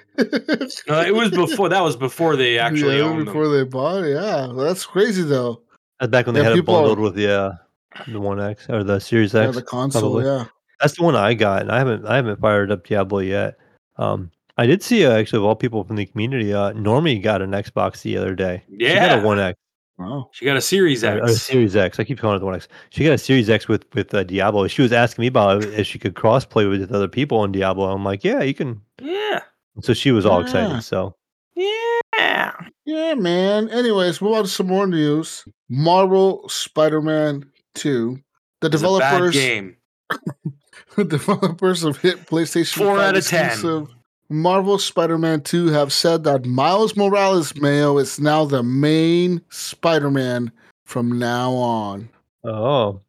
[0.88, 1.68] no, it was before.
[1.68, 3.56] That was before they actually yeah, owned before them.
[3.58, 4.14] they bought it.
[4.14, 5.60] Yeah, that's crazy though.
[6.00, 7.52] That's back when they Yeah, had it people are- bundled with the uh,
[8.08, 9.56] the One X or the Series Yeah, X.
[9.56, 10.00] the console.
[10.02, 10.24] probably.
[10.24, 10.44] Yeah.
[10.80, 13.56] That's the one I got, and I haven't I haven't fired up Diablo yet.
[13.96, 17.42] Um, I did see uh, actually of all people from the community, uh, Normie got
[17.42, 18.62] an Xbox the other day.
[18.68, 19.58] Yeah, she got a One X
[19.96, 20.28] Wow.
[20.32, 21.42] She got a Series or, or a X.
[21.42, 22.00] Series X.
[22.00, 22.66] I keep calling it the One X.
[22.90, 24.66] She got a Series X with with uh, Diablo.
[24.68, 27.90] She was asking me about if she could cross play with other people on Diablo.
[27.92, 28.80] I'm like, yeah, you can.
[29.00, 29.40] Yeah,
[29.82, 30.44] So she was all Yeah.
[30.46, 30.82] excited.
[30.82, 31.14] So
[31.54, 32.52] yeah.
[32.86, 33.68] Yeah, man.
[33.70, 35.44] Anyways, move on to some more news.
[35.70, 38.18] Marvel Spider-Man 2.
[38.60, 39.76] The It's a bad developers game.
[40.96, 43.46] the developers of hit PlayStation Four 5 out of 10.
[43.46, 43.93] exclusive
[44.30, 50.50] Marvel Spider-Man 2 have said that Miles Morales Mayo is now the main Spider-Man
[50.84, 52.08] from now on.
[52.44, 53.00] oh,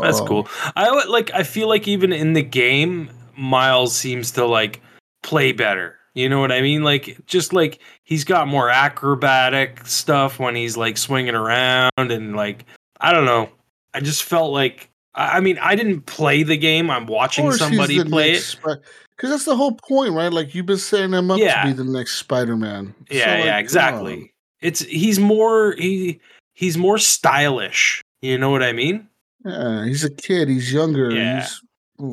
[0.00, 0.26] That's Uh-oh.
[0.26, 0.48] cool.
[0.76, 1.30] I like.
[1.32, 4.80] I feel like even in the game, Miles seems to like
[5.22, 5.96] play better.
[6.14, 6.84] You know what I mean?
[6.84, 12.64] Like just like he's got more acrobatic stuff when he's like swinging around and like
[13.00, 13.48] I don't know.
[13.94, 16.88] I just felt like I mean I didn't play the game.
[16.88, 18.56] I'm watching somebody play it.
[19.16, 20.32] Spi- Cause that's the whole point, right?
[20.32, 21.62] Like you've been setting him up Yeah.
[21.62, 22.94] to be the next Spider-Man.
[23.10, 24.32] So, Yeah, like, yeah, come exactly.
[24.60, 26.20] It's he's more he
[26.54, 28.02] he's more stylish.
[28.22, 29.08] You know what I mean?
[29.44, 30.48] Yeah, he's a kid.
[30.48, 31.10] He's younger.
[31.10, 31.40] Yeah.
[31.40, 31.60] He's,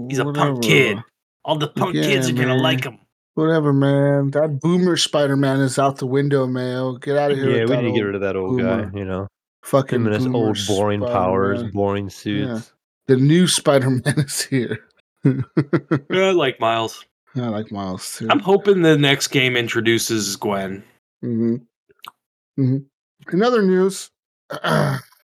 [0.10, 1.00] He's a punk kid.
[1.44, 2.62] All the punk Yeah, kids are gonna man.
[2.62, 3.00] like him.
[3.34, 4.30] Whatever, man.
[4.32, 6.98] That boomer Spider-Man is out the window, Mayo.
[6.98, 7.50] Get out of here.
[7.50, 8.86] yeah, with we that need to get rid of that old boomer.
[8.92, 9.00] guy.
[9.00, 9.28] You know,
[9.64, 11.72] Fucking him and his old boring powers, Spider-Man.
[11.74, 12.74] boring suits.
[13.08, 14.80] The new Spider-Man is here.
[15.26, 17.06] I like Miles.
[17.36, 18.28] I like Miles too.
[18.30, 20.84] I'm hoping the next game introduces Gwen.
[21.22, 21.56] hmm
[22.58, 22.78] hmm
[23.32, 24.10] In other news,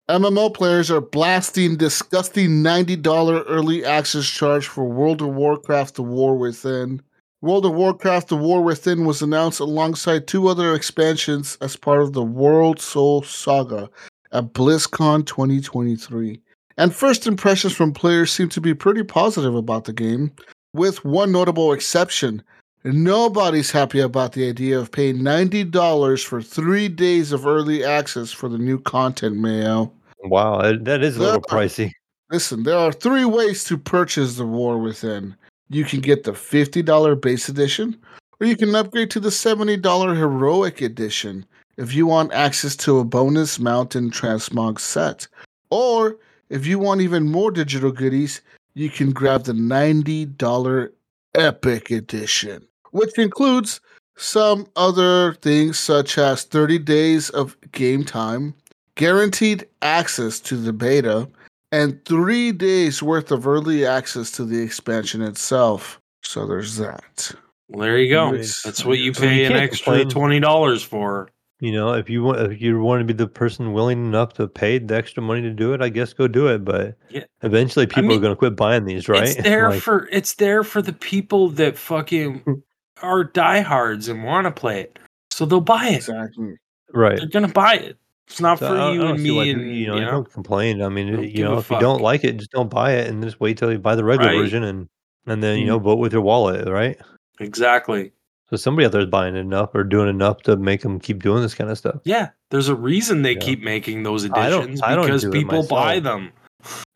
[0.10, 6.38] MMO players are blasting disgusting $90 early access charge for World of Warcraft The War
[6.38, 7.02] Within.
[7.42, 12.14] World of Warcraft The War Within was announced alongside two other expansions as part of
[12.14, 13.90] the World Soul Saga
[14.32, 16.42] at BlizzCon 2023.
[16.78, 20.32] And first impressions from players seem to be pretty positive about the game,
[20.74, 22.42] with one notable exception.
[22.84, 28.50] Nobody's happy about the idea of paying $90 for three days of early access for
[28.50, 29.92] the new content, Mayo.
[30.24, 31.92] Wow, that- is a little pricey.
[32.32, 35.36] Listen, there are three ways to purchase The War Within.
[35.70, 37.96] You can get the $50 base edition,
[38.40, 41.46] or you can upgrade to the $70 Heroic edition
[41.78, 45.28] if you want access to a bonus Mountain Transmog set.
[45.70, 46.18] Or
[46.50, 48.42] if you want even more digital goodies,
[48.74, 50.90] you can grab the $90
[51.36, 53.82] Epic edition, which includes
[54.16, 58.54] some other things such as 30 days of game time,
[58.96, 61.28] guaranteed access to the beta,
[61.72, 66.00] and three days worth of early access to the expansion itself.
[66.22, 67.32] So there's that.
[67.68, 68.32] Well, there you go.
[68.32, 68.62] Nice.
[68.62, 71.30] That's what you So you pay an extra twenty dollars for.
[71.64, 74.50] You know, if you want, if you want to be the person willing enough to
[74.50, 76.66] pay the extra money to do it, I guess go do it.
[76.66, 77.24] But Yeah.
[77.42, 79.24] eventually, people mean, are going to quit buying these, right?
[79.30, 82.62] It's there Like, for it's there for the people that fucking
[83.02, 85.00] are diehards and want to play it,
[85.32, 85.96] so they'll buy it.
[85.96, 86.58] Exactly.
[86.94, 87.18] right.
[87.18, 87.98] They're gonna buy it.
[88.28, 89.96] It's not So for I don't- I you and me why and you know.
[89.96, 90.82] You don't complain.
[90.82, 93.08] I mean, Don't you know, a if you don't like it, just don't buy it,
[93.08, 94.38] and just wait till you buy the regular Right.
[94.38, 94.90] version, and
[95.28, 95.86] and then you know mm-hmm.
[95.86, 96.98] vote with your wallet, right?
[97.40, 98.12] Exactly.
[98.50, 101.42] So somebody out there is buying enough or doing enough to make them keep doing
[101.42, 102.02] this kind of stuff.
[102.04, 103.40] Yeah, there's a reason they Yeah.
[103.40, 106.32] keep making those I don't- editions I don't because do people buy them.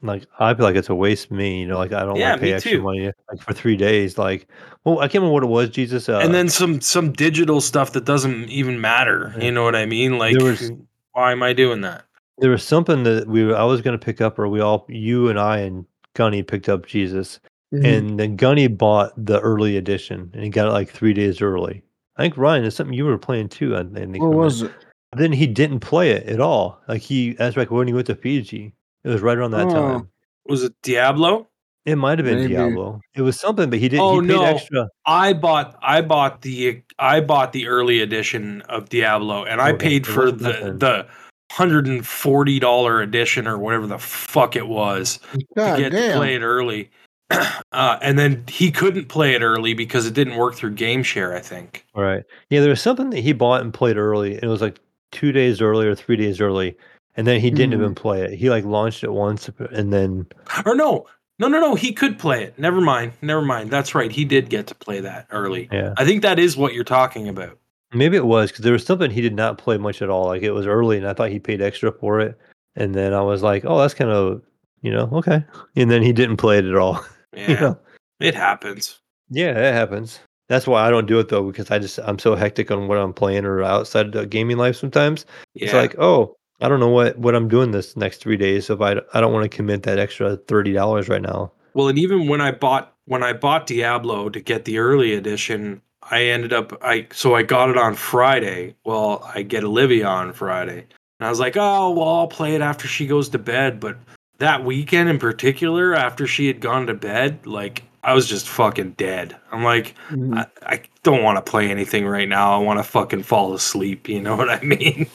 [0.02, 1.78] Like I feel like it's a waste of me, you know.
[1.78, 2.82] Like I don't Yeah, want to pay extra too.
[2.84, 4.18] money like for three days.
[4.18, 4.48] Like,
[4.86, 5.70] well, I can't remember what it was.
[5.70, 9.34] Jesus, uh, and then some some digital stuff that doesn't even matter.
[9.38, 9.46] Yeah.
[9.46, 10.18] You know what I mean?
[10.18, 10.72] Like, was-
[11.14, 12.04] why am I doing that?
[12.40, 15.28] there was something that we I was going to pick up, or we all, you
[15.28, 17.40] and I and Gunny picked up Jesus,
[17.74, 17.86] Mm-hmm.
[17.86, 21.84] and then Gunny bought the early edition, and he got it like three days early.
[22.16, 23.76] I think Ryan is something you were playing too.
[23.76, 24.20] I, I think.
[24.20, 24.72] what was it?
[25.16, 26.80] Then he didn't play it at all.
[26.88, 28.74] Like he, that's like when he went to Fiji.
[29.04, 29.74] It was right around that Oh.
[29.74, 30.10] time.
[30.48, 31.48] Was it Diablo?
[31.86, 32.54] It might have been Maybe.
[32.54, 33.00] Diablo.
[33.16, 34.04] It was something, but he didn't.
[34.04, 34.44] Oh, he paid no.
[34.44, 34.88] extra.
[35.06, 39.88] I bought I bought the I bought the early edition of Diablo, and I Okay,
[39.90, 40.80] paid it for the then.
[40.80, 41.08] the
[41.52, 45.20] hundred and forty dollar edition or whatever the fuck it was
[45.56, 46.90] God to get to play it early.
[47.72, 51.36] uh, and then he couldn't play it early because it didn't work through Game Share.
[51.36, 51.86] I think.
[51.96, 52.24] Right.
[52.50, 54.36] Yeah, there was something that he bought and played early.
[54.36, 54.80] and It was like
[55.12, 56.78] two days early or three days early,
[57.16, 57.82] and then he didn't Mhm.
[57.84, 58.38] even play it.
[58.38, 60.26] He like launched it once, and then
[60.66, 61.06] Or no,
[61.40, 61.76] no, no, no.
[61.76, 62.58] He could play it.
[62.58, 63.14] Never mind.
[63.22, 63.70] Never mind.
[63.72, 64.12] That's right.
[64.12, 65.68] He did get to play that early.
[65.72, 67.58] yeah, I think that is what you're talking about.
[67.94, 70.26] maybe it was because there was something he did not play much at all.
[70.28, 72.38] Like it was early, and I thought he paid extra for it,
[72.76, 74.42] and then I was like, oh, that's kind of
[74.82, 75.44] you know okay,
[75.76, 77.04] and then he didn't play it at all.
[77.34, 77.80] Yeah, you know?
[78.20, 79.00] it happens.
[79.30, 80.20] Yeah, it happens.
[80.50, 82.98] That's why I don't do it though because I just I'm so hectic on what
[82.98, 85.26] I'm playing or outside the gaming life sometimes.
[85.54, 85.66] Yeah.
[85.66, 88.68] It's like, oh, I don't know what what I'm doing this next three days.
[88.68, 91.52] So if I I don't want to commit that extra thirty dollars right now.
[91.74, 95.82] Well, and even when I bought when I bought Diablo to get the early edition,
[96.04, 98.76] I ended up I so I got it on Friday.
[98.86, 100.88] Well, I get Olivia on Friday.
[101.20, 103.98] And I was like, "Oh, well, I'll play it after she goes to bed." But
[104.40, 108.92] that weekend in particular, after she had gone to bed, like I was just fucking
[108.92, 109.36] dead.
[109.52, 110.38] I'm like, Mhm.
[110.38, 112.54] I, I don't want to play anything right now.
[112.54, 114.08] I want to fucking fall asleep.
[114.08, 115.08] You know what I mean?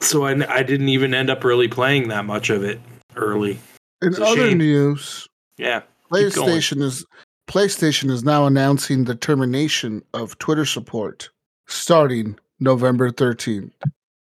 [0.00, 2.80] So I, I didn't even end up really playing that much of it
[3.16, 3.58] early.
[4.02, 4.58] In other shame.
[4.58, 5.82] news, Yeah.
[6.10, 7.06] PlayStation is
[7.48, 11.30] PlayStation is now announcing the termination of Twitter support
[11.68, 13.70] starting November 13th.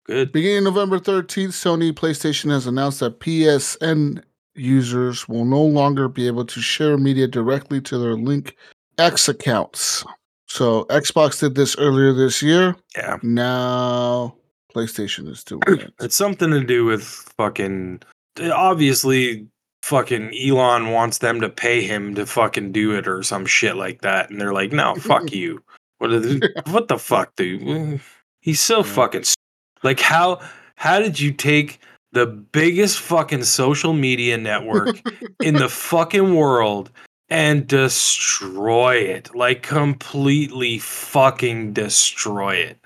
[0.06, 0.32] Good.
[0.32, 4.22] Beginning November 13th, Sony PlayStation has announced that PSN
[4.56, 8.56] users will no longer be able to share media directly to their Link
[8.98, 10.04] X accounts.
[10.48, 12.76] So Xbox did this earlier this year.
[12.96, 13.18] Yeah.
[13.24, 14.36] Now
[14.76, 15.94] PlayStation is doing it.
[16.02, 17.04] It's something to do with
[17.38, 18.02] fucking.
[18.42, 19.48] Obviously,
[19.84, 24.02] fucking Elon wants them to pay him to fucking do it or some shit like
[24.02, 25.64] that, and they're like, "No, fuck you."
[26.00, 26.12] What?
[26.12, 28.02] Are the, what the fuck, dude?
[28.42, 28.84] He's so Yeah.
[28.84, 29.24] fucking
[29.84, 30.40] like how
[30.76, 31.80] how did you take
[32.12, 35.00] the biggest fucking social media network
[35.42, 36.92] in the fucking world
[37.30, 42.78] and destroy it like completely fucking destroy it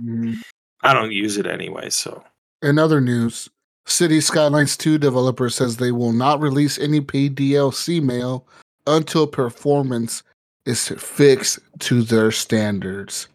[0.00, 0.36] Mm.
[0.82, 2.22] i don't use it anyway so
[2.62, 3.48] In other news,
[3.86, 8.46] City Skylines 2 developer says they will not release any paid DLC mail
[8.86, 10.22] until performance
[10.64, 13.26] is fixed to their standards.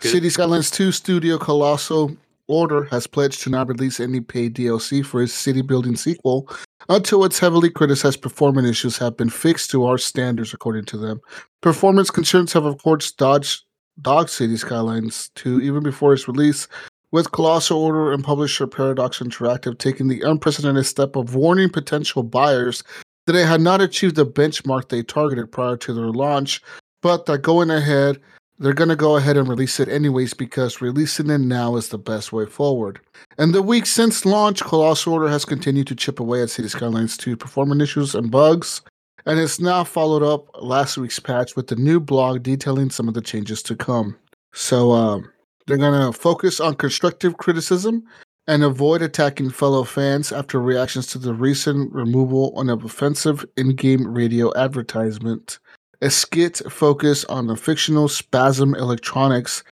[0.00, 2.16] City Skylines 2 studio Colossal
[2.46, 6.48] Order has pledged to not release any paid DLC for its city building sequel
[6.88, 11.20] until its heavily criticized performance issues have been fixed to our standards, according to them.
[11.62, 13.62] Performance concerns have, of course, dodged
[14.02, 16.68] Dog City Skylines 2 even before its release,
[17.12, 22.82] with Colossal Order and publisher Paradox Interactive taking the unprecedented step of warning potential buyers
[23.26, 26.60] that they had not achieved the benchmark they targeted prior to their launch,
[27.02, 28.20] but that going ahead,
[28.58, 31.98] they're going to go ahead and release it anyways because releasing it now is the
[31.98, 33.00] best way forward.
[33.38, 37.16] And the week since launch, Colossal Order has continued to chip away at City Skylines
[37.16, 38.82] 2 performance issues and bugs,
[39.26, 43.14] and it's now followed up last week's patch with the new blog detailing some of
[43.14, 44.16] the changes to come.
[44.52, 45.30] So um,
[45.66, 48.04] they're going to focus on constructive criticism
[48.46, 54.06] and avoid attacking fellow fans after reactions to the recent removal on an offensive in-game
[54.06, 55.58] radio advertisement.
[56.04, 59.64] A skit focused on the fictional Spasm Electronics,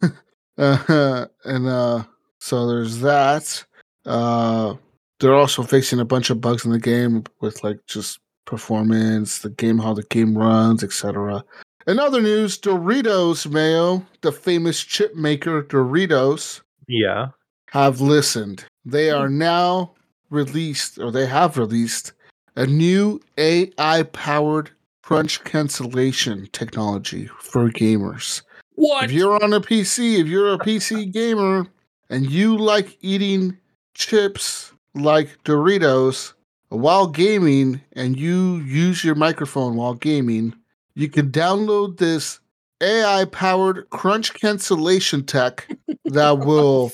[0.58, 2.04] uh, and uh,
[2.38, 3.64] so there's that.
[4.06, 4.74] Uh,
[5.18, 9.50] they're also facing a bunch of bugs in the game with like just performance, the
[9.50, 11.44] game, how the game runs, etc.
[11.86, 17.28] In other news, Doritos Mayo, the famous chip maker Doritos, Yeah.
[17.72, 18.64] have listened.
[18.84, 19.92] They are now
[20.30, 22.12] released, or they have released,
[22.56, 24.70] a new AI powered
[25.10, 28.42] crunch cancellation technology for gamers.
[28.76, 29.06] What?
[29.06, 31.66] If you're on a PC, if you're a PC gamer
[32.10, 33.58] and you like eating
[33.94, 36.34] chips like Doritos
[36.68, 40.54] while gaming and you use your microphone while gaming,
[40.94, 42.38] you can download this
[42.80, 45.68] AI powered crunch cancellation tech
[46.04, 46.92] that will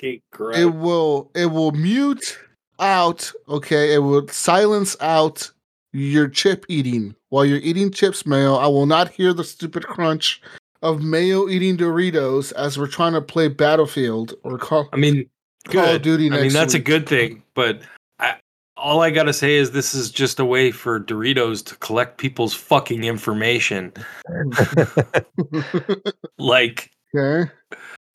[0.00, 2.40] it will it will mute
[2.80, 5.52] out okay it will silence out
[5.92, 10.40] your chip eating while you're eating chips mayo i will not hear the stupid crunch
[10.82, 15.28] of mayo eating doritos as we're trying to play battlefield or call, I mean,
[15.68, 15.96] call good.
[15.96, 17.42] of duty I mean, that's a good thing.
[17.54, 17.82] But
[18.18, 18.34] I,
[18.76, 22.54] all I gotta say is this is just a way for Doritos to collect people's
[22.54, 23.92] fucking information.
[26.38, 27.52] Like, okay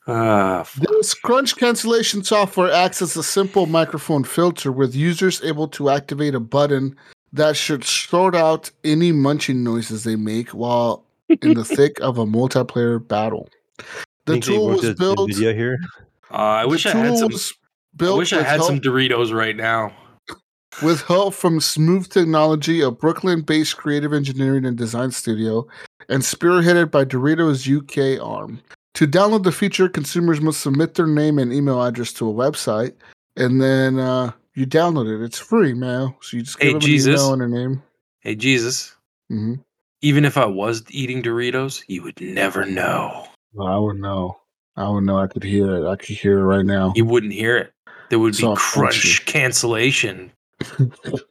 [0.06, 0.66] uh,
[1.00, 6.36] This crunch cancellation software acts as a simple microphone filter with users able to activate
[6.36, 6.94] a button
[7.34, 11.04] that should sort out any munching noises they make while
[11.42, 13.50] in the thick of a multiplayer battle.
[14.26, 15.30] The Think tool was this built.
[15.30, 15.78] video here.
[16.32, 17.32] uh, I wish I had some.
[18.00, 19.92] I wish I with had some Doritos right now.
[20.84, 25.68] with help from Smooth Technology, a Brooklyn based creative engineering and design studio,
[26.10, 28.62] and spearheaded by Doritos UK arm.
[28.96, 32.94] To download the feature, consumers must submit their name and email address to a website,
[33.36, 35.24] and then uh, you download it.
[35.24, 36.16] It's free, man.
[36.22, 37.08] So you just Hey, give them Jesus.
[37.08, 37.84] an email and a name.
[38.22, 38.96] Hey, Jesus.
[39.30, 39.56] hmm
[40.02, 43.28] Even if I was eating Doritos, you would never know.
[43.54, 44.40] Well, I would know.
[44.76, 45.20] I would know.
[45.20, 45.88] I could hear it.
[45.88, 46.94] I could hear it right now.
[46.96, 47.72] You wouldn't hear it.
[48.10, 49.26] There would be crunch crunchy.
[49.26, 50.32] cancellation.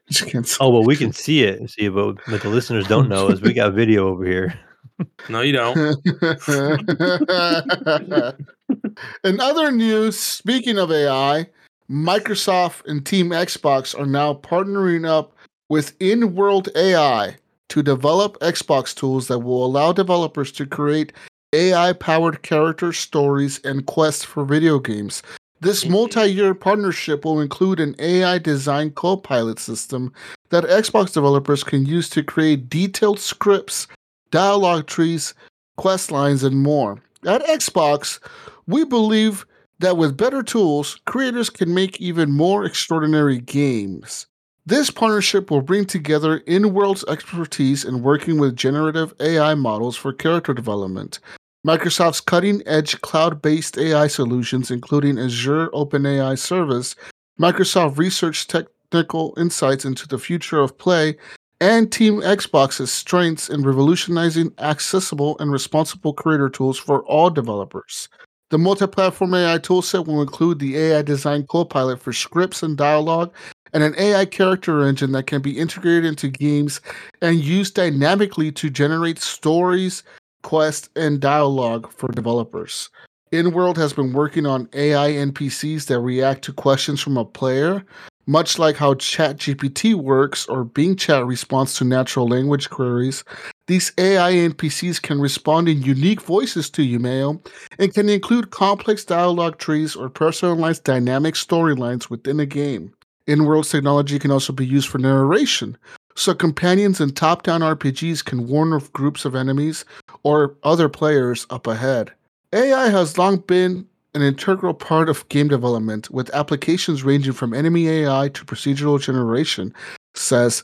[0.08, 1.68] Just can't Oh, well, we can see it.
[1.70, 4.54] See, but what the listeners don't know is we got video over here.
[5.28, 5.76] No, you don't.
[9.24, 11.48] In other news, speaking of AI,
[11.90, 15.32] Microsoft and Team Xbox are now partnering up
[15.68, 17.36] with InWorld AI
[17.68, 21.12] to develop Xbox tools that will allow developers to create
[21.52, 25.22] AI powered character stories and quests for video games.
[25.60, 25.90] This Mhm.
[25.90, 30.12] multi year partnership will include an AI design co pilot system
[30.50, 33.86] that Xbox developers can use to create detailed scripts,
[34.30, 35.34] dialogue trees,
[35.76, 36.98] quest lines, and more.
[37.24, 38.18] At Xbox,
[38.66, 39.46] we believe
[39.78, 44.26] that with better tools, creators can make even more extraordinary games.
[44.64, 50.52] This partnership will bring together InWorld's expertise in working with generative AI models for character
[50.52, 51.20] development.
[51.64, 56.96] Microsoft's cutting edge cloud based AI solutions, including Azure OpenAI Service,
[57.40, 61.16] Microsoft Research technical insights into the future of play,
[61.60, 68.08] and Team Xbox's strengths in revolutionizing accessible and responsible creator tools for all developers.
[68.50, 73.34] The multi platform AI toolset will include the AI Design Copilot for scripts and dialogue,
[73.72, 76.80] and an AI character engine that can be integrated into games
[77.20, 80.04] and used dynamically to generate stories,
[80.42, 82.88] quests, and dialogue for developers.
[83.32, 87.84] InWorld has been working on AI NPCs that react to questions from a player,
[88.26, 93.24] much like how ChatGPT works or Bing Chat responds to natural language queries.
[93.66, 97.42] These AI NPCs can respond in unique voices to you, Mayo,
[97.80, 102.92] and can include complex dialogue trees or personalized dynamic storylines within a game.
[103.26, 105.76] InWorld technology can also be used for narration,
[106.14, 109.84] so companions in top-down RPGs can warn of groups of enemies
[110.22, 112.12] or other players up ahead.
[112.52, 113.84] AI has long been
[114.14, 119.74] an integral part of game development with applications ranging from enemy AI to procedural generation,
[120.14, 120.62] says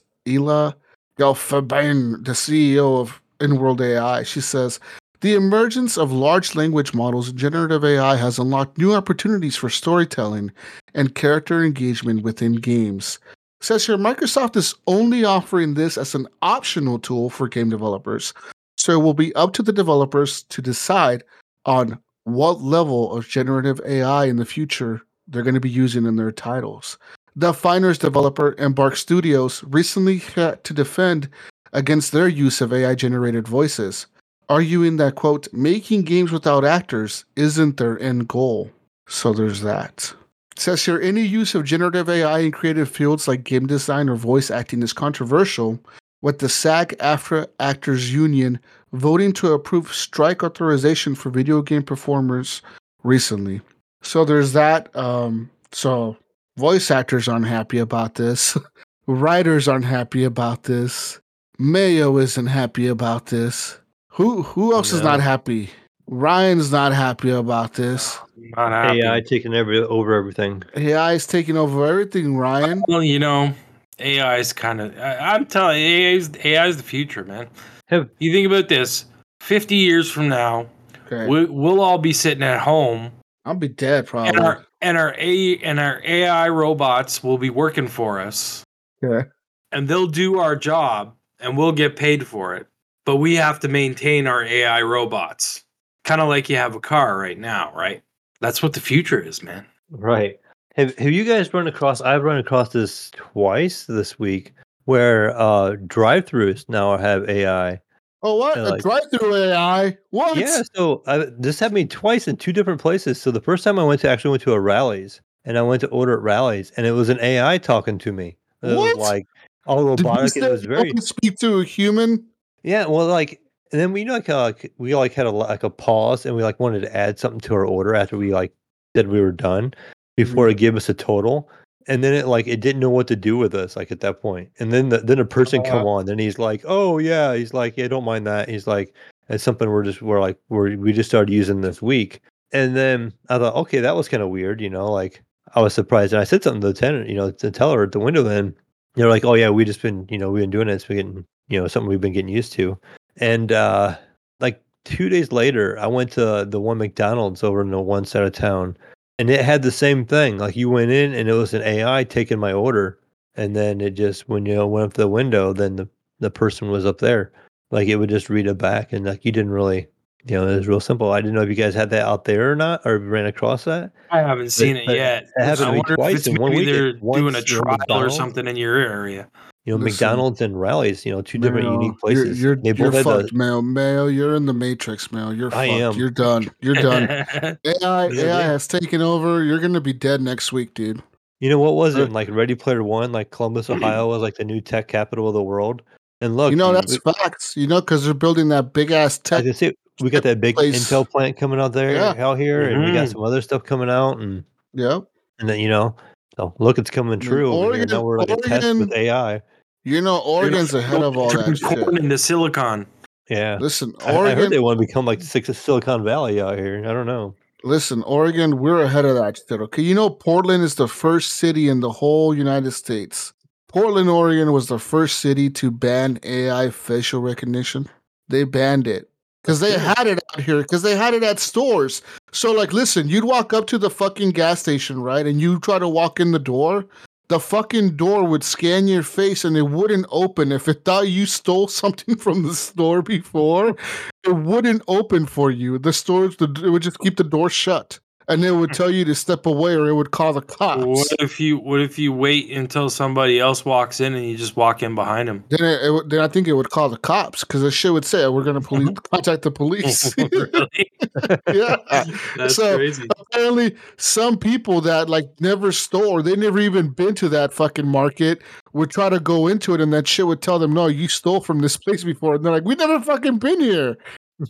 [1.23, 4.24] Ilya Gelfenbeyn, the CEO of InWorld AI.
[4.24, 4.81] She says,
[5.20, 10.51] the emergence of large language models and generative AI has unlocked new opportunities for storytelling
[10.94, 13.20] and character engagement within games.
[13.61, 18.35] Says here, Microsoft is only offering this as an optional tool for game developers,
[18.77, 21.23] so it will be up to the developers to decide
[21.66, 26.16] on what level of generative AI in the future they're going to be using in
[26.16, 26.99] their titles.
[27.34, 31.30] The Finals developer Embark Studios recently had to defend
[31.72, 34.06] against their use of AI generated voices,
[34.50, 38.70] arguing that, quote, making games without actors isn't their end goal.
[39.09, 40.12] So there's that.
[40.52, 44.16] It says here any use of generative AI in creative fields like game design or
[44.16, 45.80] voice acting is controversial,
[46.20, 48.60] with the SAG AFTRA Actors Union
[48.92, 52.60] voting to approve strike authorization for video game performers
[53.02, 53.62] recently.
[54.02, 54.94] So there's that.
[54.94, 56.18] Um, so
[56.56, 58.56] voice actors aren't happy about this.
[59.06, 61.20] Writers aren't happy about this.
[61.58, 63.78] Mayo isn't happy about this.
[64.08, 65.70] Who who else is not happy?
[66.08, 68.18] Ryan's not happy about this.
[68.56, 69.00] Not happy.
[69.02, 70.62] AI taking every over everything.
[70.76, 72.82] AI is taking over everything, Ryan.
[72.88, 73.54] Well, you know,
[73.98, 74.96] AI is kind of.
[74.98, 77.48] I'm telling you, AI is AI is the future, man.
[77.86, 79.06] Have You think about this:
[79.40, 80.66] fifty years from now,
[81.06, 81.26] Okay.
[81.26, 83.10] we, we'll all be sitting at home,
[83.44, 84.40] I'll be dead and probably.
[84.40, 88.64] our and our A and our AI robots will be working for us,
[89.02, 89.28] Okay.
[89.70, 92.66] and they'll do our job, and we'll get paid for it.
[93.06, 95.64] But we have to maintain our AI robots,
[96.04, 98.02] kind of like you have a car right now, right?
[98.40, 99.64] That's what the future is, man.
[99.90, 100.38] Right.
[100.74, 102.00] Have Have you guys run across?
[102.00, 104.52] I've run across this twice this week,
[104.84, 107.80] where uh drive-throughs now have AI.
[108.23, 108.57] Oh what?
[108.57, 109.97] Yeah, a drive-through AI?
[110.11, 110.36] What?
[110.36, 110.62] Yeah.
[110.74, 113.20] So I, this happened to me twice in two different places.
[113.20, 115.81] So the first time I went to actually went to a Rally's, and I went
[115.81, 118.36] to order at Rally's, and it was an AI talking to me.
[118.62, 118.97] It What?
[118.97, 119.27] was like
[119.66, 120.36] all Did you robotic.
[120.36, 122.24] and It was very speak to a human?
[122.62, 123.40] Yeah, well, like,
[123.73, 126.36] and then we you know, like, uh, we like had a like a pause, and
[126.36, 128.53] we like wanted to add something to our order after we like
[128.94, 129.74] said we were done
[130.16, 131.49] before it gave us a total,
[131.86, 134.20] and then it like it didn't know what to do with us like at that
[134.20, 137.54] point, and then the, then a person come on, and he's like, oh yeah, he's
[137.54, 138.48] like, yeah, don't mind that.
[138.48, 138.94] He's like,
[139.28, 142.20] it's something we're just we're like we're we just started using this week,
[142.52, 145.22] and then I thought, okay, that was kind of weird, you know, like
[145.54, 147.84] I was surprised, and I said something to the tenant, you know, to tell her
[147.84, 148.54] at the window, then
[148.94, 150.96] they're like, oh yeah, we just been you know we've been doing it, it's been
[150.96, 152.78] getting you know something we've been getting used to.
[153.18, 153.96] And uh
[154.40, 158.24] like two days later, I went to the one McDonald's over in the one side
[158.24, 158.76] of town,
[159.18, 160.39] and it had the same thing.
[160.39, 162.98] Like you went in, and it was an AI taking my order,
[163.36, 165.89] and then it just when you know went up the window, then the
[166.20, 167.32] the person was up there.
[167.70, 169.86] Like it would just read it back, and like you didn't really,
[170.26, 171.12] you know, it was real simple.
[171.12, 173.64] I didn't know if you guys had that out there or not, or ran across
[173.64, 173.93] that.
[174.10, 175.24] I haven't seen it yet.
[175.36, 176.66] it happened to I me wonder if twice it's in one week.
[176.66, 179.28] they're doing a trial or something in your area.
[179.64, 180.06] You know, Listen.
[180.06, 181.06] McDonald's and Rally's.
[181.06, 182.43] You know, two different Mayo, unique places.
[182.43, 183.62] You're, they you're, you're both had the fucked, Mayo.
[183.62, 185.30] Mayo, you're in the matrix, Mayo.
[185.30, 185.80] You're I fucked.
[185.80, 185.94] am.
[185.94, 186.51] You're done.
[186.60, 187.02] You're done.
[187.43, 188.43] AI, Yeah, AI yeah.
[188.43, 189.43] has taken over.
[189.44, 191.01] You're gonna be dead next week, dude.
[191.39, 192.10] You know what was it?
[192.12, 195.43] Like Ready Player One, like Columbus, Ohio was like the new tech capital of the
[195.43, 195.82] world.
[196.20, 197.56] And look, you know dude, that's we, facts.
[197.56, 199.44] You know because they're building that big ass tech.
[199.44, 200.89] can see we got that big place.
[200.90, 202.14] Intel plant coming out there Yeah.
[202.18, 203.12] out here, and we got Mhm.
[203.12, 205.01] some other stuff coming out, and Yeah,
[205.39, 205.94] and then you know,
[206.36, 207.52] so look, it's coming true.
[207.52, 209.40] Oregon- Now we're like a test with AI.
[209.84, 211.78] You know Oregon's ahead of all that Turn shit.
[211.78, 212.86] corn into silicon.
[213.30, 216.59] Yeah, Listen, I, I heard they want to become like six of Silicon Valley out
[216.59, 216.80] here.
[216.84, 217.34] I don't know.
[217.64, 219.60] Listen, Oregon, we're ahead of that shit.
[219.60, 223.32] Okay, you know Portland is the first city in the whole United States.
[223.68, 227.88] Portland, Oregon was the first city to ban AI facial recognition.
[228.28, 229.09] They banned it
[229.42, 232.02] because they had it out here because they had it at stores.
[232.32, 235.78] So, like, listen, you'd walk up to the fucking gas station, right, and you try
[235.78, 236.84] to walk in the door.
[237.28, 240.53] The fucking door would scan your face and it wouldn't open.
[240.53, 243.77] If it thought you stole something from the store before,
[244.24, 245.78] it wouldn't open for you.
[245.78, 248.01] The stores, the, it would just keep the door shut,
[248.32, 250.84] and it would tell you to step away, or it would call the cops.
[250.84, 254.56] What if you what if you wait until somebody else walks in and you just
[254.56, 255.44] walk in behind them?
[255.48, 258.04] Then, it, it, then I think it would call the cops because the shit would
[258.04, 259.14] say we're gonna police mm-hmm.
[259.14, 260.14] contact the police.
[261.52, 261.76] yeah.
[262.36, 263.06] That's So- crazy.
[263.18, 267.86] Apparently, some people that like never stole or they never even been to that fucking
[267.86, 268.42] market
[268.72, 271.40] would try to go into it, and that shit would tell them, "No, you stole
[271.40, 273.96] from this place before." And they're like, "We never fucking been here,"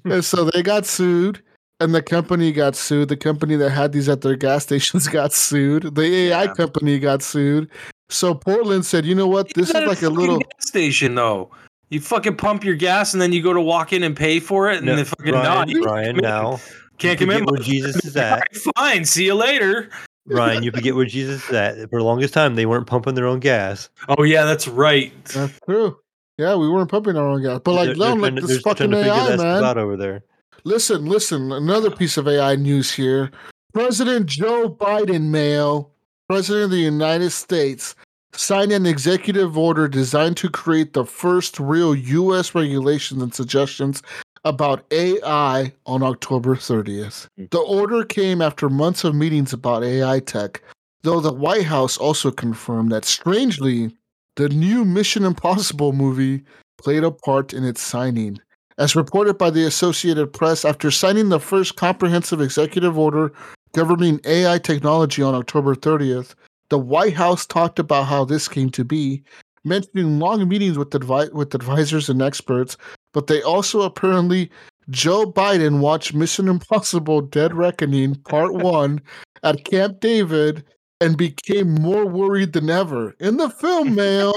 [0.04, 1.42] and so they got sued.
[1.82, 3.08] And the company got sued.
[3.08, 5.94] The company that had these at their gas stations got sued.
[5.94, 6.54] The AI Yeah.
[6.54, 7.70] company got sued.
[8.08, 9.52] So Portland said, "You know what?
[9.54, 11.50] This is like a fucking little." gas station though.
[11.90, 14.70] You fucking pump your gas and then you go to walk in and pay for
[14.70, 15.68] it and No, they fucking Brian, not.
[15.68, 16.60] You Brian, come in, now
[16.98, 17.50] Can't You forget commit.
[17.50, 18.48] where Jesus is at.
[18.76, 19.04] Fine.
[19.04, 19.90] See you later.
[20.26, 21.76] Ryan, you forget where Jesus is at.
[21.90, 23.90] For the longest time, they weren't pumping their own gas.
[24.08, 25.12] Oh yeah, that's right.
[25.26, 25.96] That's true.
[26.38, 27.60] Yeah, we weren't pumping our own gas.
[27.64, 29.64] But like, They're- they're like to- this fucking AI, man.
[29.64, 30.24] out over there.
[30.64, 31.52] Listen, listen.
[31.52, 33.30] Another piece of AI news here.
[33.72, 35.90] President Joe Biden, Mayo,
[36.28, 37.94] President of the United States,
[38.34, 42.54] signed an executive order designed to create the first real U.S.
[42.54, 44.02] regulations and suggestions
[44.44, 47.26] about AI on October 30th.
[47.36, 47.44] Hmm.
[47.50, 50.62] The order came after months of meetings about AI tech,
[51.02, 53.96] though the White House also confirmed that, strangely,
[54.36, 56.44] the new Mission Impossible movie
[56.78, 58.38] played a part in its signing.
[58.78, 63.32] As reported by the Associated Press, after signing the first comprehensive executive order
[63.72, 66.34] governing AI technology on October 30th,
[66.68, 69.22] the White House talked about how this came to be,
[69.64, 72.76] mentioning long meetings with, advi- with advisors and experts,
[73.12, 74.50] but they also apparently
[74.90, 79.00] Joe Biden watched Mission Impossible Dead Reckoning Part 1
[79.42, 80.64] at Camp David
[81.02, 83.14] and became more worried than ever.
[83.18, 84.32] In the film, Mayo.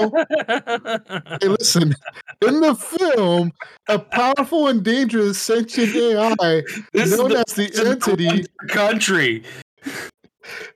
[1.40, 1.94] Hey, listen.
[2.42, 3.52] In the film,
[3.88, 6.62] a powerful and dangerous sentient AI
[6.92, 8.44] this known the, as the is the entity.
[8.68, 9.44] country.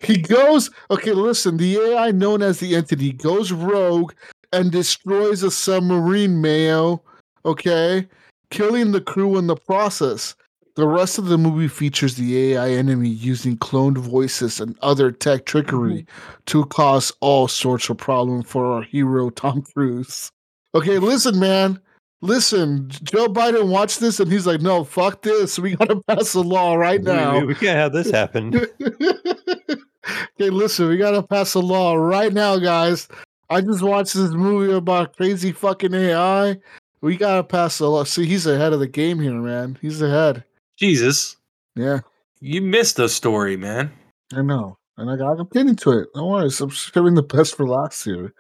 [0.01, 0.71] He goes.
[0.91, 1.57] Okay, listen.
[1.57, 4.13] The AI known as the entity goes rogue
[4.53, 6.41] and destroys a submarine.
[6.41, 7.03] Mayo.
[7.45, 8.07] Okay,
[8.51, 10.37] killing the crew in the process.
[10.77, 15.45] The rest of the movie features the AI enemy using cloned voices and other tech
[15.45, 16.41] trickery mm-hmm.
[16.47, 20.31] to cause all sorts of problems for our hero Tom Cruise.
[20.75, 21.81] Okay, listen, man.
[22.23, 25.59] Listen, Joe Biden watched this and he's like, "No, fuck this.
[25.59, 28.55] We gotta pass a law right now." We, we can't have this happen.
[28.87, 33.09] okay, listen, we gotta pass a law right now, guys.
[33.49, 36.59] I just watched this movie about crazy fucking AI.
[37.01, 38.05] We gotta pass a law.
[38.05, 39.79] See, he's ahead of the game here, man.
[39.81, 40.45] He's ahead.
[40.81, 41.37] Jesus,
[41.77, 42.01] Yeah,
[42.41, 43.93] you missed a story, man.
[44.35, 44.79] I know.
[44.97, 46.09] And I got I'm getting to it.
[46.15, 46.51] Don't worry.
[46.61, 48.33] I'm saving the best for last year.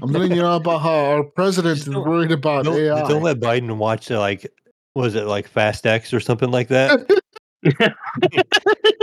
[0.00, 3.08] I'm letting you know about how our president is worried about Don't, AI.
[3.08, 4.50] don't let Biden watch like
[4.94, 7.06] was it like Fast X or something like that?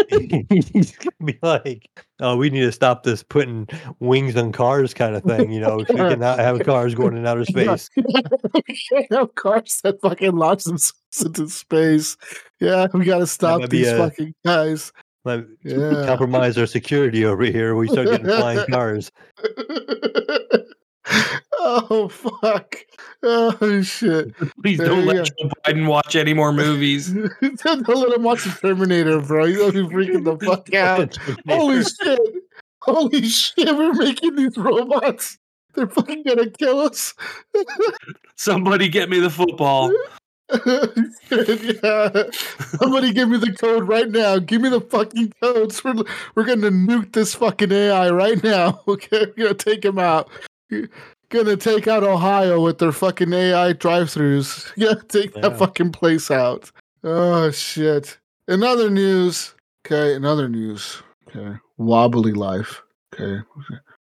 [0.49, 1.89] He's gonna be like,
[2.19, 3.67] "Oh, we need to stop this putting
[3.99, 7.45] wings on cars kind of thing." You know, we cannot have cars going in outer
[7.45, 7.89] space.
[9.11, 12.17] have cars that fucking launch themselves into space.
[12.59, 14.91] Yeah, we gotta stop these a- fucking guys.
[15.25, 16.03] Like, Yeah.
[16.05, 17.75] compromise our security over here.
[17.75, 19.11] We start getting flying cars.
[21.59, 22.75] Oh fuck!
[23.23, 24.35] Oh shit!
[24.61, 27.11] Please don't you let Joe Biden watch any more movies.
[27.41, 29.45] Don't let him watch the Terminator, bro.
[29.45, 31.17] He's gonna be freaking the fuck out.
[31.47, 32.19] Holy shit!
[32.81, 33.75] Holy shit!
[33.75, 35.37] We're making these robots.
[35.73, 37.13] They're fucking gonna kill us.
[38.35, 39.91] Somebody get me the football.
[40.65, 42.23] yeah.
[42.79, 44.37] Somebody give me the code right now.
[44.37, 45.83] Give me the fucking codes.
[45.83, 45.95] We're,
[46.35, 48.81] we're gonna nuke this fucking AI right now.
[48.87, 50.29] Okay, we're gonna take him out.
[50.69, 50.89] We're
[51.29, 54.71] gonna take out Ohio with their fucking AI drive-throughs.
[54.77, 56.71] Yeah, take that fucking place out.
[57.03, 58.17] Oh shit.
[58.47, 59.53] In other news,
[59.85, 62.81] okay, in other news, okay, wobbly life.
[63.13, 63.41] Okay,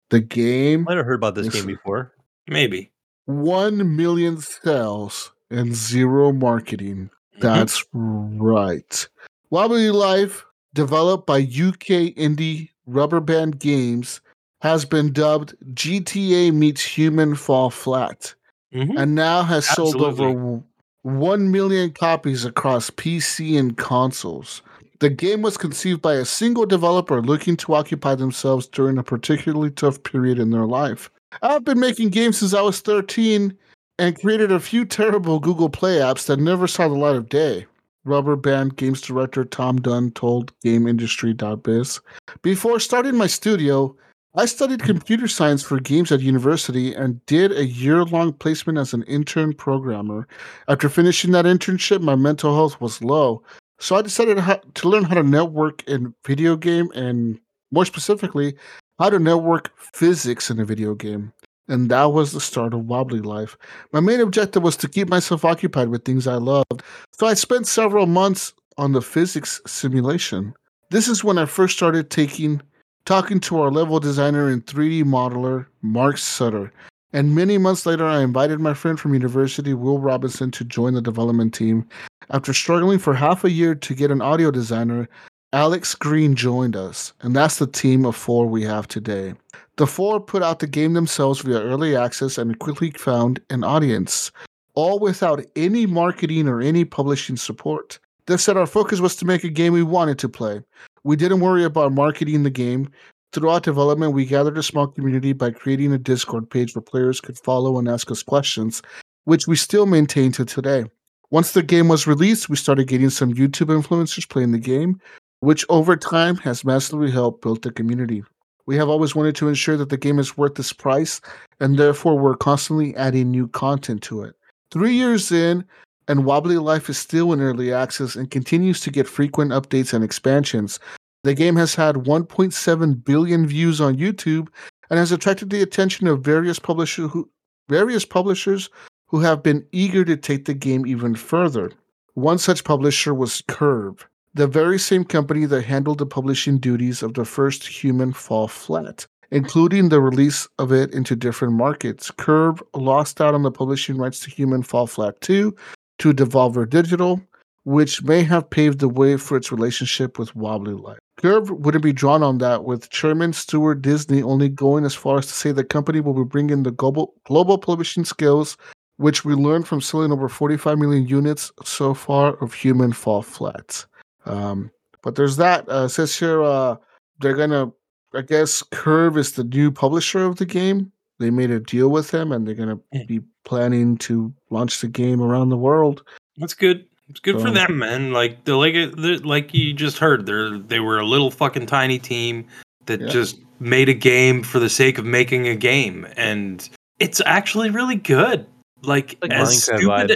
[0.09, 2.13] the game Might have heard about this game before.
[2.47, 2.91] Maybe.
[3.25, 7.09] 1 million sales and zero marketing.
[7.35, 7.41] Mm-hmm.
[7.41, 9.07] That's right.
[9.49, 14.21] Wobbly Life, developed by UK indie Rubber Band Games,
[14.61, 18.33] has been dubbed GTA Meets Human Fall Flat
[18.73, 18.97] Mhm.
[18.97, 20.61] and now has sold over
[21.03, 24.61] 1 million copies across PC and consoles.
[24.99, 29.69] The game was conceived by a single developer looking to occupy themselves during a particularly
[29.69, 31.09] tough period in their life.
[31.43, 33.53] I've been making games since I was 13
[33.99, 37.67] and created a few terrible Google Play apps that never saw the light of day.
[38.05, 41.99] Rubber Band Games director Tom Dunn told GameIndustry.biz.
[42.41, 43.95] Before starting my studio,
[44.37, 48.93] I studied computer science for games at university and did a year long placement as
[48.93, 50.27] an intern programmer.
[50.67, 53.41] After finishing that internship, my mental health was low.
[53.79, 54.37] So I decided
[54.75, 57.39] to learn how to network in video game and
[57.71, 58.55] more specifically,
[58.99, 61.33] how to network physics in a video game.
[61.67, 63.57] And that was the start of Wobbly Life.
[63.91, 66.83] My main objective was to keep myself occupied with things I loved.
[67.13, 70.53] So I spent several months on the physics simulation.
[70.91, 72.61] This is when I first started taking
[73.07, 76.73] talking to our level designer and 3D modeler, Mark Sutter.
[77.13, 81.01] And many months later, I invited my friend from university, Will Robinson, to join the
[81.01, 81.87] development team.
[82.31, 85.07] After struggling for half a year to get an audio designer,
[85.53, 89.33] Alex Green joined us, and that's the team of four we have today.
[89.77, 94.33] The four put out the game themselves via early access and quickly found an audience,
[94.73, 97.99] all without any marketing or any publishing support.
[98.25, 100.61] They said our focus was to make a game we wanted to play.
[101.07, 102.91] We didn't worry about marketing the game.
[103.31, 107.37] Throughout development, we gathered a small community by creating a Discord page where players could
[107.37, 108.81] follow and ask us questions,
[109.23, 110.83] which we still maintain to today.
[111.31, 114.99] Once the game was released, we started getting some YouTube influencers playing the game,
[115.39, 118.21] which over time has massively helped build the community.
[118.65, 121.21] We have always wanted to ensure that the game is worth its price,
[121.61, 124.35] and therefore we're constantly adding new content to it.
[124.71, 125.63] Three years in,
[126.07, 130.03] and Wobbly Life is still in early access and continues to get frequent updates and
[130.03, 130.79] expansions.
[131.23, 134.47] The game has had 1.7 billion views on YouTube
[134.89, 137.29] and has attracted the attention of various publishers who,
[137.67, 138.69] various publishers
[139.07, 141.71] who have been eager to take the game even further.
[142.13, 147.13] One such publisher was Curve, the very same company that handled the publishing duties of
[147.13, 152.11] the first Human Fall Flat, including the release of it into different markets.
[152.11, 155.55] Curve lost out on the publishing rights to Human Fall Flat 2
[155.99, 157.21] to Devolver Digital,
[157.63, 160.99] which may have paved the way for its relationship with Wobbly Life.
[161.17, 165.25] Curve wouldn't be drawn on that, with Chairman Stuart Disney only going as far as
[165.27, 168.55] to say the company will be bringing the global, global publishing skills,
[168.97, 173.85] which we learned from selling over 45 million units so far of Human Fall Flat.
[174.25, 174.71] Um,
[175.01, 175.67] but there's that.
[175.69, 176.75] Uh, it says here uh,
[177.19, 177.71] they're gonna,
[178.13, 180.91] I guess, Curve is the new publisher of the game.
[181.19, 185.21] They made a deal with him, and they're gonna be planning to launch the game
[185.21, 186.03] around the world.
[186.37, 186.85] That's good.
[187.09, 188.11] It's good for them, man.
[188.11, 191.97] Like the like the, like you just heard, they're they were a little fucking tiny
[191.97, 192.45] team
[192.85, 193.07] that Yeah.
[193.07, 196.69] just made a game for the sake of making a game, and
[196.99, 198.45] it's actually really good.
[198.83, 200.07] Like, Like as Minecraft stupid vibes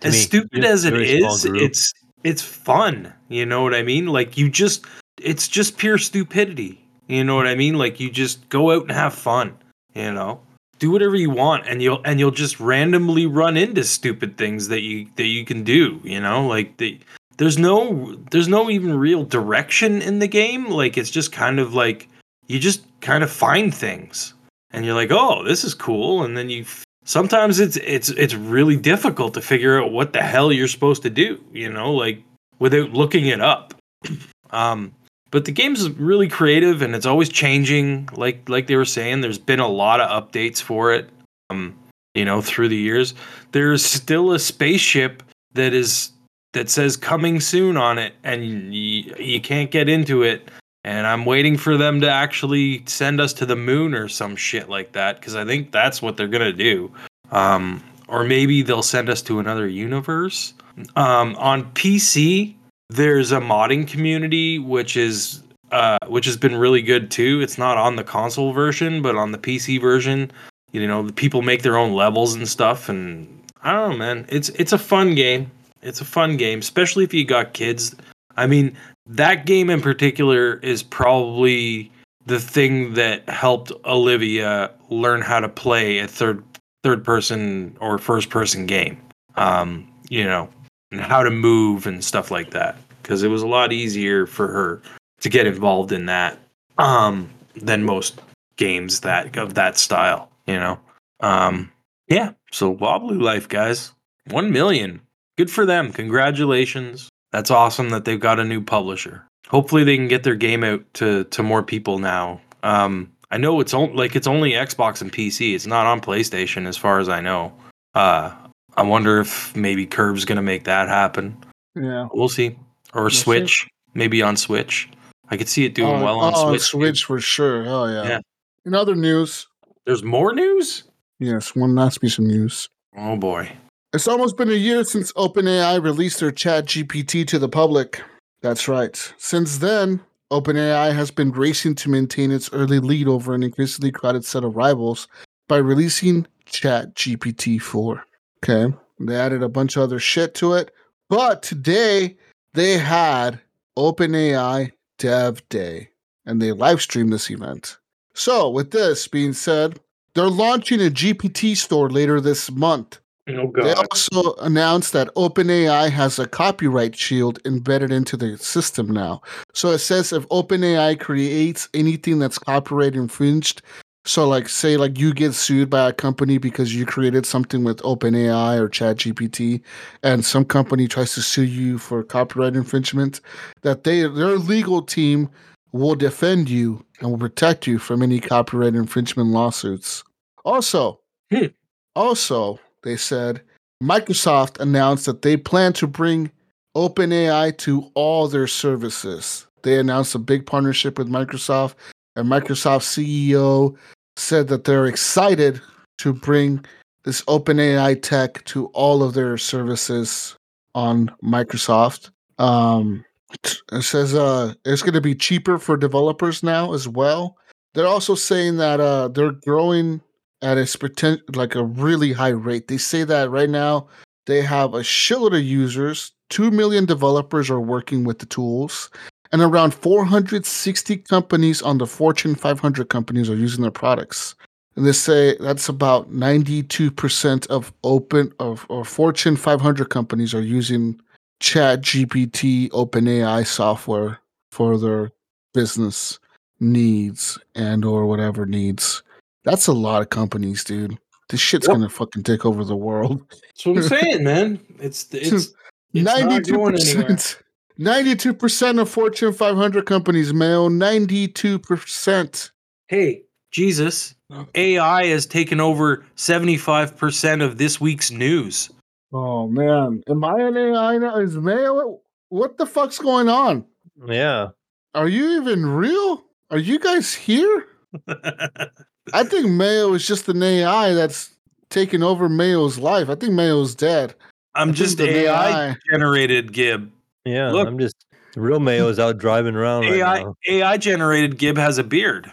[0.00, 0.18] to as me.
[0.20, 1.62] stupid as it very small is, group.
[1.62, 1.92] it's
[2.24, 3.12] it's fun.
[3.28, 4.06] You know what I mean?
[4.06, 4.84] Like you just
[5.20, 6.84] it's just pure stupidity.
[7.08, 7.78] You know what I mean?
[7.78, 9.54] Like you just go out and have fun,
[9.94, 10.40] you know?
[10.78, 14.82] Do whatever you want and you'll and you'll just randomly run into stupid things that
[14.82, 16.46] you that you can do, you know?
[16.46, 16.98] Like the
[17.36, 20.68] there's no there's no even real direction in the game.
[20.68, 22.08] Like it's just kind of like
[22.46, 24.34] you just kind of find things
[24.70, 26.64] and you're like, "Oh, this is cool." And then you
[27.04, 31.10] sometimes it's it's it's really difficult to figure out what the hell you're supposed to
[31.10, 32.22] do, you know, like
[32.58, 33.74] without looking it up.
[34.50, 34.94] Um
[35.30, 38.08] but the game's really creative and it's always changing.
[38.14, 41.10] Like like they were saying there's been a lot of updates for it
[41.50, 41.76] um
[42.14, 43.14] you know through the years.
[43.52, 45.22] There's still a spaceship
[45.54, 46.12] that is
[46.52, 50.50] that says coming soon on it and you, you can't get into it.
[50.84, 54.68] And i'm waiting for them to actually send us to the moon or some shit
[54.70, 56.90] like that because i think that's what they're gonna do.
[57.30, 60.54] Um or maybe they'll send us to another universe.
[60.96, 62.54] Um on pc
[62.90, 67.40] there's a modding community which is uh which has been really good too.
[67.42, 70.30] It's not on the console version but on the pc version.
[70.72, 74.26] You know the people make their own levels and stuff and i don't know man.
[74.28, 75.50] It's it's a fun game.
[75.82, 77.94] It's a fun game especially if you got kids.
[78.36, 81.90] I mean that game in particular is probably
[82.26, 86.42] the thing that helped olivia learn how to play a third
[86.82, 88.98] third person or first person game.
[89.36, 90.48] Um you know
[90.90, 94.48] and how to move and stuff like that because it was a lot easier for
[94.48, 94.82] her
[95.20, 96.38] to get involved in that
[96.78, 98.20] um than most
[98.56, 100.78] games that of that style you know?
[101.20, 101.70] Um
[102.08, 103.92] yeah so wobbly life guys
[104.30, 105.00] 1 million.
[105.38, 105.92] Good for them.
[105.92, 107.08] Congratulations.
[107.32, 109.24] That's awesome that they've got a new publisher.
[109.48, 112.40] Hopefully they can get their game out to to more people now.
[112.62, 116.66] Um i know it's only like it's only xbox and pc it's not on playstation
[116.66, 117.52] as far as i know.
[117.94, 118.32] Uh
[118.78, 121.36] I wonder if maybe Curve's gonna make that happen.
[121.74, 122.06] Yeah.
[122.12, 122.56] We'll see.
[122.94, 123.16] Or We'll see.
[123.16, 124.88] Switch, maybe on Switch.
[125.30, 126.62] I could see it doing oh, well on oh, Switch.
[126.62, 127.64] Switch for sure.
[127.66, 128.08] Oh yeah.
[128.08, 128.20] Yeah.
[128.64, 129.48] In other news,
[129.84, 130.84] There's more news.
[131.18, 132.68] yes, one last piece of news.
[132.96, 133.50] Oh boy.
[133.92, 138.00] It's almost been a year since OpenAI released their Chat GPT to the public.
[138.42, 138.94] That's right.
[139.16, 140.00] Since then,
[140.30, 144.54] OpenAI has been racing to maintain its early lead over an increasingly crowded set of
[144.54, 145.08] rivals
[145.48, 148.04] by releasing Chat GPT 4.
[148.42, 148.74] Okay.
[149.00, 150.72] They added a bunch of other shit to it.
[151.08, 152.16] But today
[152.54, 153.40] they had
[153.76, 155.90] OpenAI Dev Day
[156.26, 157.78] and they live streamed this event.
[158.14, 159.78] So, with this being said,
[160.14, 162.98] they're launching a GPT store later this month.
[163.28, 163.64] Oh God.
[163.64, 169.22] They also announced that OpenAI has a copyright shield embedded into the system now.
[169.52, 173.62] So it says if OpenAI creates anything that's copyright infringed,
[174.08, 177.82] so like say like you get sued by a company because you created something with
[177.82, 179.60] OpenAI or ChatGPT,
[180.02, 183.20] and some company tries to sue you for copyright infringement,
[183.62, 185.28] that they their legal team
[185.72, 190.02] will defend you and will protect you from any copyright infringement lawsuits.
[190.44, 191.46] Also, Hmm.
[191.94, 193.42] also they said
[193.82, 196.30] Microsoft announced that they plan to bring
[196.74, 199.46] OpenAI to all their services.
[199.62, 201.74] They announced a big partnership with Microsoft,
[202.18, 203.76] and Microsoft CEO
[204.18, 205.60] said that they're excited
[205.98, 206.64] to bring
[207.04, 210.36] this OpenAI tech to all of their services
[210.74, 212.10] on Microsoft.
[212.38, 213.04] Um,
[213.44, 217.36] it says uh, it's going to be cheaper for developers now as well.
[217.74, 220.00] They're also saying that uh, they're growing
[220.42, 222.68] at a pretend like a really high rate.
[222.68, 223.88] They say that right now
[224.26, 226.12] they have a shitload of users.
[226.30, 228.90] Two million developers are working with the tools,
[229.32, 234.34] and around 460 companies on the Fortune 500 companies are using their products.
[234.76, 241.00] And they say that's about 92% of open of or Fortune 500 companies are using
[241.40, 244.20] Chat GPT OpenAI software
[244.52, 245.10] for their
[245.52, 246.18] business
[246.60, 249.02] needs and or whatever needs.
[249.44, 250.96] That's a lot of companies, dude.
[251.28, 253.22] This shit's gonna fucking take over the world.
[253.30, 254.60] That's what I'm saying, man.
[254.80, 255.54] It's it's, it's
[255.92, 257.38] Ninety-two percent.
[257.78, 260.68] Ninety-two percent of Fortune 500 companies, Mayo.
[260.68, 262.50] Ninety-two percent.
[262.88, 263.22] Hey,
[263.52, 264.14] Jesus,
[264.54, 268.70] AI has taken over 75% of this week's news.
[269.12, 271.16] Oh man, am I an AI now?
[271.16, 272.00] Is Mayo?
[272.30, 273.64] What the fuck's going on?
[274.06, 274.48] Yeah.
[274.94, 276.24] Are you even real?
[276.50, 277.66] Are you guys here?
[278.08, 281.30] I think Mayo is just an AI that's
[281.70, 283.08] taking over Mayo's life.
[283.08, 284.14] I think Mayo's dead.
[284.54, 286.90] I I'm just the AI generated Gibb.
[287.24, 287.50] Yeah.
[287.50, 287.68] Look.
[287.68, 290.34] I'm just the real Mayo's out driving around right AI now.
[290.48, 292.30] AI generated Gibb has a beard.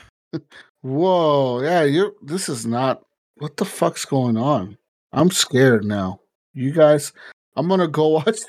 [0.81, 2.13] Whoa, yeah, you're.
[2.21, 3.01] This is not.
[3.37, 4.77] What the fuck's going on?
[5.13, 6.19] I'm scared now.
[6.53, 7.11] You guys,
[7.55, 8.39] I'm gonna go watch.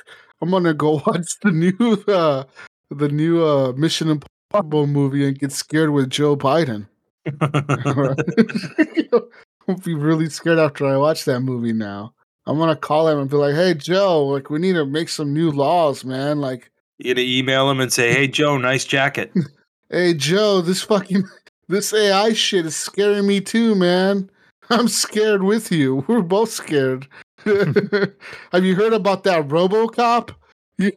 [0.42, 2.44] I'm gonna go watch the new, uh
[2.90, 6.88] the new uh Mission Impossible movie and get scared with Joe Biden.
[9.68, 12.14] I'll be really scared after I watch that movie now.
[12.46, 15.32] I'm gonna call him and be like, "Hey, Joe, like we need to make some
[15.32, 16.40] new laws, man.
[16.40, 19.32] Like, you gonna email him and say, "Hey Joe, nice jacket."
[19.90, 21.24] hey, Joe, this fucking
[21.68, 24.30] this AI shit is scaring me too, man.
[24.70, 26.04] I'm scared with you.
[26.08, 27.06] We're both scared.
[27.44, 30.34] Have you heard about that RoboCop?
[30.78, 30.92] You,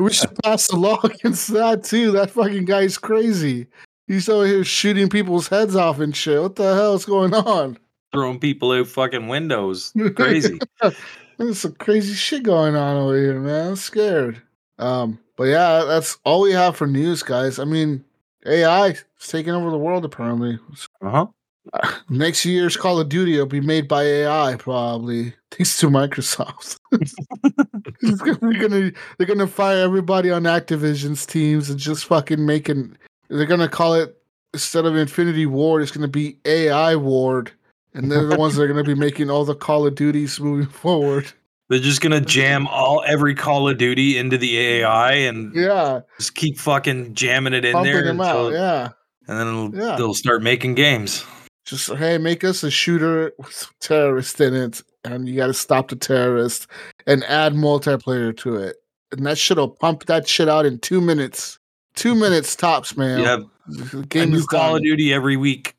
[0.00, 2.10] we should pass a law against that too.
[2.12, 3.68] That fucking guy's crazy.
[4.08, 6.42] He's over here shooting people's heads off and shit.
[6.42, 7.78] What the hell is going on?
[8.12, 9.92] Throwing people out fucking windows.
[10.16, 10.58] Crazy.
[11.38, 13.68] There's some crazy shit going on over here, man.
[13.68, 14.42] I'm scared.
[14.78, 17.58] Um, but yeah, that's all we have for news, guys.
[17.58, 18.04] I mean,
[18.46, 20.58] AI is taking over the world apparently.
[21.02, 21.26] Uh-huh.
[22.08, 26.78] Next year's Call of Duty will be made by AI, probably thanks to Microsoft.
[26.90, 32.96] Gonna- they're gonna they're gonna fire everybody on Activision's teams and just fucking making.
[33.28, 34.16] They're gonna call it
[34.54, 37.52] instead of Infinity Ward, it's gonna be AI Ward,
[37.94, 40.66] and they're the ones that are gonna be making all the Call of Duties moving
[40.68, 41.32] forward.
[41.68, 46.34] They're just gonna jam all every Call of Duty into the AI and Yeah, just
[46.34, 48.52] keep fucking jamming it in pumping there them until- out.
[48.52, 48.88] Yeah,
[49.26, 49.96] and then it'll, Yeah.
[49.96, 51.24] they'll start making games.
[51.66, 55.88] just hey, make us a shooter with terrorists in it, and you got to stop
[55.88, 56.66] the terrorist
[57.06, 58.76] and add multiplayer to it,
[59.12, 61.58] and that shit'll pump that shit out in two minutes.
[61.94, 63.18] Two minutes tops, man.
[63.18, 64.76] You have the a game new is Call done.
[64.76, 65.74] of Duty every week.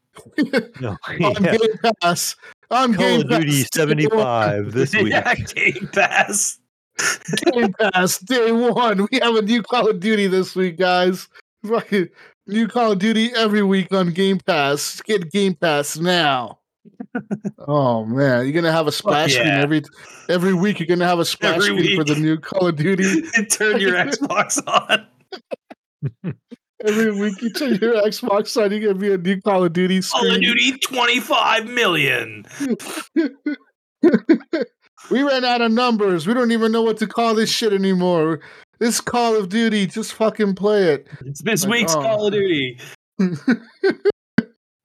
[0.82, 1.58] No, on yeah.
[1.58, 2.36] Game Pass.
[2.72, 3.70] On Call Game of Duty Pass.
[3.74, 5.10] 75 this week.
[5.10, 6.60] yeah, Game Pass.
[7.52, 9.08] Game Pass day one.
[9.12, 11.28] We have a new Call of Duty this week, guys.
[11.66, 12.10] Fucking
[12.48, 15.02] new Call of Duty every week on Game Pass.
[15.02, 16.60] Get Game Pass now.
[17.68, 19.62] oh man, you're gonna have a splash screen yeah.
[19.62, 19.84] every
[20.28, 20.80] every week.
[20.80, 23.22] You're gonna have a splash Every screen for the new Call of Duty.
[23.50, 26.36] Turn your Xbox on.
[26.86, 30.02] Every week you turn your Xbox on, you get gonna a new Call of Duty
[30.02, 30.42] Call of screen.
[30.42, 32.46] Duty 25 million.
[35.12, 36.26] we ran out of numbers.
[36.26, 38.40] We don't even know what to call this shit anymore.
[38.80, 41.08] This Call of Duty, just fucking play it.
[41.26, 42.02] It's this Like, week's oh.
[42.02, 42.80] Call of Duty.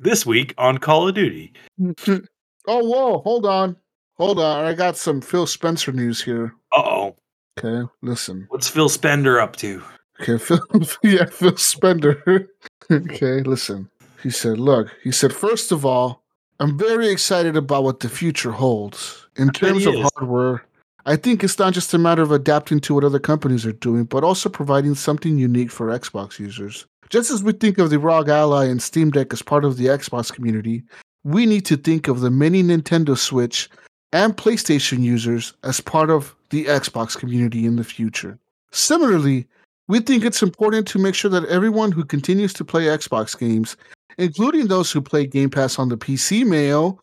[0.04, 1.54] This week on Call of Duty.
[2.06, 2.20] oh,
[2.66, 3.74] whoa, hold on.
[4.18, 4.66] Hold on.
[4.66, 6.54] I got some Phil Spencer news here.
[6.72, 7.16] Uh oh.
[7.58, 8.44] Okay, listen.
[8.50, 9.82] What's Phil Spender up to?
[10.20, 10.60] Okay, Phil,
[11.02, 12.48] yeah, Phil Spender.
[12.90, 13.90] okay, listen.
[14.22, 16.22] He said, look, he said, first of all,
[16.60, 19.26] I'm very excited about what the future holds.
[19.36, 20.64] In terms of hardware,
[21.04, 24.04] I think it's not just a matter of adapting to what other companies are doing,
[24.04, 26.86] but also providing something unique for Xbox users.
[27.10, 29.86] Just as we think of the ROG Ally and Steam Deck as part of the
[29.86, 30.82] Xbox community,
[31.24, 33.68] we need to think of the many Nintendo Switch
[34.12, 38.38] and PlayStation users as part of the Xbox community in the future.
[38.70, 39.46] Similarly,
[39.88, 43.76] we think it's important to make sure that everyone who continues to play Xbox games,
[44.18, 46.98] including those who play Game Pass on the PC mail,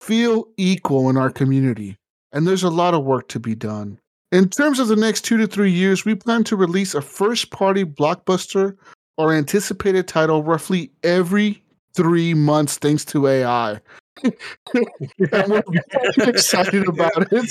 [0.00, 1.96] feel equal in our community.
[2.32, 3.98] And there's a lot of work to be done.
[4.32, 7.50] In terms of the next two to three years, we plan to release a first
[7.50, 8.76] party blockbuster
[9.18, 11.62] or anticipated title roughly every
[11.94, 13.80] three months thanks to AI.
[14.24, 15.62] And we're
[16.28, 17.50] excited about it.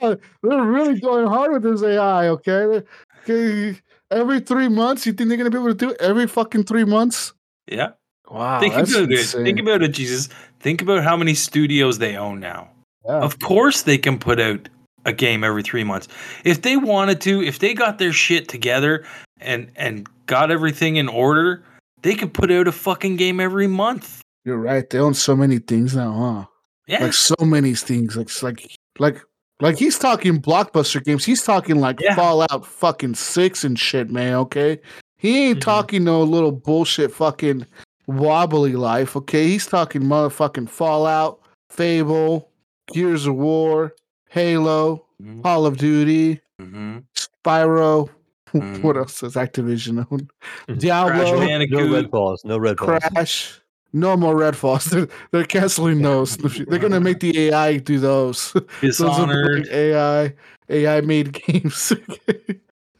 [0.42, 2.82] they're really going hard with this AI, okay?
[3.28, 3.80] Okay?
[4.10, 6.84] Every three months, you think they're gonna be able to do it every fucking three
[6.84, 7.32] months?
[7.70, 7.90] yeah.
[8.30, 9.40] Wow, Think about insane.
[9.40, 9.44] it.
[9.44, 10.28] Think about it, Jesus.
[10.60, 12.68] Think about how many studios they own now.
[13.06, 13.20] Yeah.
[13.20, 14.68] Of course, they can put out
[15.06, 16.08] a game every three months
[16.44, 17.42] if they wanted to.
[17.42, 19.06] If they got their shit together
[19.40, 21.64] and and got everything in order,
[22.02, 24.20] they could put out a fucking game every month.
[24.48, 24.88] You're right.
[24.88, 26.46] They own so many things now, huh?
[26.86, 28.16] Yeah, Like so many things.
[28.16, 29.20] Like like like
[29.60, 31.22] like he's talking blockbuster games.
[31.26, 32.14] He's talking like Yeah.
[32.16, 34.34] Fallout fucking six and shit, man.
[34.36, 34.80] Okay,
[35.18, 35.62] he ain't Mhm.
[35.62, 37.66] talking no little bullshit fucking
[38.06, 39.16] wobbly life.
[39.16, 42.48] Okay, he's talking motherfucking Fallout, Fable,
[42.94, 43.94] Gears of War,
[44.30, 45.42] Halo, Mhm.
[45.42, 47.04] Call of Duty, Mhm.
[47.44, 48.08] Spyro.
[48.82, 50.30] What else is Activision own?
[50.68, 50.78] Mhm.
[50.78, 51.36] Diablo.
[51.36, 52.40] Crash No red balls.
[52.46, 53.02] No red balls.
[53.12, 53.57] Crash.
[53.92, 54.84] No more Redfalls.
[54.90, 56.36] They're, they're canceling those.
[56.36, 58.52] They're gonna make the AI do those.
[58.82, 59.58] those are Dishonored.
[59.66, 60.34] like AI
[60.68, 61.92] AI made games.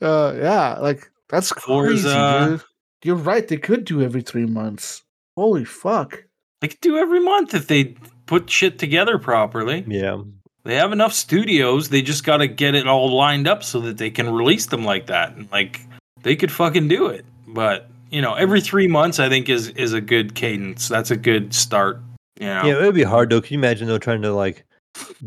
[0.01, 2.47] uh, yeah, like that's crazy, Forza.
[2.51, 2.63] dude.
[3.05, 3.47] You're right.
[3.47, 5.03] They could do every three months.
[5.37, 6.25] Holy fuck!
[6.61, 7.97] They could do every month if they
[8.27, 9.85] put shit together properly.
[9.87, 10.23] Yeah.
[10.65, 11.89] They have enough studios.
[11.89, 14.85] They just got to get it all lined up so that they can release them
[14.85, 15.35] like that.
[15.35, 15.81] And like
[16.23, 17.25] they could fucking do it.
[17.47, 20.89] But you know, every three months, I think is is a good cadence.
[20.89, 22.01] That's a good start.
[22.41, 22.65] You know?
[22.65, 23.41] Yeah, it would be hard though.
[23.41, 24.65] Can you imagine though trying to like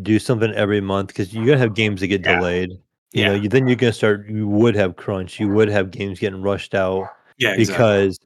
[0.02, 2.38] do something every month because you gotta have games that get Yeah.
[2.38, 2.72] delayed.
[3.14, 4.30] You know, you then you're gonna start.
[4.30, 5.40] You would have crunch.
[5.40, 7.74] You would have games getting rushed out yeah, exactly.
[7.74, 8.20] because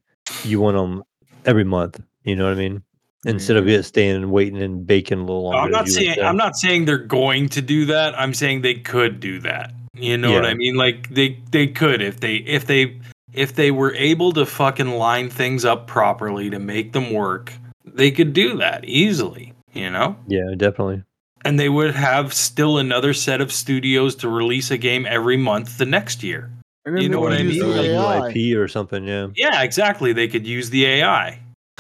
[0.44, 1.04] you want them
[1.46, 2.00] every month.
[2.24, 2.84] You know what I mean?
[3.26, 3.78] Instead of mm-hmm.
[3.78, 5.60] just staying and waiting and baking a little oh, longer.
[5.60, 6.28] I'm not as you would saying.
[6.28, 8.18] I'm not saying they're going to do that.
[8.20, 9.74] I'm saying they could do that.
[9.96, 10.76] You know what I mean?
[10.76, 13.00] Like they they could if they if they
[13.36, 17.54] if they were able to fucking line things up properly to make them work,
[17.86, 20.16] they could do that easily, you know?
[20.28, 21.04] Yeah, definitely.
[21.44, 25.78] And they would have still another set of studios to release a game every month
[25.78, 26.52] the next year.
[26.88, 27.62] You know what I mean?
[27.64, 29.08] Or like IP or something.
[29.08, 29.28] Yeah.
[29.36, 30.14] Yeah, exactly.
[30.14, 31.40] They could use the AI.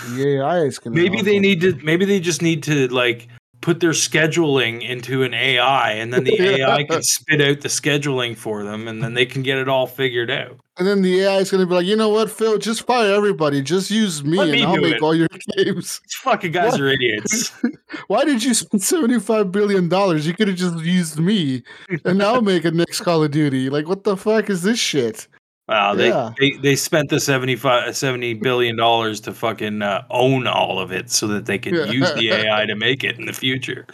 [0.10, 0.96] The AI is gonna.
[0.96, 3.28] Maybe they need to maybe they just need to like
[3.66, 8.38] put their scheduling into an AI and then the AI can spit out the scheduling
[8.38, 10.60] for them and then they can get it all figured out.
[10.78, 12.60] And then the AI is gonna be like, you know what, Phil?
[12.60, 13.64] Just fire everybody.
[13.64, 15.28] Just use me, Let and me I'll make it." all your
[15.58, 16.00] games.
[16.04, 16.82] These fucking guys What?
[16.82, 17.54] are idiots.
[18.08, 20.28] Why did you spend seventy-five billion dollars?
[20.28, 21.64] You could have just used me,
[22.04, 23.72] and I'll make a next Call of Duty.
[23.72, 25.28] Like, what the fuck is this shit?
[25.68, 26.32] Wow, they, Yeah.
[26.40, 31.10] they they spent the 75 70 billion dollars to fucking uh, own all of it
[31.10, 31.86] so that they could Yeah.
[31.86, 33.88] use the AI to make it in the future.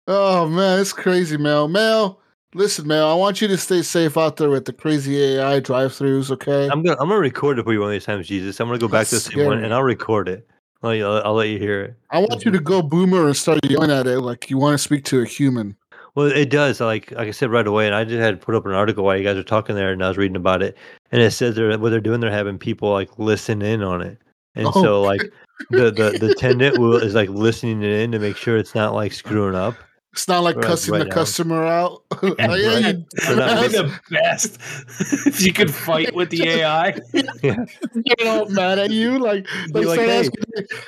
[0.06, 1.66] oh man, it's crazy, Mel.
[1.66, 2.20] Mel,
[2.54, 3.10] listen, Mel.
[3.10, 6.30] I want you to stay safe out there with the crazy AI drive-throughs.
[6.30, 6.68] Okay.
[6.68, 8.60] I'm gonna I'm gonna record it for you one of these times, Jesus.
[8.60, 10.48] I'm gonna go back to the same one and I'll record it.
[10.84, 11.94] I'll, I'll, I'll let you hear it.
[12.10, 14.78] I want you to go boomer and start yelling at it like you want to
[14.78, 15.76] speak to a human.
[16.14, 16.80] Well, it does.
[16.80, 19.04] Like like I said right away, and I just had to put up an article
[19.04, 20.76] while you guys were talking there, and I was reading about it,
[21.10, 22.20] and it says they're what they're doing.
[22.20, 24.18] They're having people like listen in on it,
[24.54, 25.22] and Oh, so like
[25.70, 29.12] the the the attendant will is like listening in to make sure it's not like
[29.12, 29.74] screwing up.
[30.14, 31.14] It's not like Right, cussing right the now.
[31.14, 32.02] customer out.
[32.22, 32.96] oh, yeah, right.
[32.96, 34.58] you, They're not That'd be the best.
[35.26, 36.90] if you could fight with the AI.
[37.12, 40.44] get all mad at you, like, like, like, start "Hey, asking,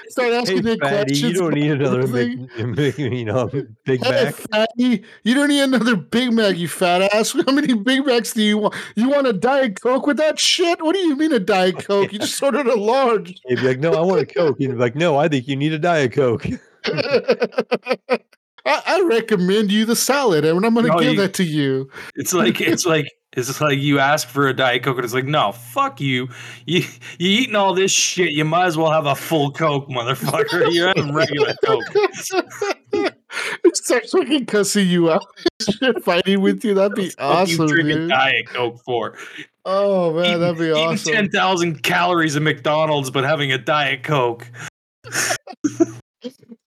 [0.08, 1.22] start asking Hey, it fatty, questions.
[1.22, 2.74] you don't need another big, everything.
[2.74, 3.46] big, you know,
[3.86, 4.34] Big Hey, Mac.
[4.34, 7.32] fatty, you don't need another Big Mac, you fat ass.
[7.46, 8.74] How many Big Macs do you want?
[8.94, 10.82] You want a Diet Coke with that shit?
[10.82, 12.12] What do you mean a Diet Coke?
[12.12, 13.40] You just ordered a large.
[13.46, 15.56] He'd be like, "No, I want a Coke." He'd be like, "No, I think you
[15.56, 16.44] need a Diet Coke."
[18.66, 21.44] I, I recommend you the salad, and I'm going to No, give you- that to
[21.44, 21.90] you.
[22.14, 25.24] It's like it's like it's like you ask for a diet coke and it's like
[25.24, 26.28] no fuck you
[26.66, 26.82] you
[27.18, 30.84] you eating all this shit you might as well have a full coke motherfucker you
[30.84, 31.82] have regular coke
[33.64, 35.24] it starts fucking cussing you out,
[36.04, 36.74] fighting with you.
[36.74, 38.10] That'd be awesome, drinking dude.
[38.10, 39.18] diet coke for
[39.64, 41.12] Oh man, Eating- that'd be awesome.
[41.12, 44.48] ten thousand calories of McDonald's but having a diet coke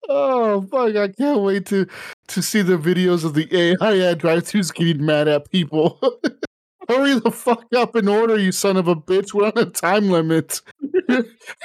[0.10, 0.96] Oh fuck!
[0.96, 1.88] I can't wait to
[2.28, 6.00] to see the videos of the AI ad drive-throughs getting mad at people.
[6.90, 9.34] Hurry the fuck up and order, you son of a bitch!
[9.34, 10.62] We're on a time limit.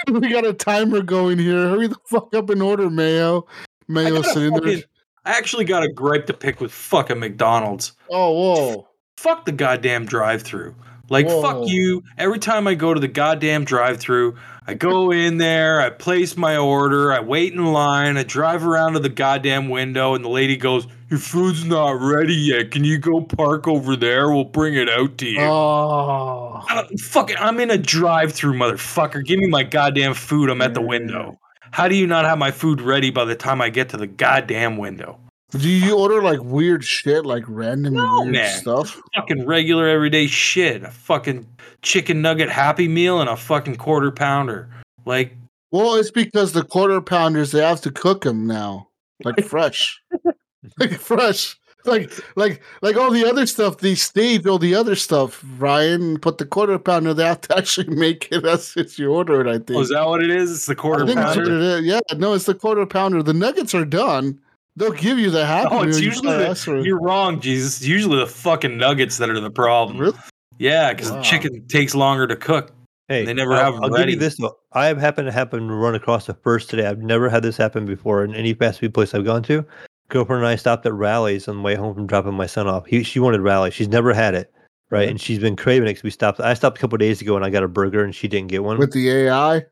[0.09, 1.69] we got a timer going here.
[1.69, 3.47] Hurry the fuck up and order, Mayo.
[3.87, 4.83] Mayo got a sitting there.
[5.25, 8.89] I actually got a gripe to pick with fucking McDonald's Oh whoa!
[9.17, 10.75] fuck the goddamn drive-through.
[11.09, 11.43] Like Whoa.
[11.43, 12.03] fuck you.
[12.19, 16.57] Every time I go to the goddamn drive-through, I go in there, I place my
[16.57, 20.57] order, I wait in line, I drive around to the goddamn window, and the lady
[20.57, 22.71] goes, Your food's not ready yet.
[22.71, 24.31] Can you go park over there?
[24.31, 25.41] We'll bring it out to you.
[25.41, 29.25] Oh, Uh, fucking, I'm in a drive-through, motherfucker.
[29.25, 30.49] Give me my goddamn food.
[30.49, 31.39] I'm at the window.
[31.73, 34.07] How do you not have my food ready by the time I get to the
[34.07, 35.19] goddamn window?
[35.53, 38.61] Do you order like weird shit, like random No, weird man.
[38.61, 39.01] stuff?
[39.15, 40.83] Fucking regular everyday shit.
[40.83, 41.47] A fucking
[41.83, 44.69] chicken nugget happy meal and a fucking quarter pounder.
[45.05, 45.37] Like,
[45.71, 48.89] Well, it's because the quarter pounders they have to cook them now,
[49.25, 50.01] like fresh,
[50.79, 53.79] like fresh, like like like all the other stuff.
[53.79, 56.17] They stage all the other stuff, Ryan.
[56.17, 59.49] But the quarter pounder they have to actually make it as if you order it.
[59.49, 59.73] I think.
[59.73, 60.51] oh, is that what it is?
[60.53, 61.61] It's the I quarter think that's what pounder.
[61.61, 61.85] it is.
[61.85, 63.23] Yeah, no, it's the quarter pounder.
[63.23, 64.39] The nuggets are done.
[64.77, 66.01] They'll give you the happy Oh, it's meal.
[66.05, 66.85] You usually gotta the, ask for it.
[66.87, 67.79] you're wrong, Jesus.
[67.79, 69.99] It's usually the fucking nuggets that are the problem.
[69.99, 70.19] Really?
[70.59, 71.19] Yeah, because Wow.
[71.19, 72.73] the chicken takes longer to cook.
[73.09, 74.13] Hey, They never I'll, have 'em I'll give ready.
[74.13, 74.57] you this though.
[74.73, 76.87] I have happened to happen to run across the first today.
[76.87, 79.65] I've never had this happen before in any fast food place I've gone to.
[80.09, 82.87] Girlfriend and I stopped at Rally's on the way home from dropping my son off.
[82.87, 83.75] He, she wanted Rally's.
[83.75, 84.53] She's never had it,
[84.91, 85.07] right?
[85.09, 85.13] Mhm.
[85.13, 85.95] And she's been craving it.
[85.95, 86.41] 'cause we stopped.
[86.41, 88.63] I stopped a couple days ago and I got a burger and she didn't get
[88.65, 88.79] one.
[88.79, 89.65] with the AI.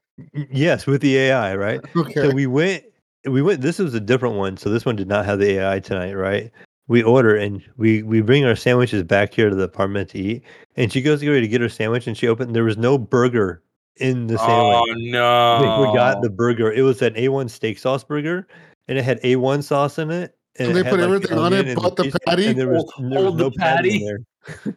[0.51, 1.81] Yes, with the AI, right?
[1.97, 2.15] Okay.
[2.29, 2.85] So we went.
[3.25, 3.61] We went.
[3.61, 4.57] This was a different one.
[4.57, 6.51] So this one did not have the AI tonight, right?
[6.89, 10.43] We order and we we bring our sandwiches back here to the apartment to eat.
[10.77, 12.55] And she goes to get ready to get her sandwich, and she opened.
[12.57, 13.63] There was no burger
[13.97, 14.77] in the sandwich.
[14.81, 15.81] Oh no!
[15.83, 16.73] We, we got the burger.
[16.73, 18.49] It was an A1 steak sauce burger,
[18.89, 20.35] and it had A1 sauce in it.
[20.59, 22.47] And So they put like, everything on it but the patty?
[22.47, 24.19] And there was, Hold- there was hold the no patty in there.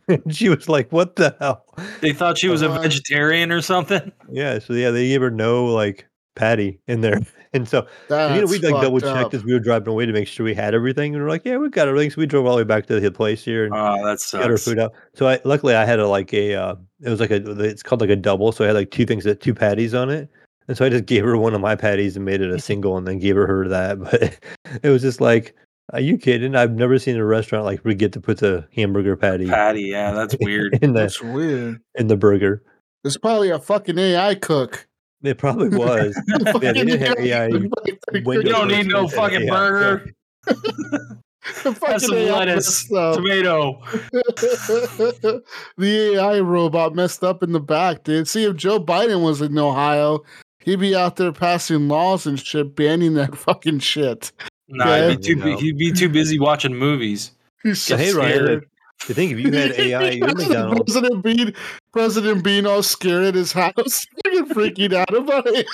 [0.08, 1.66] And she was like, "What the hell?"
[2.02, 4.12] They thought she was a Uh, vegetarian or something.
[4.30, 4.60] Yeah.
[4.60, 7.20] So yeah, they gave her no like patty in there,
[7.54, 10.14] and so And, you know, we like double checked as we were driving away to
[10.14, 11.14] make sure we had everything.
[11.14, 12.10] And we are like, yeah, we've got everything.
[12.12, 14.50] So we drove all the way back to the place here and Oh, that got
[14.50, 14.94] our food out.
[15.14, 18.02] So I luckily I had a like a uh, it was like a it's called
[18.02, 18.52] like a double.
[18.52, 20.30] So I had like two things that two patties on it.
[20.68, 22.98] And so I just gave her one of my patties and made it a single
[22.98, 24.00] and then gave her her that.
[24.00, 24.40] But
[24.84, 25.56] it was just like,
[25.92, 26.56] are you kidding?
[26.56, 30.36] I've never seen a restaurant like forget to put the hamburger patty Patty, yeah, that's
[30.40, 30.80] weird.
[30.82, 31.82] in the That's weird.
[31.96, 32.64] in the burger.
[33.04, 34.88] It's probably a fucking AI cook.
[35.24, 36.20] It probably was.
[36.28, 37.48] yeah, they didn't have AI.
[37.48, 39.50] You don't need no first, fucking yeah.
[39.50, 40.14] burger.
[41.44, 43.82] Have some lettuce, tomato.
[45.78, 48.28] the AI robot messed up in the back, dude.
[48.28, 50.24] See if Joe Biden was in Ohio,
[50.60, 54.32] he'd be out there passing laws and shit, banning that fucking shit.
[54.70, 57.32] Nah, he'd be too bu- he'd be too busy watching movies.
[57.62, 58.66] He's so So, hey, Ryan, scared.
[59.10, 61.54] I think if you had AI at your McDonald's, President Bean,
[61.94, 65.66] President Bean, all scared at his house, fucking freaking out about it.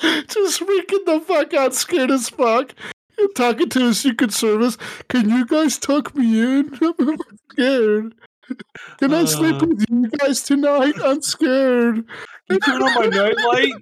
[0.28, 2.74] Just freaking the fuck out, scared as fuck.
[3.18, 4.78] And talking to his Secret Service.
[5.08, 6.78] Can you guys tuck me in?
[6.82, 7.18] I'm
[7.52, 8.14] scared.
[8.98, 9.66] Can I sleep Uh.
[9.66, 10.94] with you guys tonight?
[11.04, 11.96] I'm scared.
[11.96, 12.04] Can
[12.48, 13.72] you turn on my nightlight?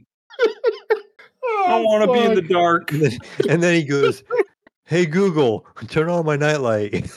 [0.41, 2.91] I don't want to be in the dark.
[2.93, 3.19] and then,
[3.49, 4.23] and then he goes,
[4.85, 7.11] "Hey Google, turn on my nightlight."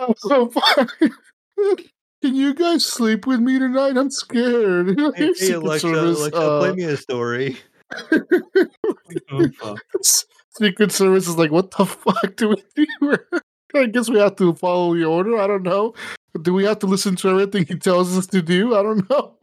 [0.00, 1.10] Oh, so funny.
[2.22, 3.96] Can you guys sleep with me tonight?
[3.96, 4.98] I'm scared.
[4.98, 7.56] hey, hey, Secret Alexa, Service, Alexa, uh, play me a story.
[9.32, 9.76] Oh.
[10.50, 13.16] Secret Service is like, what the fuck do we do?
[13.74, 15.38] I guess we have to follow the order.
[15.38, 15.94] I don't know.
[16.42, 18.76] Do we have to listen to everything he tells us to do?
[18.76, 19.34] I don't know.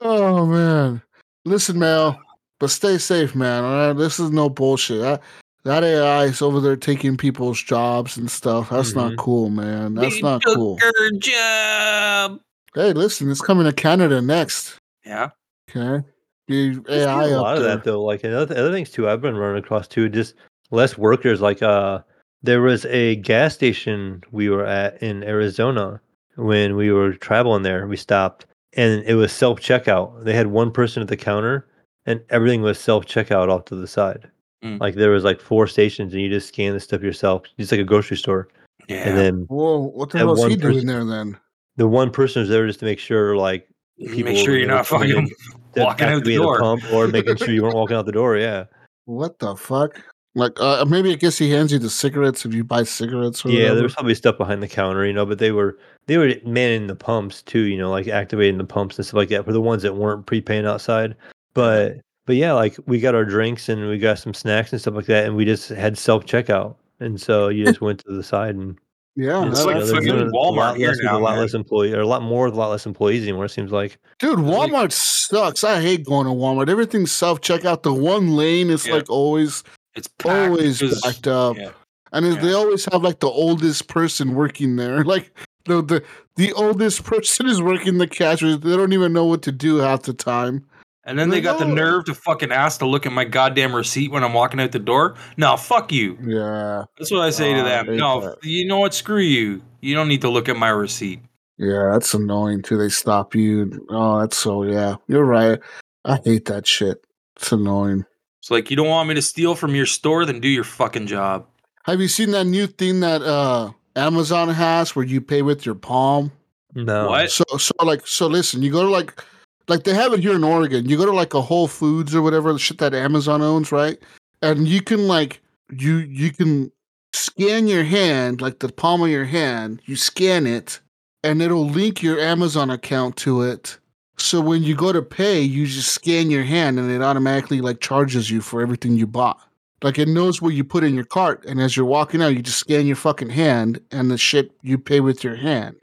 [0.00, 1.02] Oh man,
[1.44, 2.18] listen, Mel,
[2.60, 3.64] but stay safe, man.
[3.64, 5.00] All right, this is no bullshit.
[5.00, 5.22] That,
[5.64, 8.70] that AI is over there taking people's jobs and stuff.
[8.70, 9.16] That's not Mhm.
[9.16, 9.94] cool, man.
[9.94, 10.78] That's We not took cool.
[10.80, 12.40] Her job.
[12.74, 14.76] Hey, listen, it's coming to Canada next.
[15.04, 15.30] Yeah.
[15.68, 16.04] Okay,
[16.48, 17.76] the There's AI a up lot of there.
[17.76, 18.02] that though.
[18.04, 19.08] Like and other, other things too.
[19.08, 20.08] I've been running across too.
[20.08, 20.34] Just
[20.70, 21.40] less workers.
[21.40, 22.00] Like uh,
[22.42, 26.00] there was a gas station we were at in Arizona
[26.36, 27.86] when we were traveling there.
[27.86, 30.24] We stopped and it was self checkout.
[30.24, 31.66] They had one person at the counter
[32.10, 34.28] and everything was self checkout off to the side.
[34.64, 34.80] Mm.
[34.80, 37.80] Like there was like four stations and you just scan the stuff yourself, just like
[37.80, 38.48] a grocery store.
[38.88, 39.08] Yeah.
[39.08, 41.36] And then Whoa, what the That hell is one he doing person- there then?
[41.76, 43.68] the one person was there just to make sure like
[43.98, 45.30] people Make sure you're not fucking
[45.76, 46.58] walking out the activate door.
[46.58, 48.36] pump or making sure you weren't walking out the door.
[48.36, 48.64] Yeah.
[49.06, 50.00] What the fuck?
[50.36, 53.44] Like, uh, maybe I guess he hands you the cigarettes if you buy cigarettes.
[53.44, 53.74] Or Yeah, whatever.
[53.76, 55.76] there was probably stuff behind the counter, you know, but they were
[56.06, 59.28] they were manning the pumps too, you know, like activating the pumps and stuff like
[59.30, 61.16] that for the ones that weren't prepaying outside.
[61.54, 64.94] But but yeah, like we got our drinks and we got some snacks and stuff
[64.94, 68.22] like that, and we just had self checkout, and so you just went to the
[68.22, 68.78] side and
[69.16, 69.44] yeah.
[69.48, 71.40] It's like that's- fucking doing a Walmart lot here less with now, a lot man.
[71.40, 73.46] less employee or a lot more with a lot less employees anymore.
[73.46, 75.64] It seems like Dude, like- Walmart sucks.
[75.64, 76.68] I hate going to Walmart.
[76.68, 77.82] Everything's self checkout.
[77.82, 78.94] The one lane is Yeah.
[78.94, 79.64] like always,
[79.96, 81.70] It's packed always 'cause- backed up, yeah.
[82.12, 85.02] and it- they always have like the oldest person working there.
[85.04, 85.36] Like
[85.66, 86.02] the the
[86.36, 88.40] the oldest person is working the cash.
[88.42, 88.68] register.
[88.68, 90.64] They don't even know what to do half the time.
[91.04, 94.10] And then they got the nerve to fucking ask to look at my goddamn receipt
[94.10, 95.16] when I'm walking out the door.
[95.38, 96.18] No, fuck you.
[96.22, 97.96] Yeah, That's what I say to them.
[97.96, 98.44] No, that.
[98.44, 98.92] you know what?
[98.92, 99.62] Screw you.
[99.80, 101.20] You don't need to look at my receipt.
[101.56, 102.76] yeah, that's annoying too.
[102.76, 103.86] They stop you.
[103.88, 104.96] Oh, that's so yeah.
[105.08, 105.58] You're right.
[106.04, 107.02] I hate that shit.
[107.36, 108.04] It's annoying.
[108.40, 111.06] It's like you don't want me to steal from your store, then do your fucking
[111.06, 111.46] job.
[111.84, 115.74] Have you seen that new thing that uh Amazon has where you pay with your
[115.74, 116.30] palm?
[116.74, 117.08] No.
[117.08, 117.30] What?
[117.30, 119.22] So so like so listen, you go to like
[119.70, 120.88] like they have it here in Oregon.
[120.88, 123.98] You go to like a Whole Foods or whatever the shit that Amazon owns, right?
[124.42, 125.40] And you can like
[125.70, 126.72] you you can
[127.12, 130.80] scan your hand, like the palm of your hand, you scan it,
[131.22, 133.78] and it'll link your Amazon account to it.
[134.18, 137.80] So when you go to pay, you just scan your hand and it automatically like
[137.80, 139.40] charges you for everything you bought.
[139.82, 142.42] Like it knows what you put in your cart, and as you're walking out, you
[142.42, 145.76] just scan your fucking hand, and the shit you pay with your hand.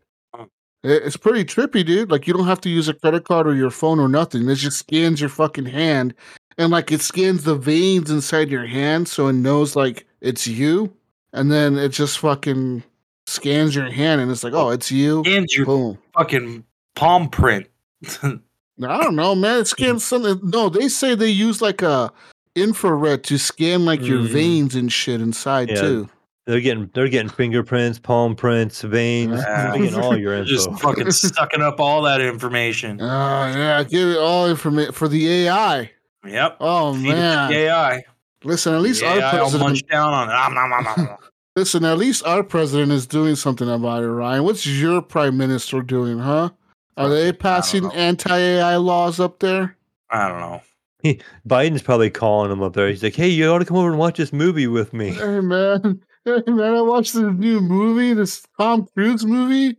[0.84, 2.12] It- It's pretty trippy, dude.
[2.12, 4.48] Like you don't have to use a credit card or your phone or nothing.
[4.50, 6.14] It just scans your fucking hand,
[6.58, 10.94] and like it scans the veins inside your hand, so it knows like it's you,
[11.34, 12.84] and then it just fucking
[13.26, 15.24] scans your hand, and it's like, oh, it's you.
[15.26, 15.98] And your Boom.
[16.14, 16.64] fucking
[16.96, 17.68] palm print.
[18.24, 19.60] I don't know, man.
[19.62, 20.40] It scans something.
[20.44, 22.12] No, they say they use like a
[22.56, 24.28] infrared to scan like your Mm.
[24.28, 25.82] veins and shit inside Yeah.
[25.82, 26.10] too.
[26.48, 29.40] They're getting they're getting fingerprints, palm prints, veins.
[29.42, 29.72] Yeah.
[29.72, 30.50] They're getting all your info.
[30.50, 33.00] Just fucking sucking up all that information.
[33.02, 35.92] Oh yeah, give it all information for the AI.
[36.26, 36.58] Yep.
[36.62, 38.04] Oh Feed man, the AI.
[38.44, 38.74] listen.
[38.74, 39.62] At least The our AI president.
[39.70, 40.34] munch down on it.
[40.34, 41.18] Om, nom, nom, nom, nom.
[41.58, 44.44] Listen, at least our president is doing something about it, Ryan.
[44.44, 46.52] What's your prime minister doing, huh?
[46.98, 49.76] Are they passing anti-AI laws up there?
[50.12, 50.62] I don't know.
[51.48, 52.88] Biden's probably calling him up there.
[52.90, 55.40] He's like, "Hey, you ought to come over and watch this movie with me." Hey
[55.40, 55.90] man, hey
[56.48, 59.78] man, I watched this new movie, this Tom Cruise movie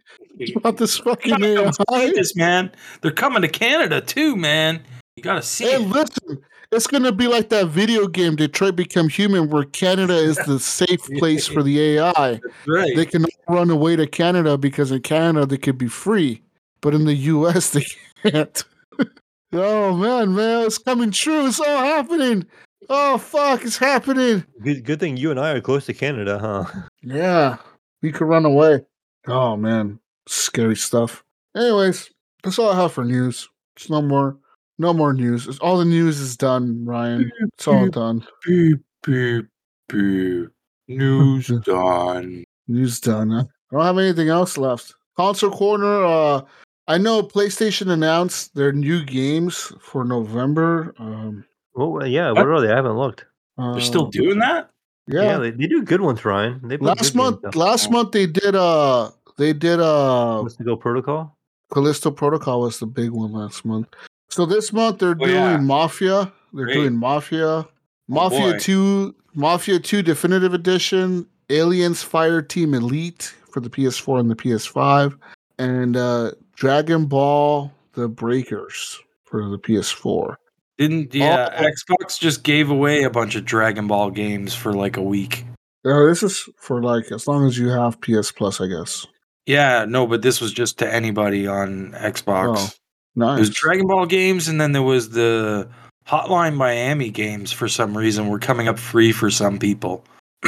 [0.56, 1.70] about this fucking AI.
[2.14, 2.70] this man.
[3.02, 4.82] They're coming to Canada too, man.
[5.16, 5.88] You gotta see Hey, it.
[5.88, 6.38] listen,
[6.72, 11.02] it's gonna be like that video game Detroit Become Human, where Canada is the safe
[11.18, 12.40] place for the AI.
[12.66, 12.94] Right.
[12.96, 16.42] They can run away to Canada because in Canada they could be free,
[16.80, 17.70] but in the U.S.
[17.70, 17.84] they
[18.30, 18.64] can't.
[19.52, 21.46] oh man, man, it's coming true.
[21.46, 22.46] It's all happening.
[22.89, 24.44] Oh fuck, it's happening.
[24.62, 26.82] Good, good thing you and I are close to Canada, huh?
[27.02, 27.59] Yeah,
[28.02, 28.85] we could run away.
[29.27, 31.23] Oh man, scary stuff.
[31.55, 32.10] Anyways,
[32.43, 33.48] that's all I have for news.
[33.77, 34.39] It's no more,
[34.78, 35.47] no more news.
[35.47, 37.31] It's, all the news is done, Ryan.
[37.55, 38.27] It's all done.
[38.47, 39.47] Beep, beep,
[39.89, 40.49] beep.
[40.89, 42.44] News done.
[42.68, 43.31] News done.
[43.31, 43.44] Huh?
[43.70, 44.94] I don't have anything else left.
[45.17, 46.05] Console corner.
[46.05, 46.41] Uh,
[46.86, 50.94] I know PlayStation announced their new games for November.
[50.99, 51.44] Um,
[51.86, 52.32] Well, yeah.
[52.32, 52.73] What are they?
[52.73, 53.24] I haven't looked.
[53.57, 54.70] They're still uh, doing that?
[55.07, 55.39] Yeah, Yeah.
[55.39, 56.60] they, they do good ones, Ryan.
[56.65, 58.55] They last month, last month they did.
[58.55, 59.81] Uh, they did.
[59.81, 61.36] Uh, What's the go protocol?
[61.73, 63.89] Callisto Protocol was the big one last month.
[64.31, 65.57] So this month they're Oh, doing yeah.
[65.58, 66.32] Mafia.
[66.52, 66.74] They're Great.
[66.74, 67.66] doing Mafia.
[68.08, 68.58] Mafia boy.
[68.58, 75.18] 2, Mafia 2 Definitive Edition, Aliens Fireteam Elite for the PS4 and the PS5,
[75.58, 80.36] and uh Dragon Ball The Breakers for the PS4.
[80.78, 81.65] Didn't yeah, Oh.
[81.65, 85.44] Xbox just gave away a bunch of Dragon Ball games for like a week.
[85.84, 89.07] Uh, this is for like as long as you have PS Plus, I guess.
[89.47, 92.57] Yeah, no, but this was just to anybody on Xbox.
[92.58, 92.70] Oh,
[93.16, 95.68] There was Dragon Ball games, and then there was the
[96.07, 97.50] Hotline Miami games.
[97.50, 100.05] For some reason, were coming up free for some people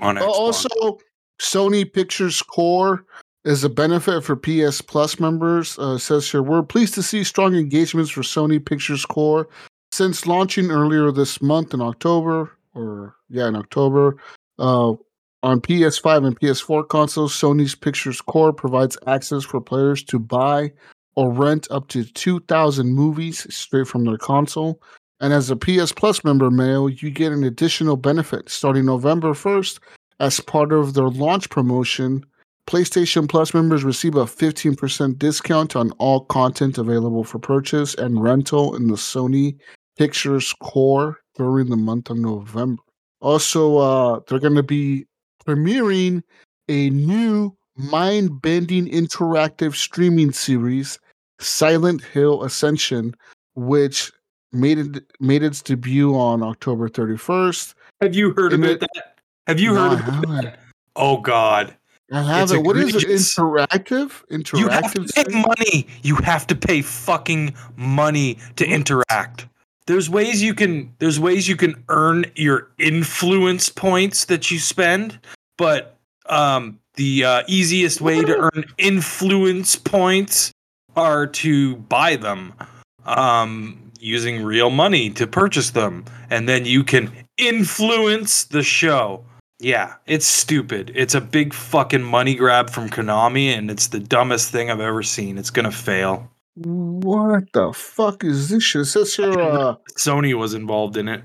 [0.00, 0.20] on Xbox.
[0.22, 0.98] Oh, also,
[1.40, 3.04] Sony Pictures Core
[3.44, 5.78] is a benefit for PS Plus members.
[5.78, 9.48] Uh, says here, we're pleased to see strong engagements for Sony Pictures Core
[9.92, 14.16] since launching earlier this month in October, or yeah, in October.
[14.58, 14.94] Uh,
[15.42, 20.72] on PS5 and PS4 consoles, Sony's Pictures Core provides access for players to buy
[21.16, 24.80] or rent up to 2,000 movies straight from their console.
[25.20, 29.78] And as a PS Plus member, Mayo, you get an additional benefit starting November 1st
[30.18, 32.24] as part of their launch promotion.
[32.66, 38.74] PlayStation Plus members receive a 15% discount on all content available for purchase and rental
[38.74, 39.56] in the Sony
[39.98, 42.82] Pictures Core during the month of November.
[43.20, 45.06] Also, uh, they're going to be
[45.46, 46.22] premiering
[46.68, 50.98] a new mind bending interactive streaming series,
[51.40, 53.14] Silent Hill Ascension,
[53.54, 54.10] which
[54.52, 57.74] made it made its debut on October 31st.
[58.00, 59.18] have you heard and about it- that?
[59.46, 60.60] Have you No, heard about that?
[60.96, 61.76] Oh God!
[62.14, 62.62] I have It's it.
[62.62, 63.02] What is it?
[63.02, 63.34] egregious.
[63.36, 64.24] Interactive?
[64.30, 64.58] Interactive?
[64.58, 65.86] You have to pay money.
[66.02, 69.46] You have to pay fucking money to interact.
[69.86, 75.18] There's ways you can there's ways you can earn your influence points that you spend,
[75.58, 75.96] but
[76.28, 80.52] um the uh, easiest way to earn influence points
[80.96, 82.54] are to buy them.
[83.04, 89.24] Um using real money to purchase them, and then you can influence the show.
[89.60, 90.92] Yeah, it's stupid.
[90.94, 95.02] It's a big fucking money grab from Konami, and it's the dumbest thing I've ever
[95.02, 95.38] seen.
[95.38, 96.28] It's gonna fail.
[96.56, 98.82] What the fuck is this shit?
[98.82, 101.22] It says here, uh, Sony was involved in it.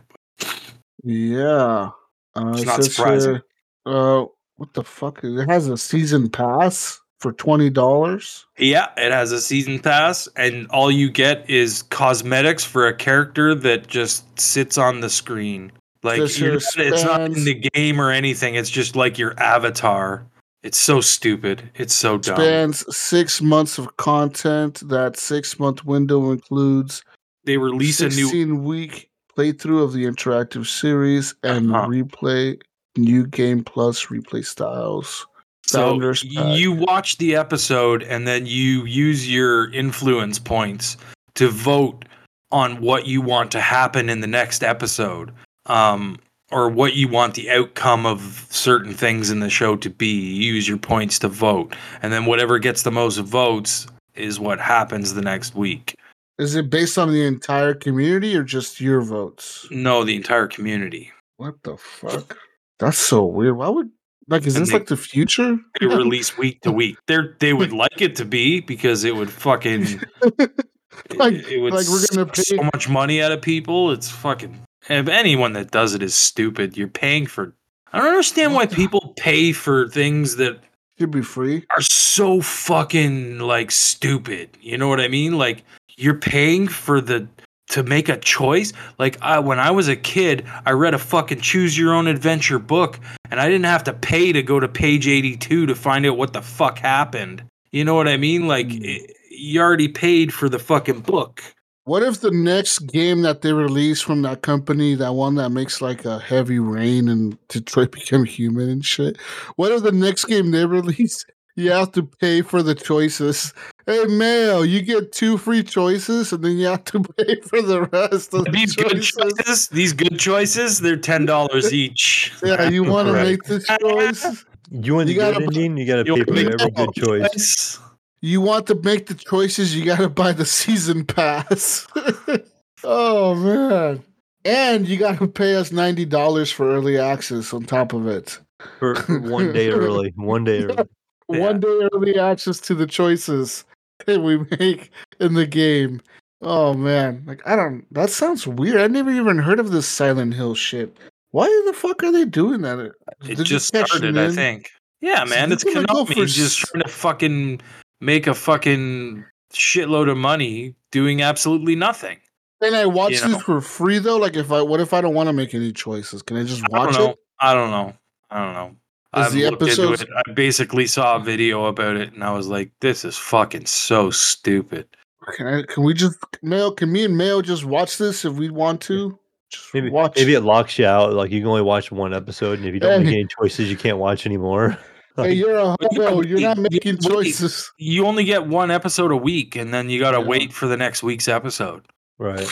[1.04, 1.90] yeah.
[2.36, 3.32] Uh, It's it not surprising.
[3.34, 3.44] here,
[3.86, 4.26] uh,
[4.58, 5.24] what the fuck?
[5.24, 8.46] It has a season pass for twenty dollars.
[8.58, 13.56] Yeah, it has a season pass, and all you get is cosmetics for a character
[13.56, 15.72] that just sits on the screen.
[16.04, 18.56] Like Says you're here not- it's not in the game or anything.
[18.56, 20.26] It's just like your avatar.
[20.64, 21.70] It's so stupid.
[21.76, 22.36] It's so dumb.
[22.36, 24.82] Spans six months of content.
[24.90, 27.04] That six month window includes
[27.46, 31.88] they release a new 16 week playthrough of the interactive series and Uh-huh.
[31.88, 32.60] replay
[32.98, 35.26] new game plus replay styles.
[35.66, 40.98] so you watch the episode and then you use your influence points
[41.36, 42.04] to vote
[42.52, 45.32] on what you want to happen in the next episode
[45.70, 46.18] um,
[46.52, 50.54] or what you want the outcome of certain things in the show to be you
[50.54, 55.14] use your points to vote and then whatever gets the most votes is what happens
[55.14, 55.96] the next week
[56.40, 59.68] Is it based on the entire community or just your votes?
[59.72, 62.38] no the entire community What the fuck?
[62.80, 63.58] That's so weird.
[63.58, 63.90] Why would
[64.28, 65.58] like is And this they- like the future?
[65.80, 69.30] they release week to week they're they would like it to be because it would
[69.30, 70.02] fucking
[71.16, 73.92] Like- it, it would like we're gonna suck so much money out of people.
[73.92, 74.60] It's fucking.
[74.90, 77.54] If anyone that does it is stupid, you're paying for.
[77.94, 80.60] I don't understand why people pay for things that
[81.00, 81.66] Should be free.
[81.76, 84.50] are so fucking like stupid.
[84.62, 85.38] You know what I mean?
[85.38, 85.64] Like
[85.98, 87.28] you're paying for the
[87.70, 88.74] to make a choice.
[88.98, 92.58] Like I, when I was a kid, I read a fucking choose your own adventure
[92.60, 96.18] book, and I didn't have to pay to go to page 82 to find out
[96.18, 97.44] what the fuck happened.
[97.72, 98.48] You know what I mean?
[98.48, 98.84] Like Hmm.
[98.84, 99.00] i
[99.32, 101.42] you already paid for the fucking book.
[101.90, 105.82] What if the next game that they release from that company, that one that makes
[105.82, 109.18] like a heavy rain and Detroit become human and shit?
[109.56, 113.56] What if the next game they release, you have to pay for the choices?
[113.88, 117.82] Hey, Mayo, you get two free choices and then you have to pay for the
[117.92, 119.12] rest of the These good choices.
[119.38, 122.32] choices, these good choices, they're ten dollars each.
[122.44, 124.46] Yeah, you want to make this choice?
[124.70, 125.76] You want You the good gotta- ending?
[125.78, 127.32] You got to pay for every good choice.
[127.32, 127.80] choice?
[128.22, 131.88] You want to make the choices, you got to buy the season pass.
[132.84, 134.04] oh, man.
[134.46, 138.40] And you got to pay us $90 for early access on top of it.
[138.80, 140.14] For for one day early.
[140.16, 140.84] One day early.
[141.28, 143.64] One day early access to the choices
[144.08, 144.90] that we make
[145.20, 146.02] in the game.
[146.42, 147.86] Oh man, like I don't.
[147.94, 148.82] That sounds weird.
[148.82, 150.98] I never even heard of this Silent Hill shit.
[151.30, 152.80] Why the fuck are they doing that?
[152.80, 154.72] It Did you just started, I think.
[155.02, 157.62] Yeah, man, they're it's gonna go Konami for just trying to fucking
[158.02, 162.18] make a fucking shitload of money doing absolutely nothing.
[162.62, 163.40] Can I watch You this know?
[163.40, 164.18] for free though?
[164.18, 166.22] Like if I, what if I don't want to make any choices?
[166.22, 167.10] Can I just watch know.
[167.12, 167.18] it?
[167.40, 167.94] I don't know.
[168.30, 168.76] I don't know.
[169.16, 170.10] Is I've the looked into episodes- it.
[170.28, 174.12] I basically saw a video about it, and I was like, "This is fucking so
[174.12, 174.88] stupid."
[175.36, 175.64] Can I?
[175.64, 176.72] Can we just Mel?
[176.72, 179.18] Can me and Mel just watch this if we want to?
[179.50, 180.14] Just Maybe watch.
[180.16, 181.14] maybe it locks you out.
[181.14, 183.78] Like you can only watch one episode, and if you don't make any choices, you
[183.78, 184.78] can't watch anymore.
[185.24, 186.22] hey, you're a But yeah, hobo.
[186.24, 187.10] You're not making wait.
[187.10, 187.72] choices.
[187.78, 190.26] You only get one episode a week, and then you gotta Yeah.
[190.26, 191.86] wait for the next week's episode.
[192.18, 192.48] right.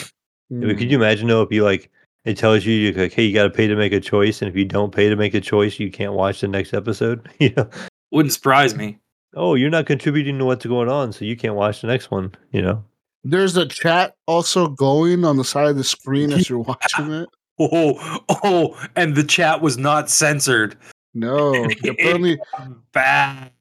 [0.50, 0.62] Hmm.
[0.62, 1.90] I mean, Could you imagine though if you like
[2.24, 4.48] it tells you you like, hey, you got to pay to make a choice, and
[4.50, 7.26] if you don't pay to make a choice, you can't watch the next episode.
[7.38, 7.68] you know,
[8.10, 8.98] Wouldn't surprise me.
[9.34, 12.34] oh, you're not contributing to what's going on, so you can't watch the next one.
[12.50, 12.84] You know,
[13.24, 17.28] There's a chat also going on the side of the screen as you're watching it.
[17.60, 20.76] Oh, oh, and the chat was not censored.
[21.18, 22.38] No, apparently,
[22.92, 23.52] Bad,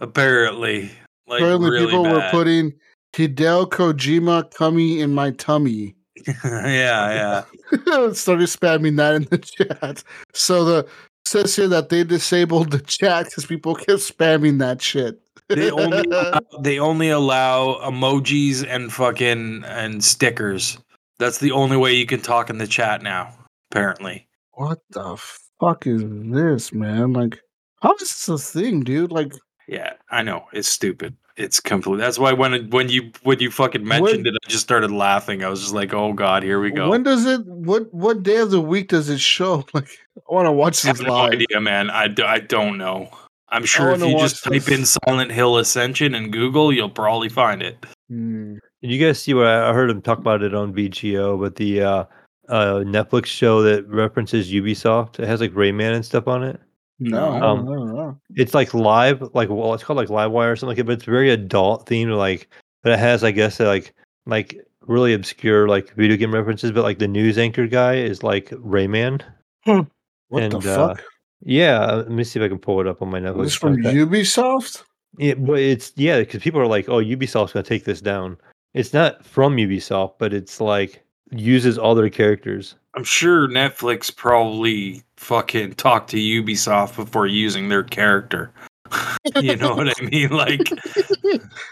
[0.00, 0.90] apparently.
[1.26, 2.74] Like apparently really people were putting
[3.14, 5.94] Hideo Kojima coming in my tummy.
[6.44, 8.12] yeah, yeah.
[8.12, 10.04] Started spamming that in the chat.
[10.34, 10.88] So the
[11.24, 15.20] says here that they disabled the chat because people kept spamming that shit.
[15.48, 20.78] They only allow, they only allow emojis and fucking and stickers.
[21.18, 23.34] That's the only way you can talk in the chat now.
[23.70, 24.26] Apparently.
[24.52, 25.16] what the
[25.64, 27.12] fuck is this, man?
[27.12, 27.40] Like,
[27.80, 29.12] how is this a thing, dude?
[29.12, 29.32] Like,
[29.68, 30.46] Yeah, I know.
[30.52, 31.16] It's stupid.
[31.36, 31.98] It's complete.
[31.98, 35.42] That's why when it, when you when you fucking mentioned it, I just started laughing.
[35.42, 37.44] I was just like, "Oh God, here we go." when does it?
[37.44, 39.64] What what day of the week does it show?
[39.74, 41.32] Like, I want to watch I have this no live.
[41.32, 41.90] idea, man.
[41.90, 43.10] I, do, I don't know.
[43.48, 44.84] I'm sure if you just watch type in.
[44.84, 47.84] Silent Hill Ascension in Google, you'll probably find it.
[48.08, 51.56] Did you guys see what I I heard him talk about it on VGO, but
[51.56, 52.04] the uh,
[52.48, 56.60] uh, Netflix show that references Ubisoft, it has like Rayman and stuff on it.
[57.00, 58.20] No, Um, I don't know.
[58.36, 61.04] It's like live, like well, it's called like Livewire or something like it, but it's
[61.04, 62.16] very adult themed.
[62.16, 62.48] Like,
[62.82, 63.94] but it has, I guess, like
[64.26, 68.50] like really obscure like video game references, but like the news anchor guy is like
[68.50, 69.22] Rayman.
[69.64, 71.02] What And, the uh, fuck?
[71.42, 73.44] Yeah, uh, let me see if I can pull it up on my Netflix.
[73.44, 73.96] This from contact.
[73.96, 74.84] Ubisoft?
[75.18, 78.36] Yeah, but it's yeah, because people are like, "Oh, Ubisoft's gonna take this down."
[78.72, 82.74] It's not from Ubisoft, but it's like uses all their characters.
[82.94, 88.52] I'm sure Netflix probably fucking talked to Ubisoft before using their character.
[89.40, 90.28] you know what I mean?
[90.30, 90.60] Like,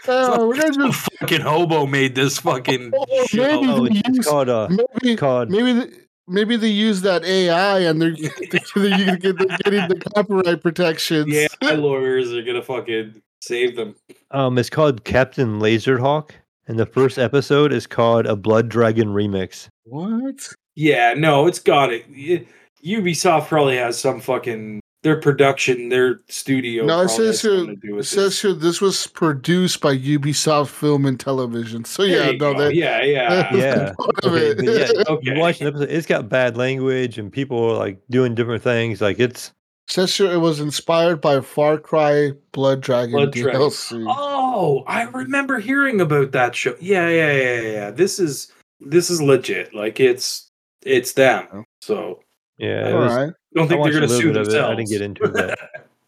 [0.07, 3.61] Uh, we're gonna some do fucking hobo made this fucking Oh, show.
[3.61, 4.67] maybe Oh, it's, use- called uh,
[5.01, 5.93] maybe called maybe the,
[6.27, 8.11] maybe they use that AI and they're
[8.51, 11.27] they're, they're getting the copyright protections.
[11.31, 13.95] Yeah, my lawyers are gonna fucking save them.
[14.31, 16.31] um, it's called Captain Laserhawk,
[16.67, 19.67] and the first episode is called a Blood Dragon remix.
[19.83, 20.47] What?
[20.75, 22.05] Yeah, no, it's got it.
[22.09, 22.45] Y-
[22.83, 26.85] Ubisoft probably has some fucking their production, their studio.
[26.85, 27.57] No, it says here.
[27.57, 28.41] something to do It says this.
[28.41, 31.83] here this was produced by Ubisoft Film and Television.
[31.85, 32.57] So There yeah, no, go.
[32.57, 33.53] they, yeah, yeah.
[33.53, 33.93] Yeah.
[34.23, 34.57] Okay, it.
[34.57, 35.33] but yeah, Okay.
[35.33, 35.89] you watch an episode.
[35.89, 39.01] It's got bad language, and people are like doing different things.
[39.01, 39.51] Like it's
[39.87, 43.61] says here it was inspired by Far Cry Blood Dragon Blood Dragon.
[43.61, 44.05] DLC.
[44.07, 46.75] Oh, I remember hearing about that show.
[46.79, 47.91] Yeah, yeah, yeah, yeah, yeah.
[47.91, 49.73] This is this is legit.
[49.73, 50.49] Like it's
[50.83, 51.65] it's them.
[51.81, 52.19] So
[52.57, 52.91] yeah.
[52.91, 53.29] All was, right.
[53.29, 54.71] I don't think watched they're gonna sue bit of themselves.
[54.71, 55.59] I didn't get into it.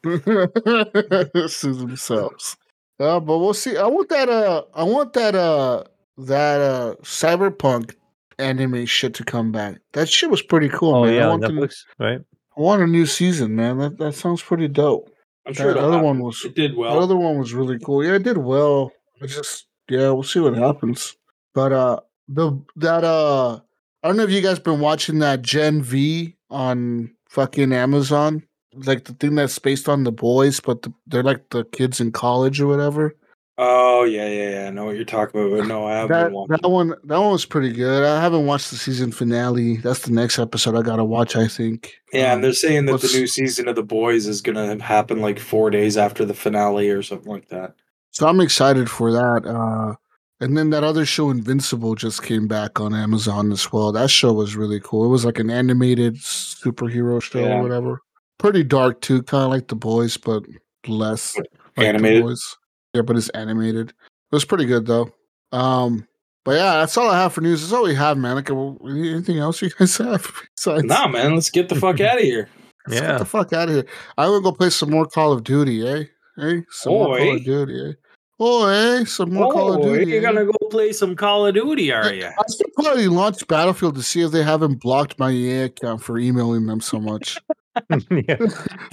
[1.50, 2.58] Sue themselves.
[3.00, 3.76] Uh, but we'll see.
[3.76, 4.30] I want that.
[4.30, 5.36] Uh, I want that.
[5.36, 5.84] Uh,
[6.18, 7.96] that uh, cyberpunk
[8.40, 9.80] anime shit to come back.
[9.94, 11.16] That shit was pretty cool, Oh man.
[11.16, 12.22] Yeah, on want, them- Netflix, right?
[12.58, 13.78] I want a new season, man.
[13.80, 15.10] That that sounds pretty dope.
[15.46, 16.06] I'm sure the other happen.
[16.06, 16.96] one was- it did well.
[16.96, 18.04] The other one was really cool.
[18.04, 18.92] Yeah, it did well.
[19.26, 21.16] Just yeah, we'll see what happens.
[21.54, 23.60] But uh, the that uh,
[24.04, 28.44] I don't know if you guys been watching that Gen V on fucking Amazon,
[28.74, 32.12] like the thing that's based on the boys, but the, they're like the kids in
[32.12, 33.16] college or whatever.
[33.58, 34.68] Oh yeah, yeah, yeah.
[34.68, 37.32] I know what you're talking about, but no, I haven't That that one that one
[37.32, 38.04] was pretty good.
[38.04, 39.78] I haven't watched the season finale.
[39.78, 41.38] That's the next episode I gotta watch.
[41.38, 41.94] I think.
[42.12, 45.22] Yeah, Um, and they're saying that the new season of The Boys is gonna happen
[45.22, 47.76] like four days after the finale or something like that.
[48.12, 49.46] So I'm excited for that.
[49.46, 49.96] Uh,
[50.42, 53.94] and then that other show, Invincible, just came back on Amazon as well.
[53.94, 55.06] That show was really cool.
[55.06, 57.60] It was like an animated superhero show Yeah.
[57.60, 58.02] or whatever.
[58.38, 60.44] Pretty dark too, kind of like The Boys, but
[60.88, 62.18] less like animated?
[62.24, 62.58] The Boys.
[62.96, 63.90] Yeah, but it's animated.
[63.90, 63.96] It
[64.32, 65.10] was pretty good though.
[65.52, 66.08] Um,
[66.46, 67.62] but yeah, that's all I have for news.
[67.62, 68.36] That's all we have, man.
[68.36, 70.32] Like, anything else you guys have?
[70.56, 72.50] Besides, Nah, man, let's get the fuck out of here.
[72.88, 73.08] Let's Yeah.
[73.14, 73.86] Get the fuck out of here.
[74.18, 76.04] I will go play some more Call of Duty, eh?
[76.38, 77.94] Hey, some more Call of Duty, eh?
[78.40, 79.04] Oh, eh?
[79.06, 80.12] Some more Call of Oh, Duty.
[80.12, 80.22] you're eh?
[80.22, 82.26] gonna go play some Call of Duty, are you?
[82.28, 86.20] I should probably launch Battlefield to see if they haven't blocked my EA account for
[86.20, 87.40] emailing them so much.
[87.90, 87.98] yeah.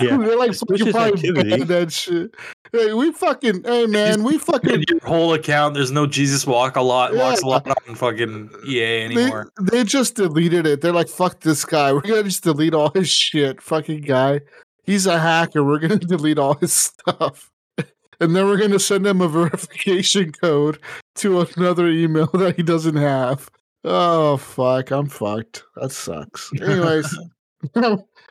[0.01, 0.17] Yeah.
[0.17, 1.51] They're like fucking Suspicious probably activity.
[1.51, 2.35] banned that shit.
[2.73, 6.81] Hey, we fucking hey man, we fucking Your whole account, there's no Jesus walk a
[6.81, 7.51] lot, walks a Yeah.
[7.53, 9.53] lot on fucking EA they, anymore.
[9.61, 10.81] they just deleted it.
[10.81, 11.93] They're like, fuck this guy.
[11.93, 13.61] We're gonna just delete all his shit.
[13.61, 14.41] Fucking guy.
[14.85, 15.63] He's a hacker.
[15.63, 17.51] We're gonna delete all his stuff.
[18.21, 20.79] And then we're gonna send him a verification code
[21.17, 23.51] to another email that he doesn't have.
[23.85, 25.65] Oh fuck, I'm fucked.
[25.77, 26.51] That sucks.
[26.61, 27.19] Anyways,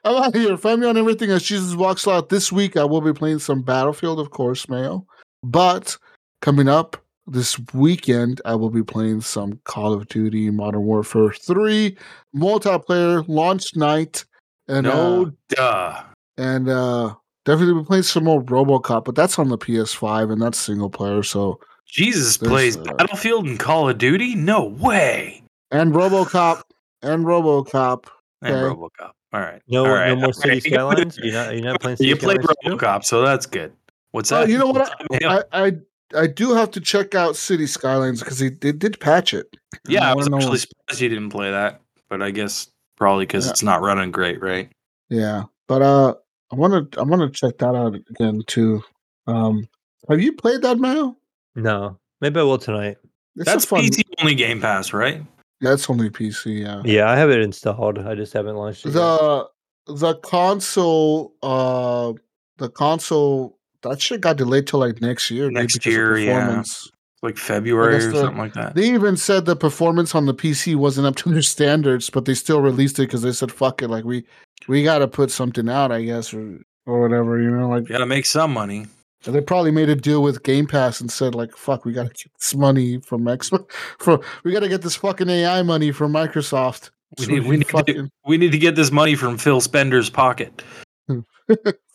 [0.04, 0.58] I'm out here.
[0.58, 2.30] Find me on everything as Jesus Walks Out.
[2.30, 5.06] This week I will be playing some Battlefield, of course, Mayo.
[5.44, 5.98] But
[6.42, 6.98] coming up
[7.28, 11.96] this weekend, I will be playing some Call of Duty Modern Warfare 3
[12.36, 14.26] multiplayer launch night.
[14.68, 16.04] And no, uh, duh.
[16.38, 17.14] and uh
[17.46, 21.24] definitely be playing some more Robocop, but that's on the PS5 and that's single player,
[21.24, 24.34] so Jesus plays uh, Battlefield and Call of Duty?
[24.36, 25.44] No way.
[25.72, 26.62] and Robocop
[27.02, 28.06] and Robocop.
[28.42, 29.12] And RoboCop.
[29.34, 29.61] All right.
[29.68, 30.10] No, All right.
[30.10, 30.64] no more City right.
[30.64, 31.18] Skylines.
[31.18, 31.53] You're not.
[31.53, 31.98] You're not playing.
[31.98, 32.22] City Skylines?
[32.22, 32.85] You played Skylines too?
[32.85, 33.72] RoboCop, so that's good.
[34.11, 34.50] What's Oh, that?
[34.50, 34.93] you know what?
[35.24, 35.72] I, I
[36.14, 39.56] I do have to check out City Skylines because they, they did patch it.
[39.88, 41.80] yeah, I was wanna know- actually surprised you didn't play that,
[42.10, 43.51] but I guess probably because Yeah.
[43.51, 44.69] it's not running great, right?
[45.10, 46.16] Yeah, but uh,
[46.51, 48.84] I want to I want to check that out again too.
[49.27, 49.68] Um,
[50.10, 51.16] have you played that, Mayo?
[51.56, 52.98] No, maybe I will tonight.
[53.38, 53.82] It's That's a fun.
[53.85, 55.24] PC only Game Pass, right?
[55.62, 56.62] That's only PC.
[56.64, 56.82] Yeah.
[56.84, 58.00] Yeah, I have it installed.
[58.00, 58.90] I just haven't launched it.
[58.90, 58.96] yet.
[58.96, 59.48] The
[59.88, 62.14] the console uh
[62.58, 65.50] the console that shit got delayed till like next year.
[65.50, 66.64] Next year, yeah.
[67.24, 68.74] Like February or the- something like that.
[68.76, 72.34] They even said the performance on the PC wasn't up to their standards, but they
[72.34, 74.24] still released it because they said, "Fuck it, like we
[74.68, 77.90] we got to put something out, I guess, or or whatever." You know, like You
[77.90, 78.88] gotta make some money.
[79.30, 82.09] They probably made a deal with Game Pass and said, "Like fuck, we got to
[82.09, 83.51] get this money from X,
[84.00, 87.64] from we got to get this fucking AI money from Microsoft." We So need, we,
[87.64, 90.64] can need to, we need to get this money from Phil Spender's pocket.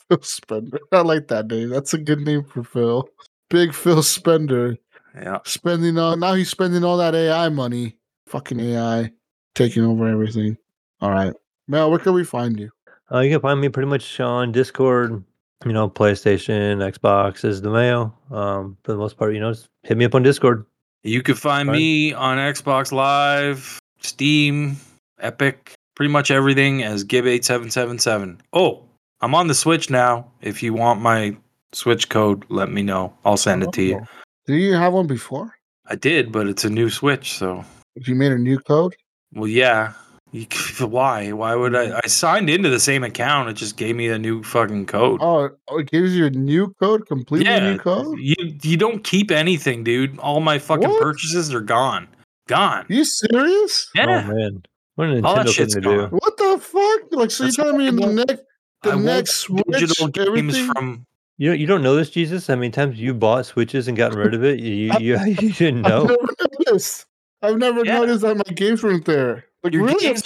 [0.09, 0.79] Phil Spender.
[0.93, 1.71] I like that name.
[1.71, 3.09] That's a good name for Phil.
[3.49, 4.77] Big Phil Spender.
[5.15, 5.39] Yeah.
[5.45, 7.97] Spending all now he's spending all that AI money.
[8.27, 9.11] Fucking AI
[9.55, 10.59] taking over everything.
[11.01, 11.33] All right.
[11.69, 12.71] Mel, where can we find you?
[13.11, 15.25] Uh, you can find me pretty much on Discord.
[15.65, 18.15] You know, PlayStation, Xbox is the mail.
[18.31, 20.67] Um, for the most part, you know, just hit me up on Discord.
[21.03, 21.77] You can find Fine.
[21.77, 24.77] me on Xbox Live, Steam,
[25.21, 28.41] Epic, pretty much everything as Gib8777.
[28.53, 28.83] Oh,
[29.21, 30.31] I'm on the Switch now.
[30.43, 31.37] If you want my
[31.73, 33.15] Switch code, let me know.
[33.25, 34.01] I'll send it to you.
[34.03, 34.07] Oh.
[34.47, 35.55] Did you have one before?
[35.87, 38.95] I did, but it's a new Switch, so You made a new code?
[39.33, 39.93] well, yeah.
[40.37, 41.33] You, c- why?
[41.33, 41.87] Why would I?
[41.87, 41.99] Mm-hmm.
[42.05, 43.49] I signed into the same account.
[43.49, 45.21] It just gave me a new fucking code.
[45.23, 48.19] Oh, oh, it gives you a new code, completely yeah, new code?
[48.19, 50.19] you you don't keep anything, dude.
[50.19, 51.01] All my fucking What?
[51.03, 52.09] purchases are gone,
[52.49, 52.85] gone.
[52.89, 53.89] you serious?
[53.95, 54.63] Yeah, Oh man,
[54.97, 56.11] what a All that Nintendo thing to gone.
[56.11, 56.17] do.
[56.17, 57.01] What the fuck?
[57.13, 58.43] Like, so That's you're telling me in the why I next,
[58.83, 60.67] the I won't next buy Switch, digital games everything?
[60.75, 61.07] from
[61.39, 62.47] You you don't know this, Jesus?
[62.47, 64.61] How many times you bought Switches and gotten rid of it?
[64.61, 66.05] You you, you didn't I've know.
[66.05, 66.27] never
[66.67, 67.07] noticed.
[67.43, 67.99] I've never Yeah.
[67.99, 69.46] noticed that my games weren't there.
[69.63, 70.01] Like, Your really?
[70.01, 70.23] games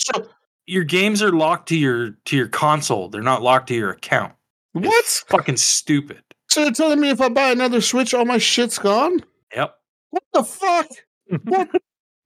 [0.66, 3.08] your games are locked to your to your console.
[3.08, 4.34] They're not locked to your account.
[4.74, 6.22] It's fucking stupid.
[6.48, 9.24] So you're telling me if I buy another Switch, all my shit's gone?
[9.54, 9.74] Yep.
[10.10, 10.86] What the fuck?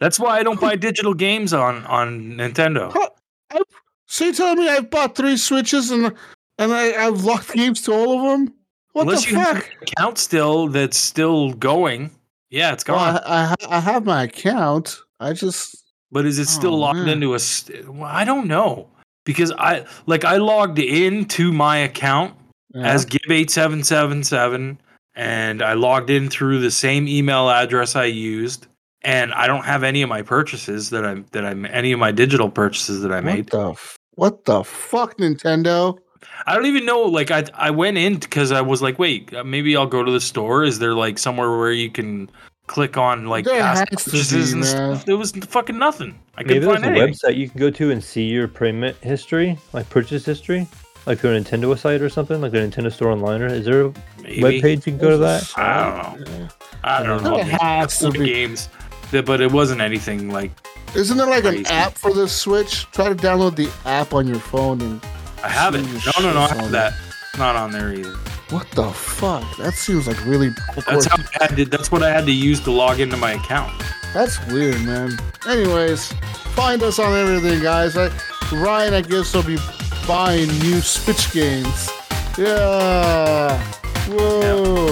[0.00, 2.91] That's why I don't buy digital games on on Nintendo.
[2.92, 3.08] Huh?
[3.52, 3.60] I-
[4.07, 6.12] So you're telling me I've bought three Switches and
[6.58, 8.55] and I, I've locked games to all of them?
[8.92, 9.66] What Unless the you have fuck?
[9.66, 12.10] an account still that's still going.
[12.50, 13.23] Yeah, it's Well, gone.
[13.24, 15.00] I, I, I have my account.
[15.18, 15.83] I just
[16.15, 17.09] but is it still oh, locked man.
[17.09, 17.41] into a?
[17.41, 18.89] St- well, I don't know
[19.25, 22.36] because I like I logged into my account
[22.73, 22.86] yeah.
[22.86, 24.78] as Gibb8777
[25.17, 28.68] and I logged in through the same email address I used
[29.02, 32.12] and I don't have any of my purchases that I that I any of my
[32.12, 33.26] digital purchases that I made.
[33.26, 33.51] what made.
[33.51, 35.99] the f- what the fuck, Nintendo?
[36.47, 39.43] I don't even know like I I went in cuz I was like, "Wait, uh,
[39.43, 40.62] maybe I'll go to the store.
[40.62, 42.31] Is there like somewhere where you can
[42.67, 46.18] click on like There past purchases and stuff?" There was fucking nothing.
[46.36, 47.15] I Maybe couldn't there's find a anything.
[47.15, 50.67] website you can go to and see your payment history, like purchase history,
[51.07, 53.43] like through a Nintendo site or something, like a Nintendo store online.
[53.43, 54.43] Or is there a Maybe.
[54.43, 55.51] web page you can go to that?
[55.57, 56.49] I don't know.
[56.83, 57.36] I don't know.
[57.36, 58.26] There has to Four be.
[58.26, 58.68] games,
[59.10, 60.51] but it wasn't anything like
[60.94, 62.86] Isn't there like an app for the Switch?
[62.93, 65.01] Try to download the app on your phone and
[65.43, 65.83] I have it.
[65.83, 66.41] No, no, no.
[66.41, 66.94] I have that.
[67.39, 68.15] Not on there either.
[68.55, 69.57] What the fuck?
[69.57, 70.50] That seems like really
[70.86, 73.33] That's how I had to, That's what I had to use to log into my
[73.33, 73.83] account.
[74.12, 75.18] That's weird, man.
[75.49, 76.12] Anyways,
[76.55, 77.97] find us on everything, guys.
[77.97, 78.12] I,
[78.52, 79.58] Ryan, I guess, will be
[80.07, 81.91] buying new Switch games.
[82.39, 83.58] Yeah.
[84.07, 84.86] Whoa.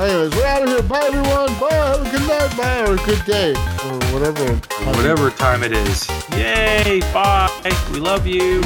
[0.00, 0.82] Anyways, we're out of here.
[0.82, 1.60] Bye, everyone.
[1.60, 1.74] Bye.
[1.74, 2.56] Have a good night.
[2.56, 2.90] Bye.
[2.90, 3.52] Or a good day.
[3.84, 4.52] Or whatever.
[4.96, 6.08] Whatever time it is.
[6.32, 6.98] Yay!
[7.12, 7.48] Bye.
[7.92, 8.26] We love.
[8.26, 8.62] You